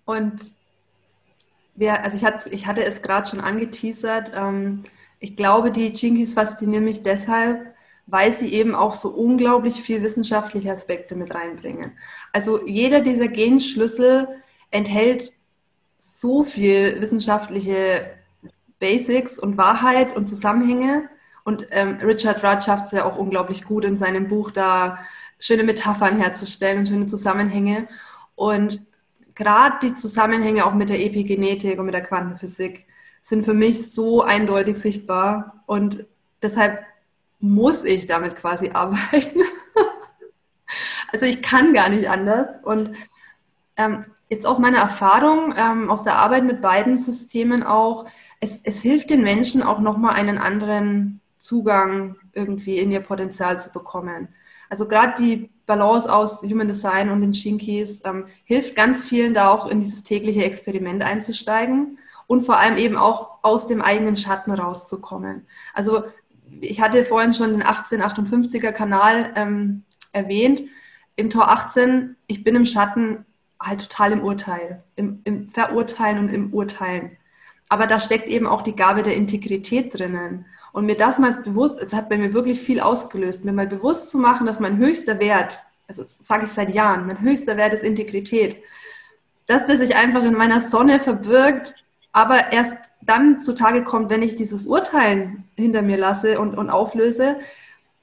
Und 0.04 0.52
wir, 1.76 2.04
also 2.04 2.18
ich 2.18 2.24
hatte, 2.24 2.50
ich 2.50 2.66
hatte 2.66 2.84
es 2.84 3.00
gerade 3.00 3.26
schon 3.26 3.40
angeteasert. 3.40 4.32
Ähm, 4.34 4.84
ich 5.18 5.34
glaube, 5.34 5.70
die 5.70 5.86
Jinkies 5.86 6.34
faszinieren 6.34 6.84
mich 6.84 7.02
deshalb, 7.02 7.74
weil 8.06 8.32
sie 8.32 8.52
eben 8.52 8.74
auch 8.74 8.92
so 8.92 9.08
unglaublich 9.08 9.76
viel 9.76 10.02
wissenschaftliche 10.02 10.70
Aspekte 10.70 11.16
mit 11.16 11.34
reinbringen. 11.34 11.92
Also 12.34 12.66
jeder 12.66 13.00
dieser 13.00 13.28
Genschlüssel 13.28 14.28
enthält 14.70 15.32
so 15.96 16.44
viel 16.44 17.00
wissenschaftliche 17.00 18.10
Basics 18.78 19.38
und 19.38 19.56
Wahrheit 19.56 20.14
und 20.14 20.28
Zusammenhänge, 20.28 21.08
und 21.48 21.66
ähm, 21.70 21.96
Richard 22.02 22.44
Rudd 22.44 22.62
schafft 22.62 22.88
es 22.88 22.92
ja 22.92 23.06
auch 23.06 23.16
unglaublich 23.16 23.64
gut 23.64 23.86
in 23.86 23.96
seinem 23.96 24.28
Buch, 24.28 24.50
da 24.50 24.98
schöne 25.38 25.62
Metaphern 25.62 26.18
herzustellen 26.18 26.80
und 26.80 26.88
schöne 26.88 27.06
Zusammenhänge. 27.06 27.88
Und 28.34 28.82
gerade 29.34 29.78
die 29.80 29.94
Zusammenhänge 29.94 30.66
auch 30.66 30.74
mit 30.74 30.90
der 30.90 31.00
Epigenetik 31.00 31.78
und 31.78 31.86
mit 31.86 31.94
der 31.94 32.02
Quantenphysik 32.02 32.86
sind 33.22 33.46
für 33.46 33.54
mich 33.54 33.92
so 33.92 34.20
eindeutig 34.20 34.76
sichtbar. 34.76 35.62
Und 35.64 36.04
deshalb 36.42 36.84
muss 37.40 37.82
ich 37.82 38.06
damit 38.06 38.36
quasi 38.36 38.68
arbeiten. 38.74 39.40
also 41.10 41.24
ich 41.24 41.40
kann 41.40 41.72
gar 41.72 41.88
nicht 41.88 42.10
anders. 42.10 42.62
Und 42.62 42.90
ähm, 43.78 44.04
jetzt 44.28 44.44
aus 44.44 44.58
meiner 44.58 44.80
Erfahrung, 44.80 45.54
ähm, 45.56 45.88
aus 45.88 46.02
der 46.02 46.16
Arbeit 46.16 46.44
mit 46.44 46.60
beiden 46.60 46.98
Systemen 46.98 47.62
auch, 47.62 48.04
es, 48.38 48.60
es 48.64 48.82
hilft 48.82 49.08
den 49.08 49.22
Menschen 49.22 49.62
auch 49.62 49.78
nochmal 49.78 50.14
einen 50.14 50.36
anderen 50.36 51.22
Zugang 51.38 52.16
irgendwie 52.32 52.78
in 52.78 52.90
ihr 52.90 53.00
Potenzial 53.00 53.60
zu 53.60 53.72
bekommen. 53.72 54.28
Also 54.68 54.86
gerade 54.86 55.14
die 55.22 55.50
Balance 55.66 56.12
aus 56.12 56.42
Human 56.42 56.68
Design 56.68 57.10
und 57.10 57.20
den 57.20 57.34
Shinkies 57.34 58.02
ähm, 58.04 58.26
hilft 58.44 58.76
ganz 58.76 59.04
vielen 59.04 59.34
da 59.34 59.50
auch 59.50 59.66
in 59.66 59.80
dieses 59.80 60.02
tägliche 60.02 60.44
Experiment 60.44 61.02
einzusteigen 61.02 61.98
und 62.26 62.42
vor 62.42 62.58
allem 62.58 62.76
eben 62.76 62.96
auch 62.96 63.38
aus 63.42 63.66
dem 63.66 63.80
eigenen 63.80 64.16
Schatten 64.16 64.52
rauszukommen. 64.52 65.46
Also 65.72 66.04
ich 66.60 66.80
hatte 66.80 67.04
vorhin 67.04 67.32
schon 67.32 67.52
den 67.52 67.62
1858er 67.62 68.72
Kanal 68.72 69.32
ähm, 69.34 69.84
erwähnt. 70.12 70.62
Im 71.16 71.30
Tor 71.30 71.48
18, 71.48 72.16
ich 72.26 72.44
bin 72.44 72.54
im 72.54 72.66
Schatten 72.66 73.24
halt 73.60 73.88
total 73.88 74.12
im 74.12 74.22
Urteil, 74.22 74.82
im, 74.96 75.20
im 75.24 75.48
Verurteilen 75.48 76.18
und 76.18 76.28
im 76.28 76.52
Urteilen. 76.52 77.16
Aber 77.68 77.86
da 77.86 78.00
steckt 78.00 78.28
eben 78.28 78.46
auch 78.46 78.62
die 78.62 78.76
Gabe 78.76 79.02
der 79.02 79.16
Integrität 79.16 79.98
drinnen. 79.98 80.46
Und 80.78 80.86
mir 80.86 80.96
das 80.96 81.18
mal 81.18 81.32
bewusst, 81.32 81.82
es 81.82 81.92
hat 81.92 82.08
bei 82.08 82.16
mir 82.16 82.32
wirklich 82.32 82.60
viel 82.60 82.78
ausgelöst, 82.78 83.44
mir 83.44 83.52
mal 83.52 83.66
bewusst 83.66 84.10
zu 84.10 84.16
machen, 84.16 84.46
dass 84.46 84.60
mein 84.60 84.76
höchster 84.76 85.18
Wert, 85.18 85.58
also 85.88 86.02
das 86.02 86.18
sage 86.18 86.44
ich 86.44 86.52
seit 86.52 86.72
Jahren, 86.72 87.08
mein 87.08 87.20
höchster 87.20 87.56
Wert 87.56 87.72
ist 87.72 87.82
Integrität. 87.82 88.58
Dass 89.48 89.66
der 89.66 89.76
sich 89.76 89.96
einfach 89.96 90.22
in 90.22 90.34
meiner 90.34 90.60
Sonne 90.60 91.00
verbirgt, 91.00 91.74
aber 92.12 92.52
erst 92.52 92.76
dann 93.00 93.40
zutage 93.40 93.82
kommt, 93.82 94.08
wenn 94.08 94.22
ich 94.22 94.36
dieses 94.36 94.68
Urteilen 94.68 95.48
hinter 95.56 95.82
mir 95.82 95.96
lasse 95.96 96.38
und, 96.38 96.56
und 96.56 96.70
auflöse. 96.70 97.40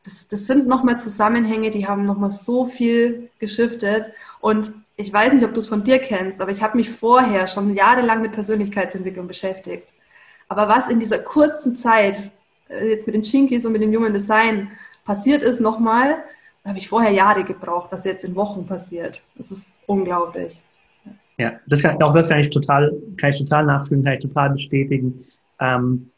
Das, 0.03 0.27
das 0.27 0.45
sind 0.45 0.67
nochmal 0.67 0.99
Zusammenhänge, 0.99 1.71
die 1.71 1.87
haben 1.87 2.05
nochmal 2.05 2.31
so 2.31 2.65
viel 2.65 3.29
geschiftet. 3.39 4.07
Und 4.41 4.73
ich 4.97 5.13
weiß 5.13 5.31
nicht, 5.31 5.45
ob 5.45 5.53
du 5.53 5.61
es 5.61 5.69
von 5.69 5.85
dir 5.85 5.99
kennst, 5.99 6.41
aber 6.41 6.51
ich 6.51 6.61
habe 6.61 6.75
mich 6.75 6.89
vorher 6.89 7.47
schon 7.47 7.73
jahrelang 7.73 8.21
mit 8.21 8.33
Persönlichkeitsentwicklung 8.33 9.27
beschäftigt. 9.27 9.87
Aber 10.49 10.67
was 10.67 10.89
in 10.89 10.99
dieser 10.99 11.19
kurzen 11.19 11.77
Zeit 11.77 12.31
jetzt 12.69 13.05
mit 13.05 13.15
den 13.15 13.21
Chinkis 13.21 13.65
und 13.65 13.73
mit 13.73 13.81
dem 13.81 13.93
Human 13.93 14.13
Design 14.13 14.69
passiert 15.05 15.43
ist 15.43 15.61
nochmal, 15.61 16.17
da 16.63 16.69
habe 16.69 16.79
ich 16.79 16.89
vorher 16.89 17.11
Jahre 17.11 17.43
gebraucht, 17.43 17.91
was 17.91 18.05
jetzt 18.05 18.23
in 18.23 18.35
Wochen 18.35 18.65
passiert. 18.65 19.21
Das 19.35 19.51
ist 19.51 19.69
unglaublich. 19.85 20.63
Ja, 21.37 21.53
das 21.67 21.81
kann, 21.81 22.01
auch 22.01 22.13
das 22.13 22.29
kann 22.29 22.39
ich 22.39 22.49
total, 22.49 22.93
kann 23.17 23.29
ich 23.31 23.39
total 23.39 23.65
nachfühlen, 23.65 24.03
kann 24.03 24.13
ich 24.13 24.21
total 24.21 24.51
bestätigen. 24.51 25.25
Ähm, 25.59 26.09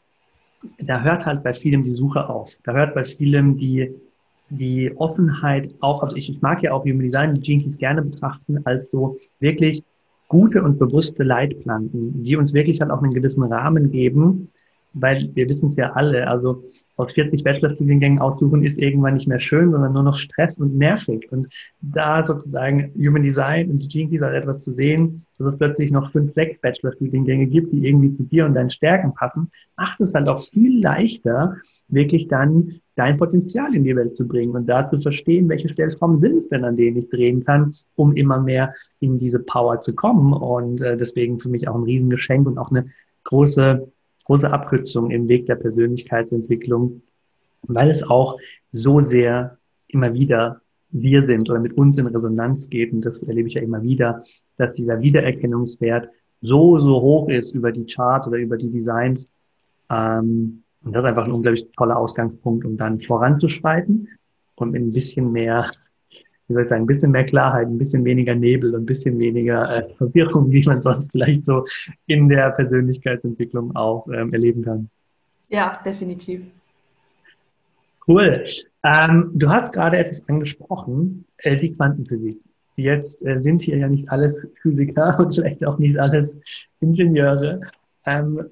da 0.78 1.02
hört 1.02 1.26
halt 1.26 1.42
bei 1.42 1.52
vielem 1.52 1.82
die 1.82 1.90
Suche 1.90 2.28
auf. 2.28 2.56
Da 2.64 2.72
hört 2.72 2.94
bei 2.94 3.04
vielem 3.04 3.58
die, 3.58 3.94
die 4.48 4.92
Offenheit 4.96 5.74
auf. 5.80 6.02
Also 6.02 6.16
ich, 6.16 6.30
ich 6.30 6.40
mag 6.40 6.62
ja 6.62 6.72
auch 6.72 6.84
Human 6.84 7.00
Design, 7.00 7.34
die 7.34 7.40
Jinkies 7.42 7.78
gerne 7.78 8.02
betrachten 8.02 8.60
als 8.64 8.90
so 8.90 9.18
wirklich 9.40 9.82
gute 10.28 10.62
und 10.62 10.78
bewusste 10.78 11.24
Leitplanken, 11.24 12.22
die 12.22 12.36
uns 12.36 12.52
wirklich 12.52 12.80
halt 12.80 12.90
auch 12.90 13.02
einen 13.02 13.14
gewissen 13.14 13.42
Rahmen 13.42 13.90
geben, 13.90 14.50
weil 15.00 15.30
wir 15.34 15.48
wissen 15.48 15.70
es 15.70 15.76
ja 15.76 15.92
alle, 15.92 16.28
also 16.28 16.62
aus 16.96 17.12
40 17.12 17.44
Bachelorstudiengängen 17.44 18.18
aussuchen 18.18 18.64
ist 18.64 18.76
irgendwann 18.76 19.14
nicht 19.14 19.28
mehr 19.28 19.38
schön, 19.38 19.70
sondern 19.70 19.92
nur 19.92 20.02
noch 20.02 20.18
Stress 20.18 20.58
und 20.58 20.76
nervig. 20.76 21.30
Und 21.30 21.48
da 21.80 22.24
sozusagen 22.24 22.92
Human 22.96 23.22
Design 23.22 23.70
und 23.70 23.88
Gene 23.88 24.10
Keys 24.10 24.20
etwas 24.20 24.60
zu 24.60 24.72
sehen, 24.72 25.24
dass 25.38 25.54
es 25.54 25.58
plötzlich 25.58 25.92
noch 25.92 26.10
fünf, 26.10 26.34
sechs 26.34 26.58
Bachelorstudiengänge 26.58 27.46
gibt, 27.46 27.72
die 27.72 27.86
irgendwie 27.86 28.12
zu 28.12 28.24
dir 28.24 28.46
und 28.46 28.54
deinen 28.54 28.70
Stärken 28.70 29.14
passen, 29.14 29.50
macht 29.76 30.00
es 30.00 30.12
halt 30.12 30.28
auch 30.28 30.42
viel 30.42 30.82
leichter, 30.82 31.56
wirklich 31.86 32.26
dann 32.26 32.80
dein 32.96 33.16
Potenzial 33.16 33.72
in 33.76 33.84
die 33.84 33.94
Welt 33.94 34.16
zu 34.16 34.26
bringen 34.26 34.56
und 34.56 34.66
da 34.66 34.84
zu 34.84 35.00
verstehen, 35.00 35.48
welche 35.48 35.68
Stellschrauben 35.68 36.18
sind 36.20 36.38
es 36.38 36.48
denn, 36.48 36.64
an 36.64 36.76
denen 36.76 36.96
ich 36.96 37.08
drehen 37.08 37.44
kann, 37.44 37.74
um 37.94 38.16
immer 38.16 38.40
mehr 38.40 38.74
in 38.98 39.18
diese 39.18 39.38
Power 39.38 39.78
zu 39.78 39.94
kommen. 39.94 40.32
Und 40.32 40.80
äh, 40.80 40.96
deswegen 40.96 41.38
für 41.38 41.48
mich 41.48 41.68
auch 41.68 41.76
ein 41.76 41.84
Riesengeschenk 41.84 42.48
und 42.48 42.58
auch 42.58 42.72
eine 42.72 42.82
große 43.22 43.88
große 44.28 44.50
Abkürzung 44.50 45.10
im 45.10 45.26
Weg 45.28 45.46
der 45.46 45.56
Persönlichkeitsentwicklung, 45.56 47.02
weil 47.62 47.90
es 47.90 48.02
auch 48.02 48.38
so 48.70 49.00
sehr 49.00 49.58
immer 49.88 50.12
wieder 50.12 50.60
wir 50.90 51.22
sind 51.22 51.50
oder 51.50 51.60
mit 51.60 51.76
uns 51.76 51.98
in 51.98 52.06
Resonanz 52.06 52.68
geht. 52.68 52.92
Und 52.92 53.04
das 53.04 53.22
erlebe 53.22 53.48
ich 53.48 53.54
ja 53.54 53.62
immer 53.62 53.82
wieder, 53.82 54.22
dass 54.58 54.74
dieser 54.74 55.00
Wiedererkennungswert 55.00 56.08
so, 56.40 56.78
so 56.78 57.00
hoch 57.00 57.28
ist 57.28 57.54
über 57.54 57.72
die 57.72 57.86
Chart 57.86 58.26
oder 58.26 58.38
über 58.38 58.56
die 58.56 58.70
Designs. 58.70 59.28
Ähm, 59.90 60.62
und 60.84 60.92
das 60.92 61.02
ist 61.02 61.08
einfach 61.08 61.24
ein 61.24 61.32
unglaublich 61.32 61.66
toller 61.76 61.96
Ausgangspunkt, 61.96 62.64
um 62.64 62.76
dann 62.76 63.00
voranzuschreiten 63.00 64.08
und 64.56 64.70
mit 64.70 64.82
ein 64.82 64.92
bisschen 64.92 65.32
mehr 65.32 65.66
wie 66.48 66.54
soll 66.54 66.62
ich 66.62 66.68
sagen, 66.68 66.82
ein 66.82 66.86
bisschen 66.86 67.10
mehr 67.10 67.24
Klarheit, 67.24 67.68
ein 67.68 67.78
bisschen 67.78 68.04
weniger 68.04 68.34
Nebel 68.34 68.74
und 68.74 68.82
ein 68.82 68.86
bisschen 68.86 69.18
weniger 69.18 69.76
äh, 69.76 69.94
Verwirrung, 69.94 70.50
wie 70.50 70.64
man 70.64 70.80
sonst 70.82 71.08
vielleicht 71.12 71.44
so 71.44 71.66
in 72.06 72.28
der 72.28 72.50
Persönlichkeitsentwicklung 72.52 73.76
auch 73.76 74.06
ähm, 74.08 74.30
erleben 74.32 74.62
kann. 74.62 74.88
Ja, 75.50 75.80
definitiv. 75.84 76.42
Cool. 78.06 78.44
Ähm, 78.84 79.30
du 79.34 79.50
hast 79.50 79.74
gerade 79.74 79.98
etwas 79.98 80.26
angesprochen, 80.28 81.26
äh, 81.38 81.58
die 81.58 81.74
Quantenphysik. 81.74 82.38
Jetzt 82.76 83.24
äh, 83.26 83.40
sind 83.42 83.60
hier 83.60 83.76
ja 83.76 83.88
nicht 83.88 84.08
alle 84.10 84.34
Physiker 84.62 85.18
und 85.20 85.34
vielleicht 85.34 85.64
auch 85.66 85.78
nicht 85.78 85.98
alles 85.98 86.34
Ingenieure. 86.80 87.60
Ähm, 88.06 88.46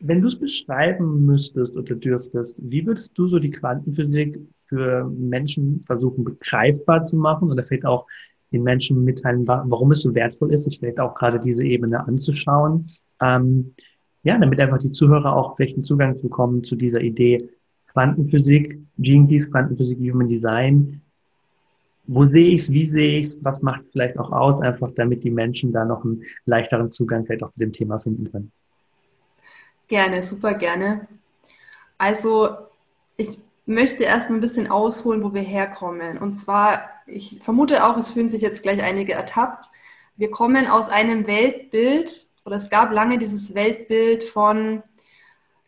wenn 0.00 0.22
du 0.22 0.28
es 0.28 0.38
beschreiben 0.38 1.26
müsstest 1.26 1.76
oder 1.76 1.94
dürftest, 1.94 2.60
wie 2.64 2.86
würdest 2.86 3.16
du 3.16 3.28
so 3.28 3.38
die 3.38 3.50
Quantenphysik 3.50 4.38
für 4.54 5.04
Menschen 5.10 5.84
versuchen 5.86 6.24
begreifbar 6.24 7.02
zu 7.02 7.16
machen 7.16 7.50
oder 7.50 7.64
vielleicht 7.64 7.84
auch 7.84 8.06
den 8.50 8.62
Menschen 8.62 9.04
mitteilen, 9.04 9.46
warum 9.46 9.92
es 9.92 10.02
so 10.02 10.14
wertvoll 10.14 10.52
ist, 10.52 10.64
sich 10.64 10.78
vielleicht 10.78 10.98
auch 10.98 11.14
gerade 11.14 11.38
diese 11.38 11.64
Ebene 11.64 12.06
anzuschauen? 12.06 12.88
Ähm, 13.20 13.74
ja, 14.22 14.38
damit 14.38 14.58
einfach 14.58 14.78
die 14.78 14.92
Zuhörer 14.92 15.36
auch 15.36 15.56
vielleicht 15.56 15.76
einen 15.76 15.84
Zugang 15.84 16.18
bekommen 16.20 16.64
zu 16.64 16.76
dieser 16.76 17.00
Idee 17.00 17.48
Quantenphysik, 17.92 18.78
Gene 18.98 19.38
Quantenphysik, 19.38 19.98
Human 19.98 20.28
Design. 20.28 21.00
Wo 22.06 22.26
sehe 22.26 22.48
ich 22.48 22.62
es, 22.62 22.72
wie 22.72 22.86
sehe 22.86 23.20
ich 23.20 23.28
es, 23.28 23.44
was 23.44 23.62
macht 23.62 23.82
vielleicht 23.92 24.18
auch 24.18 24.32
aus, 24.32 24.60
einfach 24.60 24.90
damit 24.96 25.22
die 25.24 25.30
Menschen 25.30 25.72
da 25.72 25.84
noch 25.84 26.04
einen 26.04 26.22
leichteren 26.44 26.90
Zugang 26.90 27.24
vielleicht 27.24 27.42
auch 27.42 27.50
zu 27.50 27.60
dem 27.60 27.72
Thema 27.72 27.98
finden 27.98 28.30
können. 28.30 28.52
Gerne, 29.90 30.22
super 30.22 30.54
gerne. 30.54 31.08
Also 31.98 32.50
ich 33.16 33.38
möchte 33.66 34.04
erstmal 34.04 34.38
ein 34.38 34.40
bisschen 34.40 34.70
ausholen, 34.70 35.24
wo 35.24 35.34
wir 35.34 35.42
herkommen. 35.42 36.16
Und 36.18 36.36
zwar, 36.36 36.88
ich 37.06 37.40
vermute 37.42 37.84
auch, 37.84 37.96
es 37.96 38.12
fühlen 38.12 38.28
sich 38.28 38.40
jetzt 38.40 38.62
gleich 38.62 38.80
einige 38.84 39.14
ertappt. 39.14 39.68
Wir 40.16 40.30
kommen 40.30 40.68
aus 40.68 40.88
einem 40.88 41.26
Weltbild, 41.26 42.28
oder 42.44 42.54
es 42.54 42.70
gab 42.70 42.92
lange 42.92 43.18
dieses 43.18 43.52
Weltbild 43.56 44.22
von, 44.22 44.84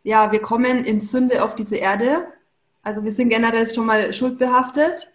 ja, 0.05 0.31
wir 0.31 0.41
kommen 0.41 0.85
in 0.85 1.01
Sünde 1.01 1.43
auf 1.43 1.57
diese 1.57 1.77
Erde. 1.77 2.29
Also 2.85 3.03
wir 3.03 3.11
sind 3.11 3.29
generell 3.29 3.67
schon 3.67 3.87
mal 3.87 4.13
schuldbehaftet. 4.13 5.09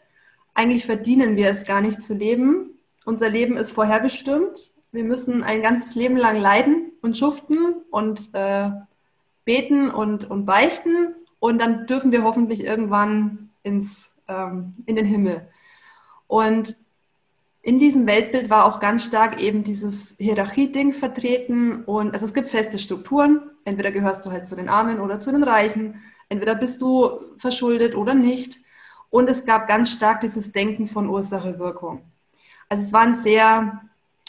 Eigentlich 0.53 0.86
verdienen 0.86 1.38
wir 1.38 1.49
es 1.49 1.66
gar 1.66 1.80
nicht 1.80 2.03
zu 2.03 2.14
leben. 2.14 2.78
Unser 3.05 3.30
Leben 3.30 3.55
ist 3.55 3.72
vorherbestimmt. 3.72 4.74
Wir 4.91 5.05
müssen 5.05 5.43
ein 5.43 5.62
ganzes 5.62 5.95
Leben 5.95 6.18
lang 6.18 6.36
leiden 6.36 6.91
und 7.01 7.16
schuften 7.16 7.76
und 7.89 8.32
äh, 8.34 8.70
beten 9.48 9.89
und, 9.89 10.30
und 10.30 10.45
beichten. 10.45 11.16
Und 11.39 11.60
dann 11.60 11.88
dürfen 11.88 12.12
wir 12.12 12.24
hoffentlich 12.24 12.64
irgendwann 12.64 13.50
ins, 13.64 14.14
ähm, 14.28 14.76
in 14.86 14.95
den 14.95 15.06
Himmel. 15.06 15.48
Und 16.28 16.76
in 17.62 17.80
diesem 17.80 18.06
Weltbild 18.06 18.50
war 18.50 18.66
auch 18.66 18.80
ganz 18.80 19.06
stark 19.06 19.39
eben 19.39 19.64
dieses 19.64 20.16
Hierarchie-Ding 20.20 20.93
vertreten. 20.93 21.84
Und 21.86 22.14
also 22.14 22.26
es 22.26 22.34
gibt 22.34 22.50
feste 22.50 22.78
Strukturen, 22.78 23.41
entweder 23.64 23.91
gehörst 23.91 24.26
du 24.26 24.32
halt 24.32 24.45
zu 24.48 24.56
den 24.56 24.70
Armen 24.70 25.00
oder 25.00 25.20
zu 25.20 25.32
den 25.32 25.43
Reichen, 25.43 26.04
entweder 26.30 26.56
bist 26.56 26.82
du 26.82 27.20
verschuldet 27.38 27.95
oder 27.95 28.14
nicht. 28.14 28.60
Und 29.10 29.30
es 29.30 29.45
gab 29.45 29.68
ganz 29.68 29.91
stark 29.91 30.22
dieses 30.22 30.52
Denken 30.52 30.88
von 30.88 31.10
Ursache-Wirkung. 31.10 32.02
Also 32.68 32.84
es 32.84 32.91
war 32.91 33.02
ein 33.02 33.16
sehr 33.16 33.82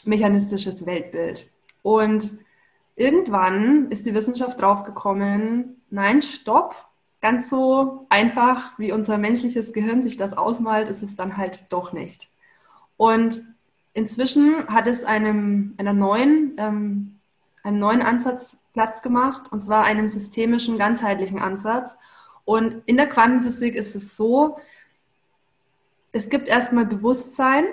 mechanistisches 0.05 0.87
Weltbild. 0.87 1.49
Und 1.83 2.39
irgendwann 2.99 3.91
ist 3.91 4.07
die 4.07 4.15
Wissenschaft 4.15 4.61
draufgekommen, 4.61 5.83
nein, 5.91 6.23
stopp, 6.23 6.75
ganz 7.21 7.51
so 7.51 8.07
einfach, 8.09 8.79
wie 8.79 8.93
unser 8.93 9.19
menschliches 9.19 9.73
Gehirn 9.73 10.03
sich 10.03 10.17
das 10.17 10.37
ausmalt, 10.37 10.89
ist 10.89 11.03
es 11.03 11.17
dann 11.17 11.37
halt 11.37 11.67
doch 11.71 11.93
nicht. 11.93 12.31
Und 12.97 13.43
inzwischen 13.95 14.69
hat 14.69 14.87
es 14.87 15.05
einem, 15.05 15.75
einer 15.79 15.93
neuen, 15.93 16.55
ähm, 16.59 17.19
einen 17.63 17.79
neuen 17.79 18.03
Ansatz 18.03 18.59
Platz 18.73 19.03
gemacht, 19.03 19.51
und 19.51 19.63
zwar 19.63 19.85
einen 19.85 20.09
systemischen, 20.09 20.79
ganzheitlichen 20.79 21.41
Ansatz. 21.41 21.97
Und 22.45 22.83
in 22.87 22.97
der 22.97 23.09
Quantenphysik 23.09 23.75
ist 23.75 23.97
es 23.97 24.17
so, 24.17 24.59
es 26.13 26.29
gibt 26.31 26.49
erstmal 26.49 26.87
Bewusstsein, 26.87 27.65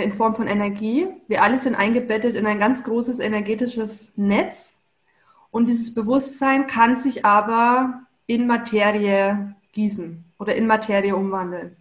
in 0.00 0.12
Form 0.12 0.34
von 0.34 0.46
Energie. 0.46 1.08
Wir 1.28 1.42
alle 1.42 1.58
sind 1.58 1.74
eingebettet 1.74 2.36
in 2.36 2.46
ein 2.46 2.58
ganz 2.58 2.82
großes 2.82 3.18
energetisches 3.18 4.12
Netz. 4.16 4.76
Und 5.50 5.68
dieses 5.68 5.92
Bewusstsein 5.94 6.66
kann 6.66 6.96
sich 6.96 7.24
aber 7.24 8.02
in 8.26 8.46
Materie 8.46 9.54
gießen 9.72 10.24
oder 10.38 10.54
in 10.54 10.66
Materie 10.66 11.14
umwandeln. 11.14 11.76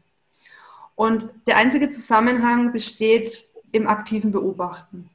Und 0.96 1.30
der 1.48 1.58
einzige 1.58 1.90
Zusammenhang 1.90 2.74
besteht 2.74 3.46
im 3.72 3.88
aktiven 3.88 4.32
Beobachten. 4.32 5.10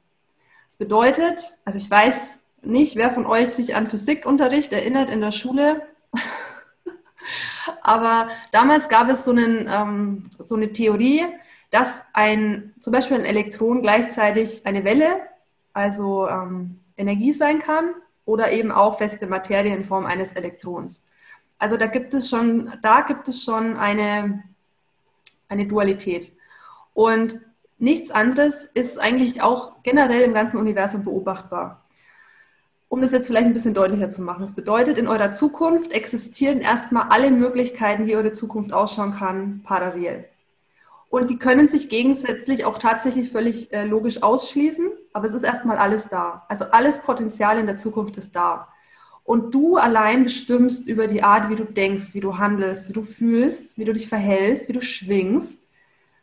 Das 0.67 0.77
bedeutet, 0.77 1.53
also 1.65 1.77
ich 1.77 1.89
weiß 1.89 2.39
nicht, 2.63 2.95
wer 2.95 3.11
von 3.11 3.25
euch 3.25 3.49
sich 3.49 3.75
an 3.75 3.87
Physikunterricht 3.87 4.73
erinnert 4.73 5.09
in 5.09 5.21
der 5.21 5.31
Schule, 5.31 5.83
aber 7.81 8.29
damals 8.51 8.89
gab 8.89 9.09
es 9.09 9.23
so, 9.23 9.31
einen, 9.31 9.67
ähm, 9.69 10.29
so 10.39 10.55
eine 10.55 10.73
Theorie, 10.73 11.25
dass 11.69 12.03
ein, 12.13 12.73
zum 12.79 12.93
Beispiel 12.93 13.17
ein 13.17 13.25
Elektron 13.25 13.81
gleichzeitig 13.81 14.65
eine 14.65 14.83
Welle, 14.83 15.21
also 15.73 16.27
ähm, 16.27 16.79
Energie 16.95 17.33
sein 17.33 17.59
kann, 17.59 17.93
oder 18.25 18.51
eben 18.51 18.71
auch 18.71 18.97
feste 18.97 19.27
Materie 19.27 19.73
in 19.73 19.83
Form 19.83 20.05
eines 20.05 20.33
Elektrons. 20.33 21.03
Also 21.59 21.77
da 21.77 21.87
gibt 21.87 22.13
es 22.13 22.29
schon, 22.29 22.71
da 22.81 23.01
gibt 23.01 23.27
es 23.27 23.43
schon 23.43 23.77
eine, 23.77 24.43
eine 25.49 25.65
Dualität. 25.65 26.33
Und 26.93 27.39
nichts 27.77 28.11
anderes 28.11 28.65
ist 28.73 28.99
eigentlich 28.99 29.41
auch 29.41 29.81
generell 29.83 30.21
im 30.21 30.33
ganzen 30.33 30.57
Universum 30.57 31.03
beobachtbar. 31.03 31.83
Um 32.89 33.01
das 33.01 33.11
jetzt 33.11 33.27
vielleicht 33.27 33.47
ein 33.47 33.53
bisschen 33.53 33.73
deutlicher 33.73 34.09
zu 34.09 34.21
machen. 34.21 34.41
Das 34.41 34.55
bedeutet, 34.55 34.97
in 34.97 35.07
eurer 35.07 35.31
Zukunft 35.31 35.91
existieren 35.91 36.61
erstmal 36.61 37.09
alle 37.09 37.31
Möglichkeiten, 37.31 38.05
wie 38.05 38.15
eure 38.15 38.31
Zukunft 38.31 38.71
ausschauen 38.71 39.11
kann, 39.11 39.61
parallel. 39.63 40.25
Und 41.09 41.29
die 41.29 41.37
können 41.37 41.67
sich 41.67 41.89
gegensätzlich 41.89 42.65
auch 42.65 42.79
tatsächlich 42.79 43.29
völlig 43.29 43.71
äh, 43.71 43.85
logisch 43.85 44.23
ausschließen, 44.23 44.91
aber 45.13 45.25
es 45.25 45.33
ist 45.33 45.43
erstmal 45.43 45.77
alles 45.77 46.09
da. 46.09 46.45
Also 46.49 46.65
alles 46.65 47.01
Potenzial 47.01 47.57
in 47.59 47.65
der 47.65 47.77
Zukunft 47.77 48.17
ist 48.17 48.35
da. 48.35 48.67
Und 49.23 49.53
du 49.53 49.77
allein 49.77 50.23
bestimmst 50.23 50.87
über 50.87 51.07
die 51.07 51.23
Art, 51.23 51.49
wie 51.49 51.55
du 51.55 51.65
denkst, 51.65 52.13
wie 52.13 52.19
du 52.19 52.37
handelst, 52.37 52.89
wie 52.89 52.93
du 52.93 53.03
fühlst, 53.03 53.77
wie 53.77 53.85
du 53.85 53.93
dich 53.93 54.07
verhältst, 54.07 54.69
wie 54.69 54.73
du 54.73 54.81
schwingst, 54.81 55.61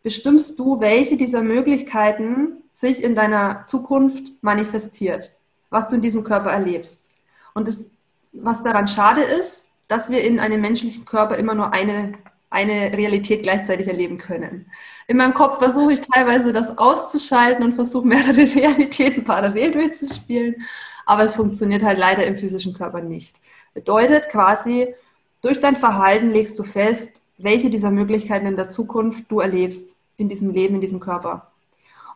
bestimmst 0.03 0.59
du, 0.59 0.81
welche 0.81 1.17
dieser 1.17 1.43
Möglichkeiten 1.43 2.63
sich 2.73 3.03
in 3.03 3.15
deiner 3.15 3.67
Zukunft 3.67 4.25
manifestiert, 4.43 5.33
was 5.71 5.89
du 5.89 5.97
in 5.97 6.03
diesem 6.03 6.25
Körper 6.25 6.51
erlebst. 6.51 7.09
Und 7.55 7.69
das, 7.69 7.89
was 8.33 8.63
daran 8.63 8.89
schade 8.89 9.23
ist, 9.23 9.67
dass 9.89 10.11
wir 10.11 10.23
in 10.23 10.41
einem 10.41 10.61
menschlichen 10.61 11.05
Körper 11.05 11.37
immer 11.37 11.55
nur 11.55 11.73
eine 11.73 12.15
eine 12.55 12.97
Realität 12.97 13.43
gleichzeitig 13.43 13.89
erleben 13.89 14.17
können. 14.17 14.71
In 15.09 15.17
meinem 15.17 15.35
Kopf 15.35 15.59
versuche 15.59 15.93
ich 15.93 16.01
teilweise 16.01 16.53
das 16.53 16.79
auszuschalten 16.79 17.65
und 17.65 17.75
versuche 17.75 18.07
mehrere 18.07 18.43
Realitäten 18.55 19.25
parallel 19.25 19.73
durchzuspielen, 19.73 20.65
aber 21.05 21.25
es 21.25 21.35
funktioniert 21.35 21.83
halt 21.83 21.99
leider 21.99 22.25
im 22.25 22.37
physischen 22.37 22.73
Körper 22.73 23.01
nicht. 23.01 23.37
Bedeutet 23.75 24.29
quasi, 24.29 24.95
durch 25.43 25.61
dein 25.61 25.77
Verhalten 25.77 26.31
legst 26.31 26.59
du 26.59 26.63
fest, 26.63 27.21
welche 27.37 27.69
dieser 27.69 27.91
Möglichkeiten 27.91 28.47
in 28.47 28.57
der 28.57 28.71
Zukunft 28.71 29.31
du 29.31 29.41
erlebst, 29.41 29.97
in 30.17 30.29
diesem 30.29 30.51
Leben, 30.51 30.77
in 30.77 30.81
diesem 30.81 31.01
Körper. 31.01 31.51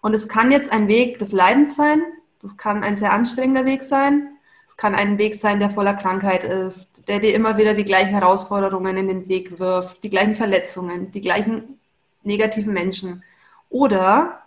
Und 0.01 0.15
es 0.15 0.29
kann 0.29 0.53
jetzt 0.53 0.71
ein 0.71 0.87
Weg 0.87 1.19
des 1.19 1.33
Leidens 1.33 1.75
sein, 1.75 2.01
das 2.41 2.57
kann 2.57 2.85
ein 2.85 2.97
sehr 2.97 3.13
anstrengender 3.13 3.65
Weg 3.65 3.83
sein, 3.83 4.38
Es 4.69 4.77
kann 4.77 4.95
ein 4.95 5.19
Weg 5.19 5.35
sein, 5.35 5.59
der 5.59 5.71
voller 5.71 5.95
Krankheit 5.95 6.45
ist, 6.45 7.09
der 7.09 7.21
dir 7.21 7.35
immer 7.35 7.57
wieder 7.57 7.73
die 7.73 7.85
gleichen 7.85 8.11
Herausforderungen 8.11 8.99
in 8.99 9.09
den 9.09 9.29
Weg 9.29 9.59
wirft, 9.59 10.05
die 10.05 10.11
gleichen 10.11 10.35
Verletzungen, 10.35 11.11
die 11.11 11.23
gleichen 11.23 11.81
negativen 12.23 12.75
Menschen. 12.75 13.25
Oder 13.71 14.43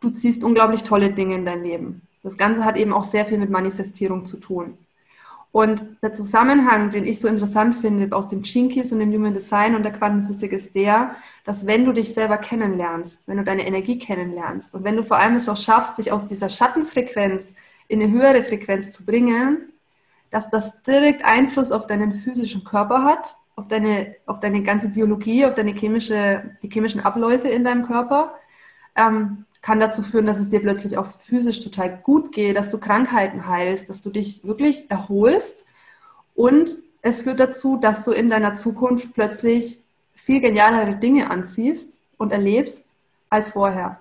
du 0.00 0.10
ziehst 0.10 0.44
unglaublich 0.44 0.84
tolle 0.84 1.10
Dinge 1.10 1.34
in 1.34 1.44
dein 1.44 1.64
Leben. 1.64 2.02
Das 2.22 2.38
Ganze 2.38 2.64
hat 2.64 2.76
eben 2.76 2.92
auch 2.92 3.04
sehr 3.04 3.26
viel 3.26 3.36
mit 3.36 3.50
Manifestierung 3.50 4.24
zu 4.24 4.38
tun. 4.38 4.78
Und 5.50 5.84
der 6.02 6.12
Zusammenhang, 6.12 6.90
den 6.90 7.04
ich 7.04 7.18
so 7.18 7.26
interessant 7.26 7.74
finde 7.74 8.14
aus 8.14 8.28
den 8.28 8.42
Chinkis 8.42 8.92
und 8.92 9.00
dem 9.00 9.12
Human 9.12 9.34
Design 9.34 9.74
und 9.74 9.82
der 9.82 9.92
Quantenphysik 9.92 10.52
ist 10.52 10.74
der, 10.76 11.16
dass 11.44 11.66
wenn 11.66 11.84
du 11.84 11.92
dich 11.92 12.14
selber 12.14 12.36
kennenlernst, 12.36 13.26
wenn 13.26 13.38
du 13.38 13.44
deine 13.44 13.66
Energie 13.66 13.98
kennenlernst 13.98 14.74
und 14.74 14.84
wenn 14.84 14.96
du 14.96 15.02
vor 15.02 15.16
allem 15.16 15.34
es 15.34 15.48
auch 15.48 15.56
schaffst, 15.56 15.98
dich 15.98 16.12
aus 16.12 16.26
dieser 16.26 16.48
Schattenfrequenz 16.48 17.54
in 17.88 18.02
eine 18.02 18.12
höhere 18.12 18.44
Frequenz 18.44 18.90
zu 18.90 19.04
bringen, 19.04 19.72
dass 20.30 20.50
das 20.50 20.82
direkt 20.82 21.24
Einfluss 21.24 21.72
auf 21.72 21.86
deinen 21.86 22.12
physischen 22.12 22.64
Körper 22.64 23.02
hat, 23.02 23.36
auf 23.56 23.66
deine, 23.66 24.14
auf 24.26 24.40
deine 24.40 24.62
ganze 24.62 24.88
Biologie, 24.88 25.44
auf 25.44 25.54
deine 25.54 25.72
chemische, 25.72 26.56
die 26.62 26.68
chemischen 26.70 27.00
Abläufe 27.00 27.48
in 27.48 27.64
deinem 27.64 27.82
Körper. 27.82 28.34
Ähm, 28.94 29.44
kann 29.60 29.80
dazu 29.80 30.02
führen, 30.02 30.26
dass 30.26 30.38
es 30.38 30.50
dir 30.50 30.60
plötzlich 30.60 30.96
auch 30.96 31.06
physisch 31.06 31.60
total 31.60 31.98
gut 31.98 32.32
geht, 32.32 32.56
dass 32.56 32.70
du 32.70 32.78
Krankheiten 32.78 33.48
heilst, 33.48 33.90
dass 33.90 34.00
du 34.00 34.10
dich 34.10 34.44
wirklich 34.44 34.88
erholst. 34.90 35.66
Und 36.34 36.78
es 37.02 37.22
führt 37.22 37.40
dazu, 37.40 37.76
dass 37.76 38.04
du 38.04 38.12
in 38.12 38.30
deiner 38.30 38.54
Zukunft 38.54 39.14
plötzlich 39.14 39.82
viel 40.14 40.40
genialere 40.40 40.94
Dinge 40.94 41.30
anziehst 41.30 42.00
und 42.16 42.32
erlebst 42.32 42.86
als 43.30 43.50
vorher. 43.50 43.98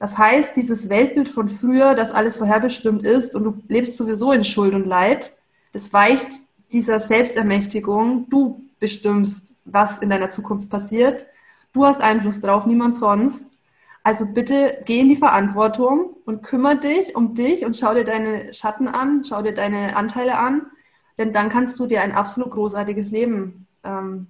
Das 0.00 0.16
heißt, 0.16 0.56
dieses 0.56 0.88
Weltbild 0.88 1.28
von 1.28 1.46
früher, 1.46 1.94
dass 1.94 2.10
alles 2.10 2.38
vorherbestimmt 2.38 3.04
ist 3.04 3.36
und 3.36 3.44
du 3.44 3.58
lebst 3.68 3.98
sowieso 3.98 4.32
in 4.32 4.44
Schuld 4.44 4.74
und 4.74 4.86
Leid, 4.86 5.34
das 5.74 5.92
weicht 5.92 6.26
dieser 6.72 6.98
Selbstermächtigung. 6.98 8.26
Du 8.30 8.64
bestimmst, 8.80 9.54
was 9.66 9.98
in 9.98 10.08
deiner 10.08 10.30
Zukunft 10.30 10.70
passiert. 10.70 11.26
Du 11.74 11.84
hast 11.84 12.00
Einfluss 12.00 12.40
drauf, 12.40 12.64
niemand 12.64 12.96
sonst. 12.96 13.46
Also 14.02 14.24
bitte 14.24 14.78
geh 14.86 15.00
in 15.00 15.10
die 15.10 15.16
Verantwortung 15.16 16.16
und 16.24 16.42
kümmere 16.42 16.78
dich 16.78 17.14
um 17.14 17.34
dich 17.34 17.66
und 17.66 17.76
schau 17.76 17.92
dir 17.92 18.04
deine 18.04 18.54
Schatten 18.54 18.88
an, 18.88 19.22
schau 19.22 19.42
dir 19.42 19.52
deine 19.52 19.96
Anteile 19.96 20.38
an, 20.38 20.62
denn 21.18 21.34
dann 21.34 21.50
kannst 21.50 21.78
du 21.78 21.86
dir 21.86 22.00
ein 22.00 22.12
absolut 22.12 22.50
großartiges 22.52 23.10
Leben 23.10 23.66
ähm, 23.84 24.26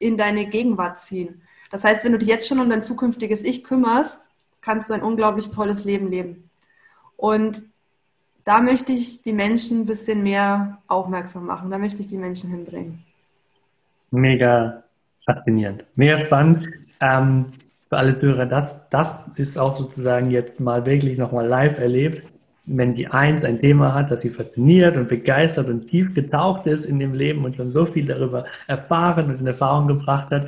in 0.00 0.18
deine 0.18 0.46
Gegenwart 0.46 0.98
ziehen. 0.98 1.42
Das 1.70 1.84
heißt, 1.84 2.04
wenn 2.04 2.10
du 2.10 2.18
dich 2.18 2.28
jetzt 2.28 2.48
schon 2.48 2.58
um 2.58 2.68
dein 2.68 2.82
zukünftiges 2.82 3.42
Ich 3.42 3.62
kümmerst, 3.62 4.28
kannst 4.64 4.88
du 4.88 4.94
ein 4.94 5.02
unglaublich 5.02 5.50
tolles 5.50 5.84
Leben 5.84 6.08
leben. 6.08 6.48
Und 7.16 7.62
da 8.44 8.60
möchte 8.60 8.92
ich 8.92 9.22
die 9.22 9.32
Menschen 9.32 9.82
ein 9.82 9.86
bisschen 9.86 10.22
mehr 10.22 10.78
aufmerksam 10.86 11.46
machen. 11.46 11.70
Da 11.70 11.78
möchte 11.78 12.00
ich 12.00 12.06
die 12.06 12.18
Menschen 12.18 12.50
hinbringen. 12.50 13.04
Mega 14.10 14.82
faszinierend, 15.24 15.84
mega 15.96 16.24
spannend. 16.26 16.68
Ähm, 17.00 17.46
für 17.88 17.98
alle 17.98 18.20
Hörer, 18.20 18.46
das, 18.46 18.88
das 18.90 19.08
ist 19.36 19.58
auch 19.58 19.76
sozusagen 19.76 20.30
jetzt 20.30 20.60
mal 20.60 20.84
wirklich 20.84 21.18
nochmal 21.18 21.46
live 21.46 21.78
erlebt. 21.78 22.22
Wenn 22.66 22.94
die 22.94 23.06
Eins 23.06 23.44
ein 23.44 23.60
Thema 23.60 23.92
hat, 23.92 24.10
das 24.10 24.22
sie 24.22 24.30
fasziniert 24.30 24.96
und 24.96 25.08
begeistert 25.08 25.68
und 25.68 25.88
tief 25.88 26.14
getaucht 26.14 26.66
ist 26.66 26.86
in 26.86 26.98
dem 26.98 27.12
Leben 27.12 27.44
und 27.44 27.56
schon 27.56 27.72
so 27.72 27.84
viel 27.84 28.06
darüber 28.06 28.46
erfahren 28.66 29.28
und 29.28 29.38
in 29.38 29.46
Erfahrung 29.46 29.86
gebracht 29.86 30.30
hat, 30.30 30.46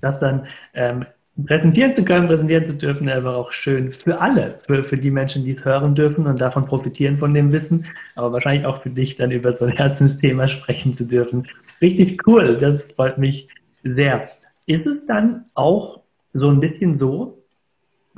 das 0.00 0.18
dann 0.20 0.46
ähm, 0.72 1.04
präsentieren 1.46 1.94
zu 1.94 2.04
können, 2.04 2.26
präsentieren 2.26 2.66
zu 2.66 2.74
dürfen, 2.74 3.08
einfach 3.08 3.34
auch 3.34 3.52
schön 3.52 3.92
für 3.92 4.20
alle, 4.20 4.60
für, 4.66 4.82
für 4.82 4.96
die 4.96 5.10
Menschen, 5.10 5.44
die 5.44 5.52
es 5.52 5.64
hören 5.64 5.94
dürfen 5.94 6.26
und 6.26 6.40
davon 6.40 6.64
profitieren 6.64 7.18
von 7.18 7.34
dem 7.34 7.52
Wissen, 7.52 7.86
aber 8.14 8.32
wahrscheinlich 8.32 8.66
auch 8.66 8.82
für 8.82 8.90
dich 8.90 9.16
dann 9.16 9.30
über 9.30 9.56
so 9.56 9.64
ein 9.64 9.72
Herzensthema 9.72 10.48
sprechen 10.48 10.96
zu 10.96 11.04
dürfen. 11.04 11.46
Richtig 11.80 12.26
cool, 12.26 12.56
das 12.56 12.82
freut 12.96 13.18
mich 13.18 13.48
sehr. 13.82 14.28
Ist 14.66 14.86
es 14.86 14.98
dann 15.06 15.44
auch 15.54 16.00
so 16.32 16.48
ein 16.48 16.60
bisschen 16.60 16.98
so, 16.98 17.42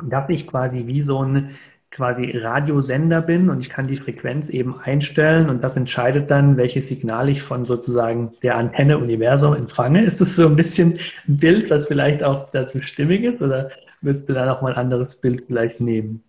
dass 0.02 0.28
ich 0.28 0.46
quasi 0.46 0.86
wie 0.86 1.02
so 1.02 1.22
ein 1.22 1.50
quasi 1.92 2.36
Radiosender 2.36 3.20
bin 3.20 3.50
und 3.50 3.60
ich 3.60 3.68
kann 3.68 3.86
die 3.86 3.96
Frequenz 3.96 4.48
eben 4.48 4.80
einstellen 4.80 5.48
und 5.50 5.62
das 5.62 5.76
entscheidet 5.76 6.30
dann, 6.30 6.56
welches 6.56 6.88
Signal 6.88 7.28
ich 7.28 7.42
von 7.42 7.64
sozusagen 7.64 8.32
der 8.42 8.56
Antenne 8.56 8.98
Universum 8.98 9.54
empfange. 9.54 10.02
Ist 10.02 10.20
das 10.20 10.34
so 10.34 10.46
ein 10.46 10.56
bisschen 10.56 10.98
ein 11.28 11.36
Bild, 11.36 11.70
was 11.70 11.86
vielleicht 11.86 12.22
auch 12.22 12.50
dazu 12.50 12.80
stimmig 12.80 13.22
ist 13.24 13.42
oder 13.42 13.70
würdest 14.00 14.28
du 14.28 14.32
da 14.32 14.46
noch 14.46 14.62
mal 14.62 14.72
ein 14.72 14.78
anderes 14.78 15.16
Bild 15.16 15.44
vielleicht 15.46 15.80
nehmen? 15.80 16.24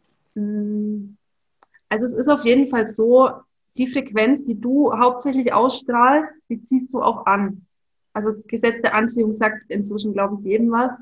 Also 1.89 2.05
es 2.05 2.13
ist 2.13 2.27
auf 2.27 2.43
jeden 2.43 2.67
Fall 2.67 2.87
so, 2.87 3.29
die 3.77 3.87
Frequenz, 3.87 4.45
die 4.45 4.59
du 4.59 4.93
hauptsächlich 4.93 5.53
ausstrahlst, 5.53 6.33
die 6.49 6.61
ziehst 6.61 6.93
du 6.93 7.01
auch 7.01 7.25
an. 7.25 7.65
Also 8.13 8.33
Gesetz 8.47 8.81
der 8.81 8.93
Anziehung 8.93 9.31
sagt 9.31 9.63
inzwischen, 9.69 10.13
glaube 10.13 10.35
ich, 10.37 10.43
jedem 10.43 10.71
was. 10.71 10.93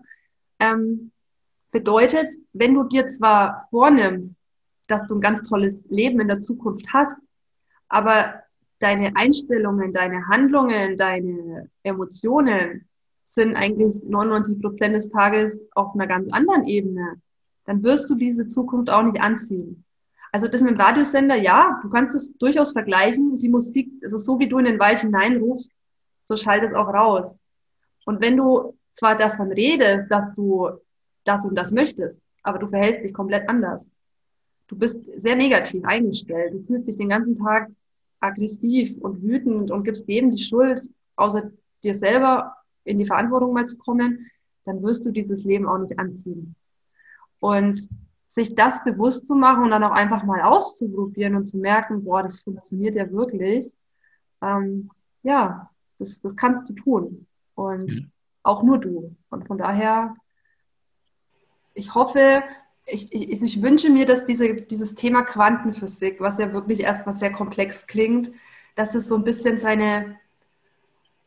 Ähm, 0.59 1.11
bedeutet, 1.71 2.27
wenn 2.53 2.73
du 2.73 2.83
dir 2.83 3.07
zwar 3.07 3.67
vornimmst, 3.71 4.37
dass 4.91 5.07
du 5.07 5.15
ein 5.15 5.21
ganz 5.21 5.47
tolles 5.47 5.89
Leben 5.89 6.19
in 6.19 6.27
der 6.27 6.39
Zukunft 6.39 6.85
hast, 6.93 7.17
aber 7.87 8.43
deine 8.79 9.15
Einstellungen, 9.15 9.93
deine 9.93 10.27
Handlungen, 10.27 10.97
deine 10.97 11.69
Emotionen 11.83 12.87
sind 13.23 13.55
eigentlich 13.55 14.03
99 14.03 14.61
Prozent 14.61 14.95
des 14.95 15.09
Tages 15.09 15.63
auf 15.73 15.93
einer 15.93 16.07
ganz 16.07 16.31
anderen 16.33 16.65
Ebene, 16.65 17.21
dann 17.65 17.83
wirst 17.83 18.09
du 18.09 18.15
diese 18.15 18.47
Zukunft 18.47 18.89
auch 18.89 19.03
nicht 19.03 19.21
anziehen. 19.21 19.85
Also 20.31 20.47
das 20.47 20.61
mit 20.61 20.71
dem 20.71 20.79
Radiosender, 20.79 21.35
ja, 21.35 21.79
du 21.81 21.89
kannst 21.89 22.15
es 22.15 22.37
durchaus 22.37 22.71
vergleichen. 22.71 23.37
Die 23.37 23.49
Musik, 23.49 23.91
also 24.01 24.17
so 24.17 24.39
wie 24.39 24.47
du 24.47 24.57
in 24.59 24.65
den 24.65 24.79
Wald 24.79 24.99
hineinrufst, 24.99 25.71
so 26.25 26.37
schallt 26.37 26.63
es 26.63 26.73
auch 26.73 26.87
raus. 26.87 27.39
Und 28.05 28.21
wenn 28.21 28.37
du 28.37 28.77
zwar 28.93 29.17
davon 29.17 29.51
redest, 29.51 30.09
dass 30.09 30.33
du 30.35 30.69
das 31.23 31.45
und 31.45 31.55
das 31.55 31.71
möchtest, 31.71 32.21
aber 32.43 32.59
du 32.59 32.67
verhältst 32.67 33.03
dich 33.03 33.13
komplett 33.13 33.47
anders. 33.47 33.91
Du 34.71 34.77
bist 34.77 35.03
sehr 35.17 35.35
negativ 35.35 35.85
eingestellt. 35.85 36.53
Du 36.53 36.63
fühlst 36.63 36.87
dich 36.87 36.97
den 36.97 37.09
ganzen 37.09 37.35
Tag 37.35 37.69
aggressiv 38.19 38.97
und 39.01 39.21
wütend 39.21 39.69
und 39.69 39.83
gibst 39.83 40.07
jedem 40.07 40.31
die 40.31 40.41
Schuld, 40.41 40.81
außer 41.15 41.51
dir 41.83 41.93
selber 41.93 42.55
in 42.83 42.97
die 42.97 43.05
Verantwortung 43.05 43.53
mal 43.53 43.67
zu 43.67 43.77
kommen, 43.77 44.31
dann 44.65 44.81
wirst 44.81 45.05
du 45.05 45.11
dieses 45.11 45.43
Leben 45.43 45.67
auch 45.67 45.77
nicht 45.77 45.99
anziehen. 45.99 46.55
Und 47.39 47.87
sich 48.25 48.55
das 48.55 48.83
bewusst 48.83 49.27
zu 49.27 49.35
machen 49.35 49.65
und 49.65 49.71
dann 49.71 49.83
auch 49.83 49.91
einfach 49.91 50.23
mal 50.23 50.41
auszuprobieren 50.41 51.35
und 51.35 51.45
zu 51.45 51.57
merken, 51.57 52.03
boah, 52.03 52.23
das 52.23 52.39
funktioniert 52.39 52.95
ja 52.95 53.11
wirklich, 53.11 53.71
ähm, 54.41 54.89
ja, 55.21 55.69
das, 55.99 56.19
das 56.21 56.35
kannst 56.35 56.67
du 56.69 56.73
tun. 56.73 57.27
Und 57.53 57.91
mhm 57.91 58.11
auch 58.43 58.63
nur 58.63 58.79
du. 58.79 59.15
Und 59.29 59.47
von 59.47 59.57
daher, 59.57 60.15
ich 61.73 61.93
hoffe, 61.93 62.43
ich, 62.85 63.13
ich, 63.13 63.41
ich 63.41 63.61
wünsche 63.61 63.89
mir, 63.89 64.05
dass 64.05 64.25
diese, 64.25 64.55
dieses 64.55 64.95
Thema 64.95 65.23
Quantenphysik, 65.23 66.19
was 66.19 66.39
ja 66.39 66.53
wirklich 66.53 66.81
erstmal 66.81 67.13
sehr 67.13 67.31
komplex 67.31 67.87
klingt, 67.87 68.31
dass 68.75 68.95
es 68.95 69.07
so 69.07 69.15
ein 69.15 69.23
bisschen 69.23 69.57
seine, 69.57 70.17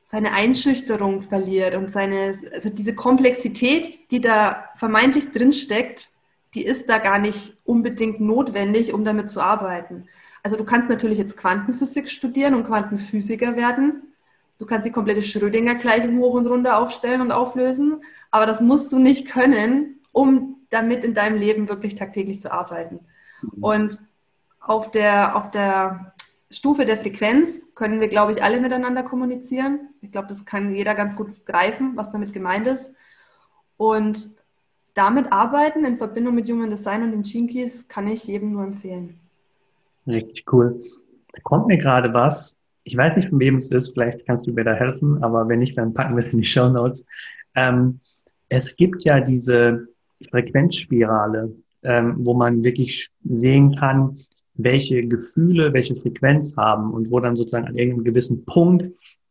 seine 0.05 0.32
Einschüchterung 0.32 1.22
verliert 1.22 1.74
und 1.74 1.90
seine, 1.90 2.34
also 2.52 2.70
diese 2.70 2.94
Komplexität, 2.94 4.11
die 4.11 4.20
da 4.20 4.70
vermeintlich 4.76 5.30
drinsteckt, 5.30 6.11
die 6.55 6.64
ist 6.64 6.88
da 6.88 6.98
gar 6.98 7.18
nicht 7.18 7.57
unbedingt 7.64 8.20
notwendig, 8.20 8.92
um 8.92 9.05
damit 9.05 9.28
zu 9.30 9.40
arbeiten. 9.40 10.07
Also 10.42 10.57
du 10.57 10.64
kannst 10.64 10.88
natürlich 10.88 11.18
jetzt 11.18 11.36
Quantenphysik 11.36 12.09
studieren 12.09 12.55
und 12.55 12.64
Quantenphysiker 12.64 13.57
werden, 13.57 14.14
Du 14.59 14.66
kannst 14.66 14.86
die 14.86 14.92
komplette 14.92 15.22
Schrödinger-Gleichung 15.22 16.18
hoch 16.18 16.34
und 16.34 16.46
runter 16.46 16.78
aufstellen 16.78 17.20
und 17.20 17.32
auflösen, 17.32 18.00
aber 18.30 18.46
das 18.46 18.61
musst 18.61 18.92
du 18.92 18.98
nicht 18.98 19.26
können, 19.28 20.00
um 20.12 20.63
damit 20.75 21.05
in 21.05 21.14
deinem 21.14 21.37
Leben 21.37 21.68
wirklich 21.68 21.95
tagtäglich 21.95 22.41
zu 22.41 22.53
arbeiten. 22.53 23.01
Mhm. 23.43 23.62
Und 23.62 23.99
auf 24.61 24.91
der, 24.91 25.37
auf 25.37 25.51
der 25.51 26.12
Stufe 26.51 26.85
der 26.85 26.97
Frequenz 26.97 27.75
können 27.75 28.01
wir, 28.01 28.09
glaube 28.09 28.33
ich, 28.33 28.43
alle 28.43 28.61
miteinander 28.61 29.03
kommunizieren. 29.03 29.89
Ich 30.01 30.12
glaube, 30.12 30.29
das 30.29 30.45
kann 30.45 30.75
jeder 30.75 30.95
ganz 30.95 31.16
gut 31.16 31.47
greifen, 31.47 31.97
was 31.97 32.12
damit 32.12 32.33
gemeint 32.33 32.66
ist. 32.66 32.95
Und 33.77 34.31
damit 34.95 35.33
arbeiten 35.33 35.85
in 35.85 35.97
Verbindung 35.97 36.35
mit 36.35 36.49
Human 36.49 36.70
Design 36.70 37.03
und 37.03 37.12
den 37.12 37.22
Chinkis 37.25 37.89
kann 37.89 38.07
ich 38.07 38.27
jedem 38.27 38.53
nur 38.53 38.62
empfehlen. 38.62 39.18
Richtig 40.07 40.45
cool. 40.53 40.81
Da 41.33 41.41
kommt 41.43 41.66
mir 41.66 41.79
gerade 41.79 42.14
was, 42.14 42.57
ich 42.85 42.97
weiß 42.97 43.16
nicht, 43.16 43.31
von 43.31 43.41
wem 43.41 43.57
es 43.57 43.70
ist, 43.70 43.93
vielleicht 43.93 44.25
kannst 44.27 44.47
du 44.47 44.53
mir 44.53 44.64
da 44.64 44.75
helfen, 44.75 45.22
aber 45.25 45.49
wenn 45.49 45.59
nicht, 45.59 45.77
dann 45.77 45.95
packen 45.95 46.14
wir 46.14 46.25
es 46.25 46.33
in 46.33 46.39
die 46.39 46.47
Show 46.47 46.68
Notes. 46.68 47.05
Ähm, 47.57 48.01
es 48.49 48.77
gibt 48.77 49.03
ja 49.05 49.20
diese 49.20 49.89
Frequenzspirale, 50.31 51.55
ähm, 51.83 52.16
wo 52.18 52.35
man 52.35 52.64
wirklich 52.64 53.11
sehen 53.25 53.77
kann, 53.77 54.16
welche 54.55 55.07
Gefühle, 55.07 55.72
welche 55.72 55.95
Frequenz 55.97 56.57
haben 56.57 56.93
und 56.93 57.11
wo 57.11 57.20
dann 57.20 57.37
sozusagen 57.37 57.66
an 57.66 57.77
irgendeinem 57.77 58.05
gewissen 58.05 58.45
Punkt 58.45 58.85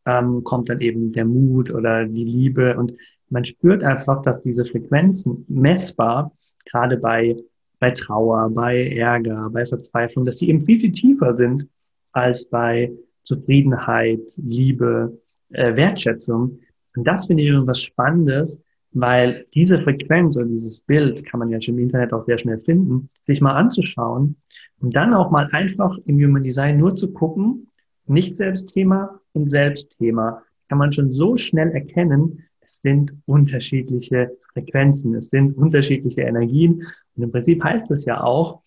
ähm, 0.06 0.44
kommt 0.44 0.70
dann 0.70 0.82
eben 0.82 1.14
der 1.14 1.26
Mut 1.26 1.72
oder 1.72 2.06
die 2.06 2.26
Liebe 2.26 2.78
und 2.78 2.94
man 3.30 3.46
spürt 3.46 3.84
einfach, 3.84 4.22
dass 4.22 4.42
diese 4.44 4.66
Frequenzen 4.66 5.46
messbar, 5.48 6.32
gerade 6.66 6.98
bei, 6.98 7.36
bei 7.80 7.92
Trauer, 7.92 8.50
bei 8.50 8.90
Ärger, 8.90 9.50
bei 9.52 9.66
Verzweiflung, 9.66 10.24
dass 10.26 10.38
sie 10.38 10.50
eben 10.50 10.62
viel, 10.62 10.80
viel 10.80 10.92
tiefer 10.92 11.36
sind 11.36 11.68
als 12.12 12.46
bei 12.46 12.92
Zufriedenheit, 13.24 14.22
Liebe, 14.38 15.18
äh, 15.50 15.76
Wertschätzung. 15.76 16.60
Und 16.96 17.08
das 17.08 17.26
finde 17.26 17.44
ich 17.44 17.50
irgendwas 17.50 17.82
Spannendes, 17.82 18.62
weil 18.94 19.46
diese 19.54 19.82
Frequenz 19.82 20.38
oder 20.38 20.46
dieses 20.46 20.82
Bild 20.82 21.26
kann 21.26 21.40
man 21.40 21.50
ja 21.50 21.62
schon 21.62 21.76
im 21.76 21.84
Internet 21.84 22.14
auch 22.14 22.26
sehr 22.26 22.38
schnell 22.38 22.60
finden, 22.60 23.10
sich 23.26 23.42
mal 23.42 23.54
anzuschauen 23.54 24.36
und 24.80 24.96
dann 24.96 25.14
auch 25.14 25.32
mal 25.32 25.50
einfach 25.52 25.98
im 26.06 26.18
Human 26.18 26.44
Design 26.44 26.78
nur 26.78 26.96
zu 26.96 27.12
gucken, 27.12 27.68
nicht 28.06 28.36
Selbstthema 28.36 29.20
und 29.34 29.50
Selbstthema, 29.50 30.44
kann 30.70 30.78
man 30.78 30.92
schon 30.92 31.12
so 31.12 31.38
schnell 31.38 31.72
erkennen, 31.72 32.44
es 32.66 32.80
sind 32.82 33.14
unterschiedliche 33.26 34.32
Frequenzen, 34.54 35.16
es 35.16 35.30
sind 35.30 35.58
unterschiedliche 35.58 36.22
Energien. 36.22 36.88
Und 37.16 37.24
im 37.24 37.32
Prinzip 37.32 37.64
heißt 37.64 37.92
es 37.92 38.06
ja 38.06 38.24
auch, 38.24 38.62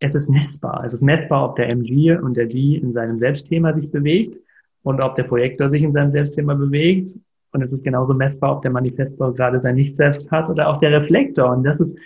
es 0.00 0.14
ist 0.14 0.28
messbar. 0.28 0.82
Es 0.84 0.94
ist 0.94 1.02
messbar, 1.02 1.50
ob 1.50 1.56
der 1.56 1.68
MG 1.68 2.16
und 2.16 2.36
der 2.36 2.46
G 2.46 2.76
in 2.76 2.92
seinem 2.92 3.18
Selbstthema 3.18 3.72
sich 3.72 3.90
bewegt 3.90 4.36
und 4.82 5.00
ob 5.00 5.14
der 5.16 5.24
Projektor 5.24 5.68
sich 5.68 5.82
in 5.82 5.92
seinem 5.92 6.10
Selbstthema 6.10 6.54
bewegt. 6.54 7.14
Und 7.52 7.62
es 7.62 7.72
ist 7.72 7.84
genauso 7.84 8.14
messbar, 8.14 8.56
ob 8.56 8.62
der 8.62 8.70
Manifestor 8.70 9.34
gerade 9.34 9.60
sein 9.60 9.74
Nicht-Selbst 9.74 10.30
hat 10.30 10.48
oder 10.48 10.68
auch 10.68 10.78
der 10.80 10.92
Reflektor. 10.92 11.50
Und 11.50 11.64
das 11.64 11.78
ist, 11.80 11.96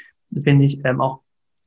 finde 0.43 0.65
ich, 0.65 0.83
ähm, 0.85 1.01
auch 1.01 1.21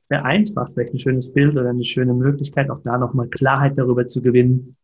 sehr 0.08 0.24
einfach, 0.24 0.70
vielleicht 0.72 0.94
ein 0.94 0.98
schönes 0.98 1.32
Bild 1.32 1.56
oder 1.56 1.68
eine 1.68 1.84
schöne 1.84 2.14
Möglichkeit, 2.14 2.70
auch 2.70 2.82
da 2.82 2.98
nochmal 2.98 3.28
Klarheit 3.28 3.76
darüber 3.76 4.06
zu 4.06 4.22
gewinnen, 4.22 4.76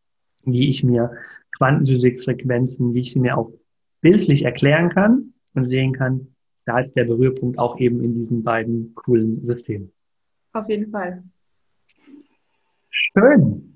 wie 0.44 0.68
ich 0.68 0.84
mir 0.84 1.10
Quantenphysikfrequenzen, 1.56 2.94
wie 2.94 3.00
ich 3.00 3.12
sie 3.12 3.20
mir 3.20 3.38
auch 3.38 3.50
bildlich 4.00 4.44
erklären 4.44 4.90
kann 4.90 5.32
und 5.54 5.64
sehen 5.64 5.92
kann, 5.92 6.28
da 6.66 6.78
ist 6.78 6.92
der 6.94 7.04
Berührpunkt 7.04 7.58
auch 7.58 7.78
eben 7.78 8.02
in 8.02 8.14
diesen 8.14 8.42
beiden 8.42 8.94
coolen 8.94 9.44
Systemen. 9.46 9.92
Auf 10.52 10.68
jeden 10.68 10.90
Fall. 10.90 11.22
Schön. 12.90 13.73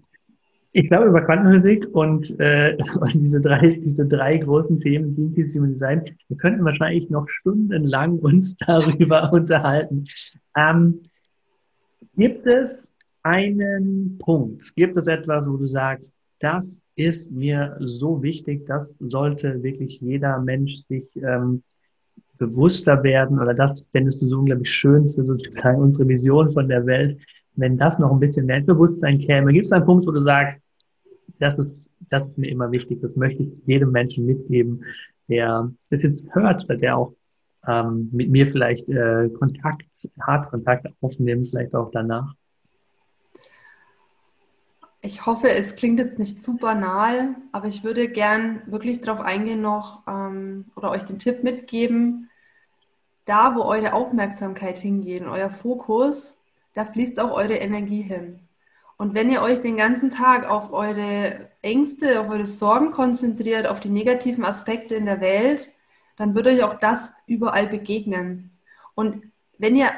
Ich 0.72 0.88
glaube, 0.88 1.06
über 1.06 1.22
Quantenphysik 1.22 1.88
und, 1.92 2.38
äh, 2.40 2.76
und 3.00 3.14
diese, 3.22 3.40
drei, 3.40 3.80
diese 3.82 4.06
drei 4.06 4.36
großen 4.36 4.80
Themen, 4.80 5.14
Greenpeace, 5.14 5.54
Human 5.54 5.72
Design, 5.72 6.02
wir 6.28 6.36
könnten 6.36 6.64
wahrscheinlich 6.64 7.08
noch 7.08 7.28
stundenlang 7.28 8.18
uns 8.18 8.56
darüber 8.66 9.32
unterhalten. 9.32 10.04
Ähm, 10.56 11.00
gibt 12.16 12.46
es 12.46 12.94
einen 13.22 14.18
Punkt, 14.18 14.74
gibt 14.76 14.96
es 14.96 15.06
etwas, 15.06 15.48
wo 15.48 15.56
du 15.56 15.66
sagst, 15.66 16.14
das 16.40 16.64
ist 16.96 17.30
mir 17.30 17.76
so 17.80 18.22
wichtig, 18.22 18.66
das 18.66 18.92
sollte 18.98 19.62
wirklich 19.62 20.00
jeder 20.00 20.38
Mensch 20.40 20.82
sich 20.88 21.04
ähm, 21.16 21.62
bewusster 22.38 23.02
werden 23.02 23.38
oder 23.38 23.54
das 23.54 23.84
fändest 23.92 24.22
du 24.22 24.28
so 24.28 24.38
unglaublich 24.38 24.70
schön 24.70 25.06
für 25.06 25.24
sozusagen 25.24 25.80
unsere 25.80 26.08
Vision 26.08 26.52
von 26.52 26.68
der 26.68 26.86
Welt, 26.86 27.18
wenn 27.58 27.76
das 27.76 27.98
noch 27.98 28.12
ein 28.12 28.20
bisschen 28.20 28.46
mehr 28.46 28.60
Bewusstsein 28.60 29.18
käme. 29.18 29.52
Gibt 29.52 29.66
es 29.66 29.72
einen 29.72 29.84
Punkt, 29.84 30.06
wo 30.06 30.12
du 30.12 30.22
sagst, 30.22 30.60
das 31.38 31.58
ist, 31.58 31.84
das 32.08 32.26
ist 32.26 32.38
mir 32.38 32.50
immer 32.50 32.70
wichtig, 32.70 33.00
das 33.02 33.16
möchte 33.16 33.42
ich 33.42 33.50
jedem 33.66 33.90
Menschen 33.90 34.26
mitgeben, 34.26 34.84
der 35.28 35.70
das 35.90 36.02
jetzt 36.02 36.34
hört 36.34 36.66
der 36.68 36.96
auch 36.96 37.14
ähm, 37.66 38.08
mit 38.12 38.30
mir 38.30 38.46
vielleicht 38.46 38.88
äh, 38.88 39.28
Kontakt, 39.38 40.08
hart 40.20 40.50
Kontakt 40.50 40.86
aufnimmt, 41.00 41.48
vielleicht 41.48 41.74
auch 41.74 41.90
danach. 41.90 42.34
Ich 45.00 45.26
hoffe, 45.26 45.50
es 45.50 45.76
klingt 45.76 46.00
jetzt 46.00 46.18
nicht 46.18 46.42
zu 46.42 46.56
banal, 46.56 47.36
aber 47.52 47.68
ich 47.68 47.84
würde 47.84 48.08
gern 48.08 48.62
wirklich 48.66 49.00
darauf 49.00 49.20
eingehen 49.20 49.60
noch 49.60 50.02
ähm, 50.08 50.66
oder 50.76 50.90
euch 50.90 51.04
den 51.04 51.18
Tipp 51.18 51.44
mitgeben, 51.44 52.30
da 53.24 53.54
wo 53.54 53.62
eure 53.62 53.92
Aufmerksamkeit 53.92 54.78
hingeht 54.78 55.22
euer 55.22 55.50
Fokus, 55.50 56.37
da 56.78 56.84
fließt 56.84 57.18
auch 57.18 57.32
eure 57.32 57.56
Energie 57.56 58.02
hin. 58.02 58.38
Und 58.98 59.12
wenn 59.12 59.30
ihr 59.30 59.42
euch 59.42 59.60
den 59.60 59.76
ganzen 59.76 60.10
Tag 60.10 60.48
auf 60.48 60.72
eure 60.72 61.50
Ängste, 61.60 62.20
auf 62.20 62.28
eure 62.28 62.46
Sorgen 62.46 62.90
konzentriert, 62.90 63.66
auf 63.66 63.80
die 63.80 63.88
negativen 63.88 64.44
Aspekte 64.44 64.94
in 64.94 65.04
der 65.04 65.20
Welt, 65.20 65.70
dann 66.16 66.36
wird 66.36 66.46
euch 66.46 66.62
auch 66.62 66.74
das 66.74 67.14
überall 67.26 67.66
begegnen. 67.66 68.52
Und 68.94 69.24
wenn 69.58 69.74
ihr 69.74 69.90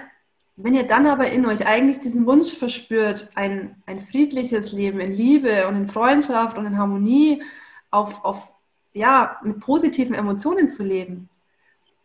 wenn 0.56 0.74
ihr 0.74 0.86
dann 0.86 1.06
aber 1.06 1.30
in 1.30 1.46
euch 1.46 1.66
eigentlich 1.66 2.00
diesen 2.00 2.26
Wunsch 2.26 2.52
verspürt, 2.52 3.30
ein, 3.34 3.82
ein 3.86 3.98
friedliches 4.00 4.72
Leben 4.72 5.00
in 5.00 5.12
Liebe 5.12 5.66
und 5.66 5.76
in 5.76 5.86
Freundschaft 5.86 6.58
und 6.58 6.66
in 6.66 6.76
Harmonie, 6.76 7.42
auf, 7.90 8.22
auf, 8.24 8.54
ja, 8.92 9.40
mit 9.42 9.60
positiven 9.60 10.14
Emotionen 10.14 10.68
zu 10.68 10.84
leben, 10.84 11.29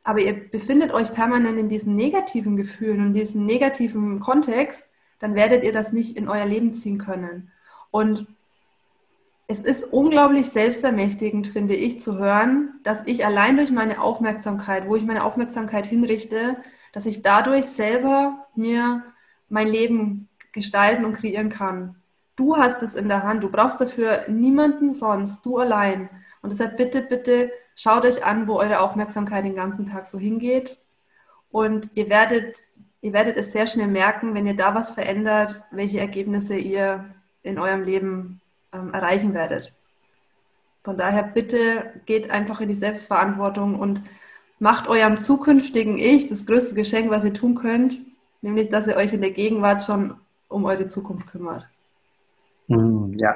aber 0.06 0.20
ihr 0.20 0.49
befindet 0.49 0.93
euch 0.93 1.14
permanent 1.14 1.60
in 1.60 1.68
diesen 1.68 1.95
negativen 1.95 2.56
Gefühlen 2.56 3.08
und 3.08 3.14
diesen 3.16 3.43
negativen 3.43 4.20
Kontext, 4.20 4.88
dann 5.20 5.34
werdet 5.34 5.64
ihr 5.64 5.74
das 5.74 5.91
nicht 5.91 6.16
in 6.16 6.30
euer 6.30 6.45
Leben 6.45 6.74
ziehen 6.74 6.99
können. 6.99 7.51
Und 7.89 8.28
es 9.47 9.60
ist 9.60 9.84
unglaublich 9.84 10.47
selbstermächtigend, 10.47 11.47
finde 11.47 11.76
ich, 11.76 11.99
zu 11.99 12.20
hören, 12.20 12.80
dass 12.84 13.06
ich 13.08 13.26
allein 13.26 13.58
durch 13.58 13.72
meine 13.72 13.99
Aufmerksamkeit, 13.99 14.88
wo 14.88 14.95
ich 14.95 15.06
meine 15.06 15.24
Aufmerksamkeit 15.24 15.88
hinrichte, 15.88 16.58
dass 16.93 17.08
ich 17.08 17.24
dadurch 17.24 17.66
selber 17.66 18.45
mir 18.56 19.03
mein 19.49 19.68
Leben 19.68 20.30
gestalten 20.51 21.03
und 21.03 21.14
kreieren 21.14 21.49
kann. 21.49 21.95
Du 22.36 22.58
hast 22.58 22.84
es 22.84 22.95
in 22.95 23.08
der 23.08 23.24
Hand. 23.24 23.43
Du 23.43 23.49
brauchst 23.49 23.82
dafür 23.82 24.26
niemanden 24.28 24.91
sonst, 24.91 25.45
du 25.45 25.58
allein. 25.58 26.10
Und 26.46 26.52
deshalb 26.52 26.78
bitte, 26.78 27.02
bitte 27.02 27.52
schaut 27.76 28.06
euch 28.06 28.24
an, 28.24 28.48
wo 28.48 28.60
eure 28.60 28.80
Aufmerksamkeit 28.80 29.43
den 29.46 29.56
ganzen 29.56 29.88
Tag 29.88 30.06
so 30.06 30.20
hingeht. 30.20 30.78
Und 31.50 31.89
ihr 31.96 32.08
werdet, 32.08 32.56
ihr 33.02 33.14
werdet 33.14 33.36
es 33.36 33.52
sehr 33.52 33.66
schnell 33.66 33.88
merken, 33.88 34.36
wenn 34.36 34.46
ihr 34.46 34.56
da 34.56 34.76
was 34.76 34.91
verändert, 34.91 35.64
welche 35.72 36.00
Ergebnisse 36.00 36.56
ihr 36.56 37.04
in 37.41 37.58
eurem 37.58 37.82
Leben 37.82 38.41
ähm, 38.72 38.93
erreichen 38.93 39.34
werdet. 39.34 39.74
Von 40.84 41.00
daher 41.00 41.24
bitte 41.24 42.00
geht 42.06 42.30
einfach 42.30 42.62
in 42.62 42.70
die 42.70 42.76
Selbstverantwortung 42.76 43.80
und 43.80 44.04
macht 44.60 44.88
eurem 44.88 45.22
zukünftigen 45.22 45.98
Ich 45.98 46.28
das 46.28 46.46
größte 46.46 46.76
Geschenk, 46.76 47.10
was 47.10 47.26
ihr 47.26 47.34
tun 47.34 47.56
könnt, 47.56 48.02
nämlich 48.43 48.70
dass 48.70 48.86
ihr 48.86 48.98
euch 48.98 49.14
in 49.14 49.22
der 49.22 49.32
Gegenwart 49.32 49.82
schon 49.82 50.14
um 50.48 50.66
eure 50.66 50.88
Zukunft 50.89 51.26
kümmert. 51.26 51.66
Hm, 52.68 53.14
ja, 53.20 53.36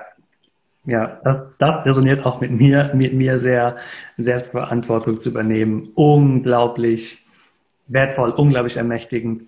ja, 0.89 1.19
das, 1.23 1.53
das 1.57 1.85
resoniert 1.85 2.25
auch 2.25 2.41
mit 2.41 2.51
mir, 2.51 2.91
mit 2.93 3.13
mir 3.13 3.39
sehr, 3.39 3.77
sehr 4.17 4.41
Verantwortung 4.41 5.21
zu 5.21 5.29
übernehmen. 5.29 5.89
Unglaublich 5.95 7.23
wertvoll, 7.87 8.31
unglaublich 8.31 8.77
ermächtigend. 8.77 9.43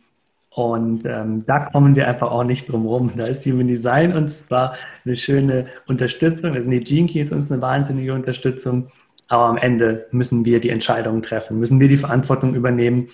Und 0.54 1.06
ähm, 1.06 1.46
da 1.46 1.60
kommen 1.60 1.96
wir 1.96 2.08
einfach 2.08 2.30
auch 2.30 2.44
nicht 2.44 2.70
drum 2.70 2.86
rum. 2.86 3.12
Da 3.16 3.26
ist 3.28 3.46
Human 3.46 3.68
Design 3.68 4.14
uns 4.14 4.46
zwar 4.46 4.76
eine 5.06 5.16
schöne 5.16 5.68
Unterstützung, 5.88 6.54
also 6.54 6.70
die 6.70 6.82
Gene 6.82 7.08
Key 7.08 7.22
ist 7.22 7.32
uns 7.32 7.50
eine 7.50 7.62
wahnsinnige 7.62 8.14
Unterstützung, 8.14 8.88
aber 9.30 9.46
am 9.46 9.58
Ende 9.58 10.08
müssen 10.12 10.44
wir 10.44 10.60
die 10.60 10.70
Entscheidungen 10.70 11.22
treffen, 11.22 11.58
müssen 11.58 11.80
wir 11.80 11.88
die 11.88 11.96
Verantwortung 11.96 12.54
übernehmen. 12.54 13.08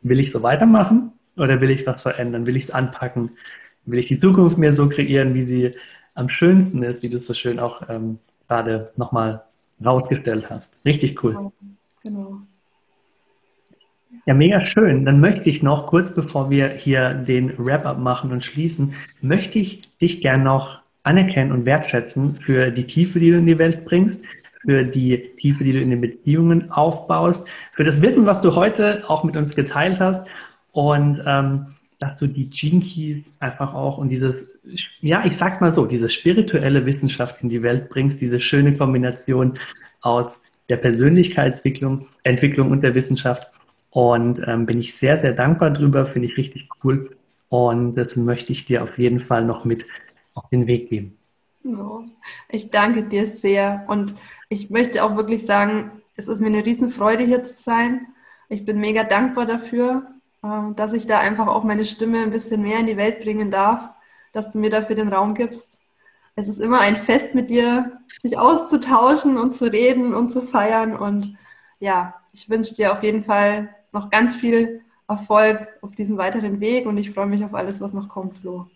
Will 0.00 0.20
ich 0.20 0.32
so 0.32 0.42
weitermachen 0.42 1.12
oder 1.36 1.60
will 1.60 1.70
ich 1.70 1.86
was 1.86 2.00
verändern? 2.00 2.46
Will 2.46 2.56
ich 2.56 2.64
es 2.64 2.70
anpacken? 2.70 3.32
Will 3.84 3.98
ich 3.98 4.06
die 4.06 4.18
Zukunft 4.18 4.56
mir 4.56 4.74
so 4.74 4.88
kreieren, 4.88 5.34
wie 5.34 5.44
sie 5.44 5.74
am 6.14 6.28
schönsten 6.28 6.82
ist, 6.82 7.02
wie 7.02 7.08
du 7.08 7.18
es 7.18 7.26
so 7.26 7.34
schön 7.34 7.58
auch 7.58 7.88
ähm, 7.88 8.18
gerade 8.48 8.90
nochmal 8.96 9.42
rausgestellt 9.84 10.50
hast. 10.50 10.76
Richtig 10.84 11.22
cool. 11.22 11.52
Genau. 12.02 12.40
Ja, 14.26 14.34
mega 14.34 14.64
schön. 14.64 15.04
Dann 15.04 15.20
möchte 15.20 15.48
ich 15.48 15.62
noch, 15.62 15.86
kurz 15.86 16.12
bevor 16.12 16.50
wir 16.50 16.68
hier 16.70 17.14
den 17.14 17.56
Wrap-up 17.58 17.98
machen 17.98 18.32
und 18.32 18.44
schließen, 18.44 18.94
möchte 19.22 19.58
ich 19.58 19.96
dich 19.98 20.20
gern 20.20 20.42
noch 20.42 20.80
anerkennen 21.02 21.52
und 21.52 21.64
wertschätzen 21.64 22.34
für 22.34 22.70
die 22.70 22.86
Tiefe, 22.86 23.18
die 23.18 23.30
du 23.30 23.38
in 23.38 23.46
die 23.46 23.58
Welt 23.58 23.84
bringst, 23.84 24.24
für 24.62 24.84
die 24.84 25.30
Tiefe, 25.38 25.64
die 25.64 25.72
du 25.72 25.80
in 25.80 25.90
den 25.90 26.00
Beziehungen 26.00 26.70
aufbaust, 26.70 27.48
für 27.72 27.84
das 27.84 28.02
Wissen, 28.02 28.26
was 28.26 28.40
du 28.40 28.54
heute 28.54 29.02
auch 29.08 29.24
mit 29.24 29.36
uns 29.36 29.54
geteilt 29.54 29.98
hast 30.00 30.26
und 30.72 31.22
ähm, 31.24 31.66
dass 31.98 32.16
du 32.18 32.26
die 32.26 32.50
Gene 32.50 32.80
Keys 32.80 33.24
einfach 33.38 33.72
auch 33.74 33.98
und 33.98 34.10
dieses, 34.10 34.34
ja, 35.00 35.24
ich 35.24 35.36
sag's 35.36 35.60
mal 35.60 35.74
so, 35.74 35.86
diese 35.86 36.08
spirituelle 36.08 36.84
Wissenschaft 36.86 37.42
in 37.42 37.48
die 37.48 37.62
Welt 37.62 37.88
bringst, 37.88 38.20
diese 38.20 38.38
schöne 38.38 38.76
Kombination 38.76 39.58
aus 40.02 40.38
der 40.68 40.76
Persönlichkeitsentwicklung 40.76 42.06
Entwicklung 42.22 42.70
und 42.70 42.82
der 42.82 42.94
Wissenschaft. 42.94 43.50
Und 43.90 44.40
ähm, 44.46 44.66
bin 44.66 44.78
ich 44.78 44.94
sehr, 44.94 45.18
sehr 45.20 45.32
dankbar 45.32 45.70
drüber, 45.70 46.06
finde 46.06 46.28
ich 46.28 46.36
richtig 46.36 46.68
cool. 46.84 47.16
Und 47.48 47.96
das 47.96 48.14
möchte 48.14 48.52
ich 48.52 48.64
dir 48.64 48.84
auf 48.84 48.96
jeden 48.98 49.20
Fall 49.20 49.44
noch 49.44 49.64
mit 49.64 49.84
auf 50.34 50.48
den 50.50 50.66
Weg 50.68 50.88
geben. 50.88 51.18
Oh, 51.64 52.02
ich 52.48 52.70
danke 52.70 53.02
dir 53.02 53.26
sehr. 53.26 53.84
Und 53.88 54.14
ich 54.48 54.70
möchte 54.70 55.02
auch 55.02 55.16
wirklich 55.16 55.44
sagen, 55.44 55.90
es 56.16 56.28
ist 56.28 56.40
mir 56.40 56.46
eine 56.46 56.64
Riesenfreude, 56.64 57.24
hier 57.24 57.42
zu 57.42 57.54
sein. 57.54 58.06
Ich 58.48 58.64
bin 58.64 58.78
mega 58.78 59.04
dankbar 59.04 59.46
dafür, 59.46 60.06
ähm, 60.44 60.74
dass 60.76 60.92
ich 60.92 61.06
da 61.06 61.18
einfach 61.18 61.48
auch 61.48 61.64
meine 61.64 61.84
Stimme 61.84 62.22
ein 62.22 62.30
bisschen 62.30 62.62
mehr 62.62 62.78
in 62.78 62.86
die 62.86 62.96
Welt 62.96 63.20
bringen 63.20 63.50
darf, 63.50 63.90
dass 64.32 64.50
du 64.50 64.58
mir 64.58 64.70
dafür 64.70 64.96
den 64.96 65.12
Raum 65.12 65.34
gibst. 65.34 65.78
Es 66.36 66.48
ist 66.48 66.60
immer 66.60 66.80
ein 66.80 66.96
Fest 66.96 67.34
mit 67.34 67.50
dir, 67.50 68.00
sich 68.22 68.38
auszutauschen 68.38 69.36
und 69.36 69.54
zu 69.54 69.70
reden 69.70 70.14
und 70.14 70.30
zu 70.30 70.42
feiern. 70.42 70.96
Und 70.96 71.36
ja, 71.80 72.14
ich 72.32 72.48
wünsche 72.48 72.74
dir 72.74 72.92
auf 72.92 73.02
jeden 73.02 73.22
Fall 73.22 73.70
noch 73.92 74.10
ganz 74.10 74.36
viel 74.36 74.80
Erfolg 75.08 75.68
auf 75.82 75.94
diesem 75.96 76.16
weiteren 76.18 76.60
Weg 76.60 76.86
und 76.86 76.96
ich 76.96 77.10
freue 77.10 77.26
mich 77.26 77.44
auf 77.44 77.54
alles, 77.54 77.80
was 77.80 77.92
noch 77.92 78.08
kommt, 78.08 78.38
Flo. 78.38 78.66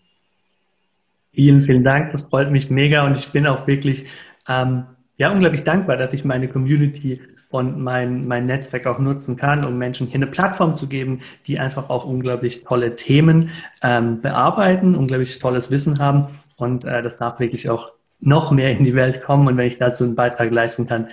Vielen, 1.33 1.61
vielen 1.61 1.83
Dank. 1.83 2.11
Das 2.11 2.23
freut 2.23 2.51
mich 2.51 2.69
mega 2.69 3.05
und 3.05 3.15
ich 3.15 3.31
bin 3.31 3.47
auch 3.47 3.67
wirklich 3.67 4.05
ähm, 4.47 4.85
ja, 5.17 5.31
unglaublich 5.31 5.63
dankbar, 5.63 5.97
dass 5.97 6.13
ich 6.13 6.25
meine 6.25 6.47
Community 6.47 7.21
und 7.55 7.81
mein, 7.81 8.27
mein 8.27 8.45
Netzwerk 8.45 8.85
auch 8.87 8.99
nutzen 8.99 9.37
kann, 9.37 9.63
um 9.63 9.77
Menschen 9.77 10.07
hier 10.07 10.15
eine 10.15 10.27
Plattform 10.27 10.75
zu 10.75 10.87
geben, 10.87 11.21
die 11.47 11.59
einfach 11.59 11.89
auch 11.89 12.05
unglaublich 12.05 12.63
tolle 12.63 12.95
Themen 12.95 13.51
ähm, 13.81 14.21
bearbeiten, 14.21 14.95
unglaublich 14.95 15.39
tolles 15.39 15.71
Wissen 15.71 15.99
haben 15.99 16.27
und 16.57 16.85
äh, 16.85 17.01
das 17.01 17.17
darf 17.17 17.39
wirklich 17.39 17.69
auch 17.69 17.91
noch 18.19 18.51
mehr 18.51 18.71
in 18.71 18.83
die 18.83 18.95
Welt 18.95 19.23
kommen 19.23 19.47
und 19.47 19.57
wenn 19.57 19.67
ich 19.67 19.77
dazu 19.77 20.03
einen 20.03 20.15
Beitrag 20.15 20.51
leisten 20.51 20.87
kann, 20.87 21.07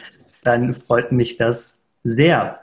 dann 0.45 0.74
freut 0.74 1.12
mich 1.12 1.36
das 1.36 1.80
sehr. 2.05 2.59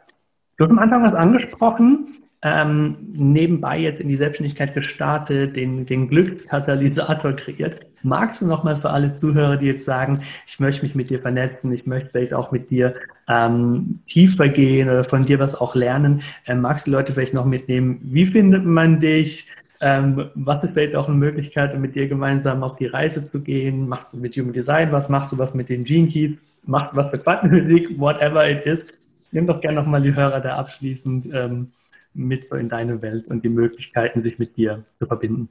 Du 0.58 0.66
hast 0.66 0.72
am 0.72 0.80
Anfang 0.80 1.04
was 1.04 1.14
angesprochen, 1.14 2.18
ähm, 2.42 2.98
nebenbei 3.14 3.80
jetzt 3.80 4.00
in 4.00 4.08
die 4.08 4.16
Selbstständigkeit 4.16 4.74
gestartet, 4.74 5.56
den, 5.56 5.86
den 5.86 6.08
Glückskatalysator 6.08 7.34
kreiert. 7.34 7.86
Magst 8.04 8.42
du 8.42 8.48
nochmal 8.48 8.76
für 8.76 8.90
alle 8.90 9.14
Zuhörer, 9.14 9.58
die 9.58 9.68
jetzt 9.68 9.86
sagen, 9.86 10.20
ich 10.48 10.60
möchte 10.60 10.84
mich 10.84 10.96
mit 10.96 11.10
dir 11.10 11.20
vernetzen, 11.20 11.72
ich 11.72 11.86
möchte 11.86 12.10
vielleicht 12.10 12.34
auch 12.34 12.52
mit 12.52 12.70
dir 12.70 12.96
ähm, 13.28 14.00
tiefer 14.08 14.50
gehen 14.50 14.90
oder 14.90 15.04
von 15.04 15.26
dir 15.26 15.40
was 15.40 15.56
auch 15.56 15.76
lernen, 15.76 16.22
ähm, 16.48 16.62
magst 16.62 16.88
du 16.88 16.92
Leute 16.92 17.14
vielleicht 17.14 17.34
noch 17.34 17.46
mitnehmen, 17.46 18.00
wie 18.04 18.26
findet 18.26 18.66
man 18.66 19.00
dich? 19.00 19.48
Ähm, 19.82 20.30
was 20.36 20.64
ist 20.64 20.74
vielleicht 20.74 20.96
auch 20.96 21.08
eine 21.08 21.18
Möglichkeit, 21.18 21.74
um 21.74 21.82
mit 21.82 21.96
dir 21.96 22.08
gemeinsam 22.08 22.64
auf 22.64 22.76
die 22.76 22.88
Reise 22.88 23.30
zu 23.32 23.40
gehen? 23.40 23.88
Machst 23.88 24.08
du 24.12 24.18
mit 24.18 24.36
Human 24.36 24.52
Design 24.52 24.92
was? 24.92 25.08
Machst 25.08 25.32
du 25.32 25.38
was 25.38 25.54
mit 25.54 25.70
den 25.70 25.86
Gene 25.86 26.10
Keys? 26.10 26.38
Machst 26.64 26.92
du 26.92 26.98
was 26.98 27.12
für 27.12 27.20
Quantenphysik? 27.20 27.98
Whatever 27.98 28.50
it 28.50 28.66
is. 28.66 28.84
Nimm 29.32 29.46
doch 29.46 29.62
gerne 29.62 29.80
nochmal 29.80 30.02
die 30.02 30.14
Hörer 30.14 30.42
da 30.42 30.56
abschließend 30.56 31.34
ähm, 31.34 31.68
mit 32.14 32.46
in 32.52 32.68
deine 32.68 33.02
Welt 33.02 33.28
und 33.28 33.44
die 33.44 33.50
Möglichkeiten, 33.50 34.22
sich 34.22 34.38
mit 34.40 34.58
dir 34.58 34.84
zu 34.98 35.06
verbinden. 35.06 35.48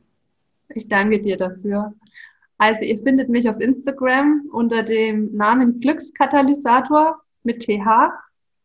Ich 0.75 0.87
danke 0.89 1.21
dir 1.23 1.37
dafür. 1.37 1.95
Also 2.59 2.85
ihr 2.85 2.99
findet 3.03 3.29
mich 3.29 3.49
auf 3.49 3.61
Instagram 3.61 4.49
unter 4.53 4.83
dem 4.83 5.35
Namen 5.35 5.81
Glückskatalysator 5.81 7.21
mit 7.45 7.61
TH, 7.63 8.13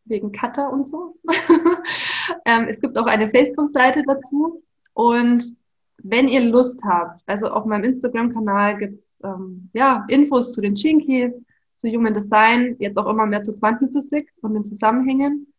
wegen 0.06 0.32
Cutter 0.32 0.72
und 0.72 0.88
so. 0.88 1.16
ähm, 2.44 2.66
es 2.68 2.80
gibt 2.80 2.98
auch 2.98 3.06
eine 3.06 3.28
Facebook-Seite 3.28 4.02
dazu. 4.06 4.62
Und 4.92 5.56
wenn 5.98 6.28
ihr 6.28 6.40
Lust 6.40 6.80
habt, 6.84 7.22
also 7.26 7.48
auf 7.48 7.64
meinem 7.64 7.84
Instagram-Kanal 7.84 8.78
gibt 8.78 9.00
es 9.00 9.14
ähm, 9.22 9.70
ja, 9.72 10.04
Infos 10.08 10.52
zu 10.52 10.60
den 10.60 10.74
Chinkies, 10.74 11.46
zu 11.76 11.88
Human 11.88 12.14
Design, 12.14 12.76
jetzt 12.78 12.98
auch 12.98 13.08
immer 13.08 13.26
mehr 13.26 13.42
zu 13.42 13.56
Quantenphysik 13.58 14.32
und 14.42 14.54
den 14.54 14.64
Zusammenhängen. 14.64 15.52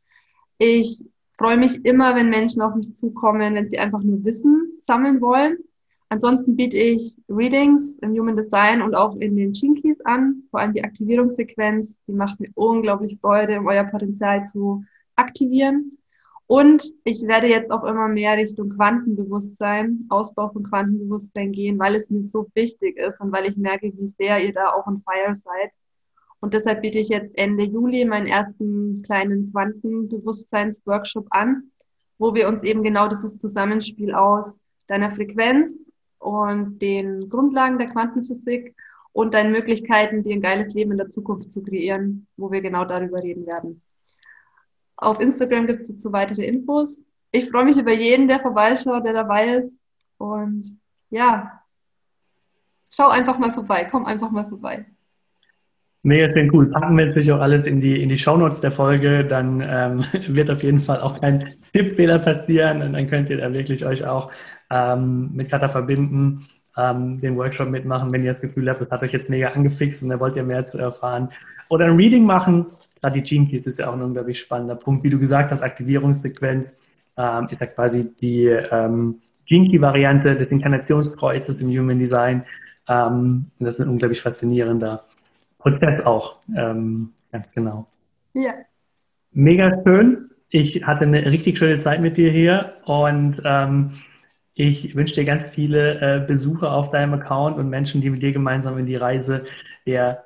Ich 0.58 1.04
freue 1.38 1.58
mich 1.58 1.84
immer, 1.86 2.16
wenn 2.16 2.30
Menschen 2.30 2.62
auf 2.62 2.76
mich 2.76 2.94
zukommen, 2.94 3.56
wenn 3.56 3.70
sie 3.70 3.80
einfach 3.80 4.02
nur 4.02 4.24
Wissen 4.24 4.74
sammeln 4.80 5.22
wollen. 5.22 5.58
Ansonsten 6.10 6.56
biete 6.56 6.78
ich 6.78 7.18
Readings 7.28 7.98
im 8.00 8.12
Human 8.12 8.36
Design 8.36 8.82
und 8.82 8.96
auch 8.96 9.16
in 9.18 9.36
den 9.36 9.54
Chinkies 9.54 10.02
an, 10.02 10.44
vor 10.52 10.60
allem 10.60 10.72
die 10.72 10.84
Aktivierungssequenz. 10.84 11.98
Die 12.08 12.14
macht 12.14 12.40
mir 12.40 12.50
unglaublich 12.54 13.18
Freude, 13.20 13.60
um 13.60 13.68
euer 13.68 13.86
Potenzial 13.86 14.46
zu 14.46 14.84
aktivieren. 15.16 15.98
Und 16.48 16.94
ich 17.06 17.24
werde 17.24 17.48
jetzt 17.48 17.72
auch 17.72 17.84
immer 17.84 18.08
mehr 18.08 18.38
Richtung 18.38 18.70
Quantenbewusstsein, 18.70 20.06
Ausbau 20.10 20.50
von 20.50 20.62
Quantenbewusstsein 20.62 21.52
gehen, 21.52 21.80
weil 21.80 21.96
es 21.96 22.12
mir 22.12 22.24
so 22.24 22.48
wichtig 22.54 22.98
ist 22.98 23.20
und 23.20 23.32
weil 23.32 23.46
ich 23.46 23.58
merke, 23.58 23.92
wie 23.98 24.08
sehr 24.08 24.44
ihr 24.46 24.54
da 24.54 24.74
auch 24.74 24.86
on 24.86 24.98
fire 24.98 25.34
seid. 25.34 25.72
Und 26.40 26.54
deshalb 26.54 26.84
biete 26.84 27.00
ich 27.00 27.10
jetzt 27.10 27.36
Ende 27.36 27.64
Juli 27.64 28.06
meinen 28.06 28.28
ersten 28.28 29.02
kleinen 29.02 29.52
Quantenbewusstseins-Workshop 29.52 31.26
an, 31.32 31.72
wo 32.20 32.36
wir 32.36 32.48
uns 32.48 32.62
eben 32.62 32.84
genau 32.84 33.08
dieses 33.08 33.40
Zusammenspiel 33.40 34.14
aus 34.14 34.62
deiner 34.88 35.10
Frequenz 35.10 35.85
und 36.26 36.80
den 36.80 37.30
Grundlagen 37.30 37.78
der 37.78 37.88
Quantenphysik 37.88 38.76
und 39.14 39.36
deinen 39.36 39.52
Möglichkeiten, 39.52 40.24
dir 40.24 40.34
ein 40.34 40.42
geiles 40.42 40.74
Leben 40.74 40.92
in 40.92 40.98
der 40.98 41.10
Zukunft 41.10 41.52
zu 41.52 41.62
kreieren, 41.62 42.26
wo 42.36 42.52
wir 42.52 42.62
genau 42.62 42.84
darüber 42.84 43.22
reden 43.22 43.46
werden. 43.46 43.84
Auf 44.98 45.20
Instagram 45.20 45.68
gibt 45.68 45.82
es 45.82 45.88
dazu 45.90 46.12
weitere 46.12 46.44
Infos. 46.46 47.00
Ich 47.32 47.48
freue 47.50 47.66
mich 47.66 47.78
über 47.78 47.94
jeden, 47.94 48.28
der 48.28 48.40
vorbeischaut, 48.40 49.06
der 49.06 49.14
dabei 49.14 49.58
ist. 49.58 49.80
Und 50.18 50.80
ja, 51.12 51.62
schau 52.90 53.10
einfach 53.10 53.38
mal 53.38 53.52
vorbei, 53.52 53.86
komm 53.86 54.06
einfach 54.06 54.32
mal 54.32 54.50
vorbei. 54.50 54.88
Mega 56.06 56.32
schön 56.32 56.54
cool. 56.54 56.70
Packen 56.70 56.96
wir 57.00 57.08
natürlich 57.08 57.32
auch 57.32 57.40
alles 57.40 57.66
in 57.66 57.82
die, 57.82 58.00
in 58.00 58.10
die 58.10 58.20
Shownotes 58.20 58.62
der 58.62 58.70
Folge. 58.70 59.26
Dann 59.26 59.64
ähm, 59.68 60.06
wird 60.28 60.52
auf 60.52 60.62
jeden 60.62 60.80
Fall 60.80 61.02
auch 61.02 61.20
kein 61.20 61.44
Tippfehler 61.74 62.20
passieren 62.20 62.84
und 62.84 62.94
dann 62.94 63.10
könnt 63.10 63.32
ihr 63.32 63.38
da 63.38 63.52
wirklich 63.52 63.84
euch 63.88 64.06
auch 64.06 64.32
ähm, 64.70 65.32
mit 65.34 65.50
Kata 65.50 65.68
verbinden, 65.68 66.42
ähm, 66.78 67.20
den 67.22 67.36
Workshop 67.38 67.70
mitmachen, 67.70 68.14
wenn 68.14 68.24
ihr 68.24 68.32
das 68.34 68.40
Gefühl 68.40 68.70
habt, 68.70 68.82
das 68.82 68.92
hat 68.92 69.02
euch 69.02 69.14
jetzt 69.14 69.32
mega 69.32 69.48
angefixt 69.48 70.04
und 70.04 70.10
da 70.10 70.20
wollt 70.20 70.36
ihr 70.36 70.44
mehr 70.44 70.64
zu 70.64 70.78
erfahren. 70.78 71.30
Oder 71.70 71.86
ein 71.86 71.96
Reading 71.96 72.24
machen. 72.24 72.68
Gerade 73.02 73.20
die 73.20 73.24
Gene 73.24 73.48
Keys 73.48 73.66
ist 73.66 73.80
ja 73.80 73.90
auch 73.90 73.94
ein 73.94 74.04
unglaublich 74.04 74.40
spannender 74.40 74.76
Punkt. 74.76 75.04
Wie 75.04 75.10
du 75.10 75.18
gesagt 75.18 75.50
hast, 75.50 75.64
Aktivierungssequenz 75.64 76.72
ähm, 77.18 77.48
ist 77.50 77.60
ja 77.60 77.66
quasi 77.66 78.14
die 78.22 78.46
ähm, 78.46 79.22
Gene 79.48 79.70
Key-Variante 79.70 80.36
des 80.36 80.50
Inkarnationskreuzes 80.50 81.60
im 81.62 81.70
Human 81.70 81.98
Design. 81.98 82.44
Ähm, 82.88 83.48
das 83.58 83.80
ist 83.80 83.80
ein 83.80 83.90
unglaublich 83.90 84.22
faszinierender 84.22 85.04
Prozess 85.66 86.06
auch. 86.06 86.36
Ähm, 86.56 87.12
ganz 87.32 87.48
genau. 87.56 87.88
Ja. 88.34 88.54
Mega 89.32 89.82
schön. 89.84 90.30
Ich 90.50 90.86
hatte 90.86 91.06
eine 91.06 91.26
richtig 91.26 91.58
schöne 91.58 91.84
Zeit 91.84 92.02
mit 92.02 92.18
dir 92.18 92.30
hier 92.30 92.74
und 92.86 93.42
ähm, 93.44 93.94
ich 94.54 94.96
wünsche 94.96 95.16
dir 95.16 95.26
ganz 95.26 95.44
viele 95.54 96.00
äh, 96.00 96.26
Besucher 96.26 96.72
auf 96.72 96.92
deinem 96.92 97.16
Account 97.16 97.58
und 97.58 97.70
Menschen, 97.70 98.00
die 98.00 98.12
mit 98.12 98.22
dir 98.22 98.32
gemeinsam 98.32 98.78
in 98.78 98.86
die 98.86 98.96
Reise 98.96 99.46
der 99.88 100.24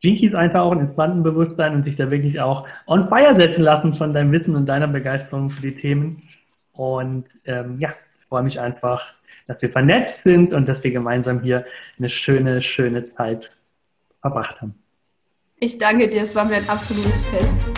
Jinkies 0.00 0.32
eintauchen 0.32 0.78
ins 0.78 0.94
Quantenbewusstsein 0.94 1.74
und 1.74 1.84
sich 1.84 1.96
da 1.96 2.08
wirklich 2.12 2.40
auch 2.40 2.66
on 2.86 3.08
fire 3.08 3.34
setzen 3.34 3.62
lassen 3.62 3.94
von 3.94 4.12
deinem 4.12 4.30
Wissen 4.30 4.54
und 4.54 4.66
deiner 4.66 4.86
Begeisterung 4.86 5.50
für 5.50 5.60
die 5.60 5.74
Themen. 5.74 6.22
Und 6.72 7.26
ähm, 7.46 7.80
ja, 7.80 7.90
ich 8.20 8.26
freue 8.26 8.44
mich 8.44 8.60
einfach, 8.60 9.12
dass 9.48 9.60
wir 9.60 9.70
vernetzt 9.70 10.22
sind 10.22 10.54
und 10.54 10.68
dass 10.68 10.84
wir 10.84 10.92
gemeinsam 10.92 11.40
hier 11.40 11.66
eine 11.98 12.08
schöne, 12.08 12.62
schöne 12.62 13.06
Zeit 13.06 13.50
verbracht 14.20 14.60
haben. 14.60 14.74
Ich 15.56 15.78
danke 15.78 16.08
dir, 16.08 16.22
es 16.22 16.34
war 16.34 16.44
mir 16.44 16.56
ein 16.56 16.68
absolutes 16.68 17.24
Fest. 17.26 17.77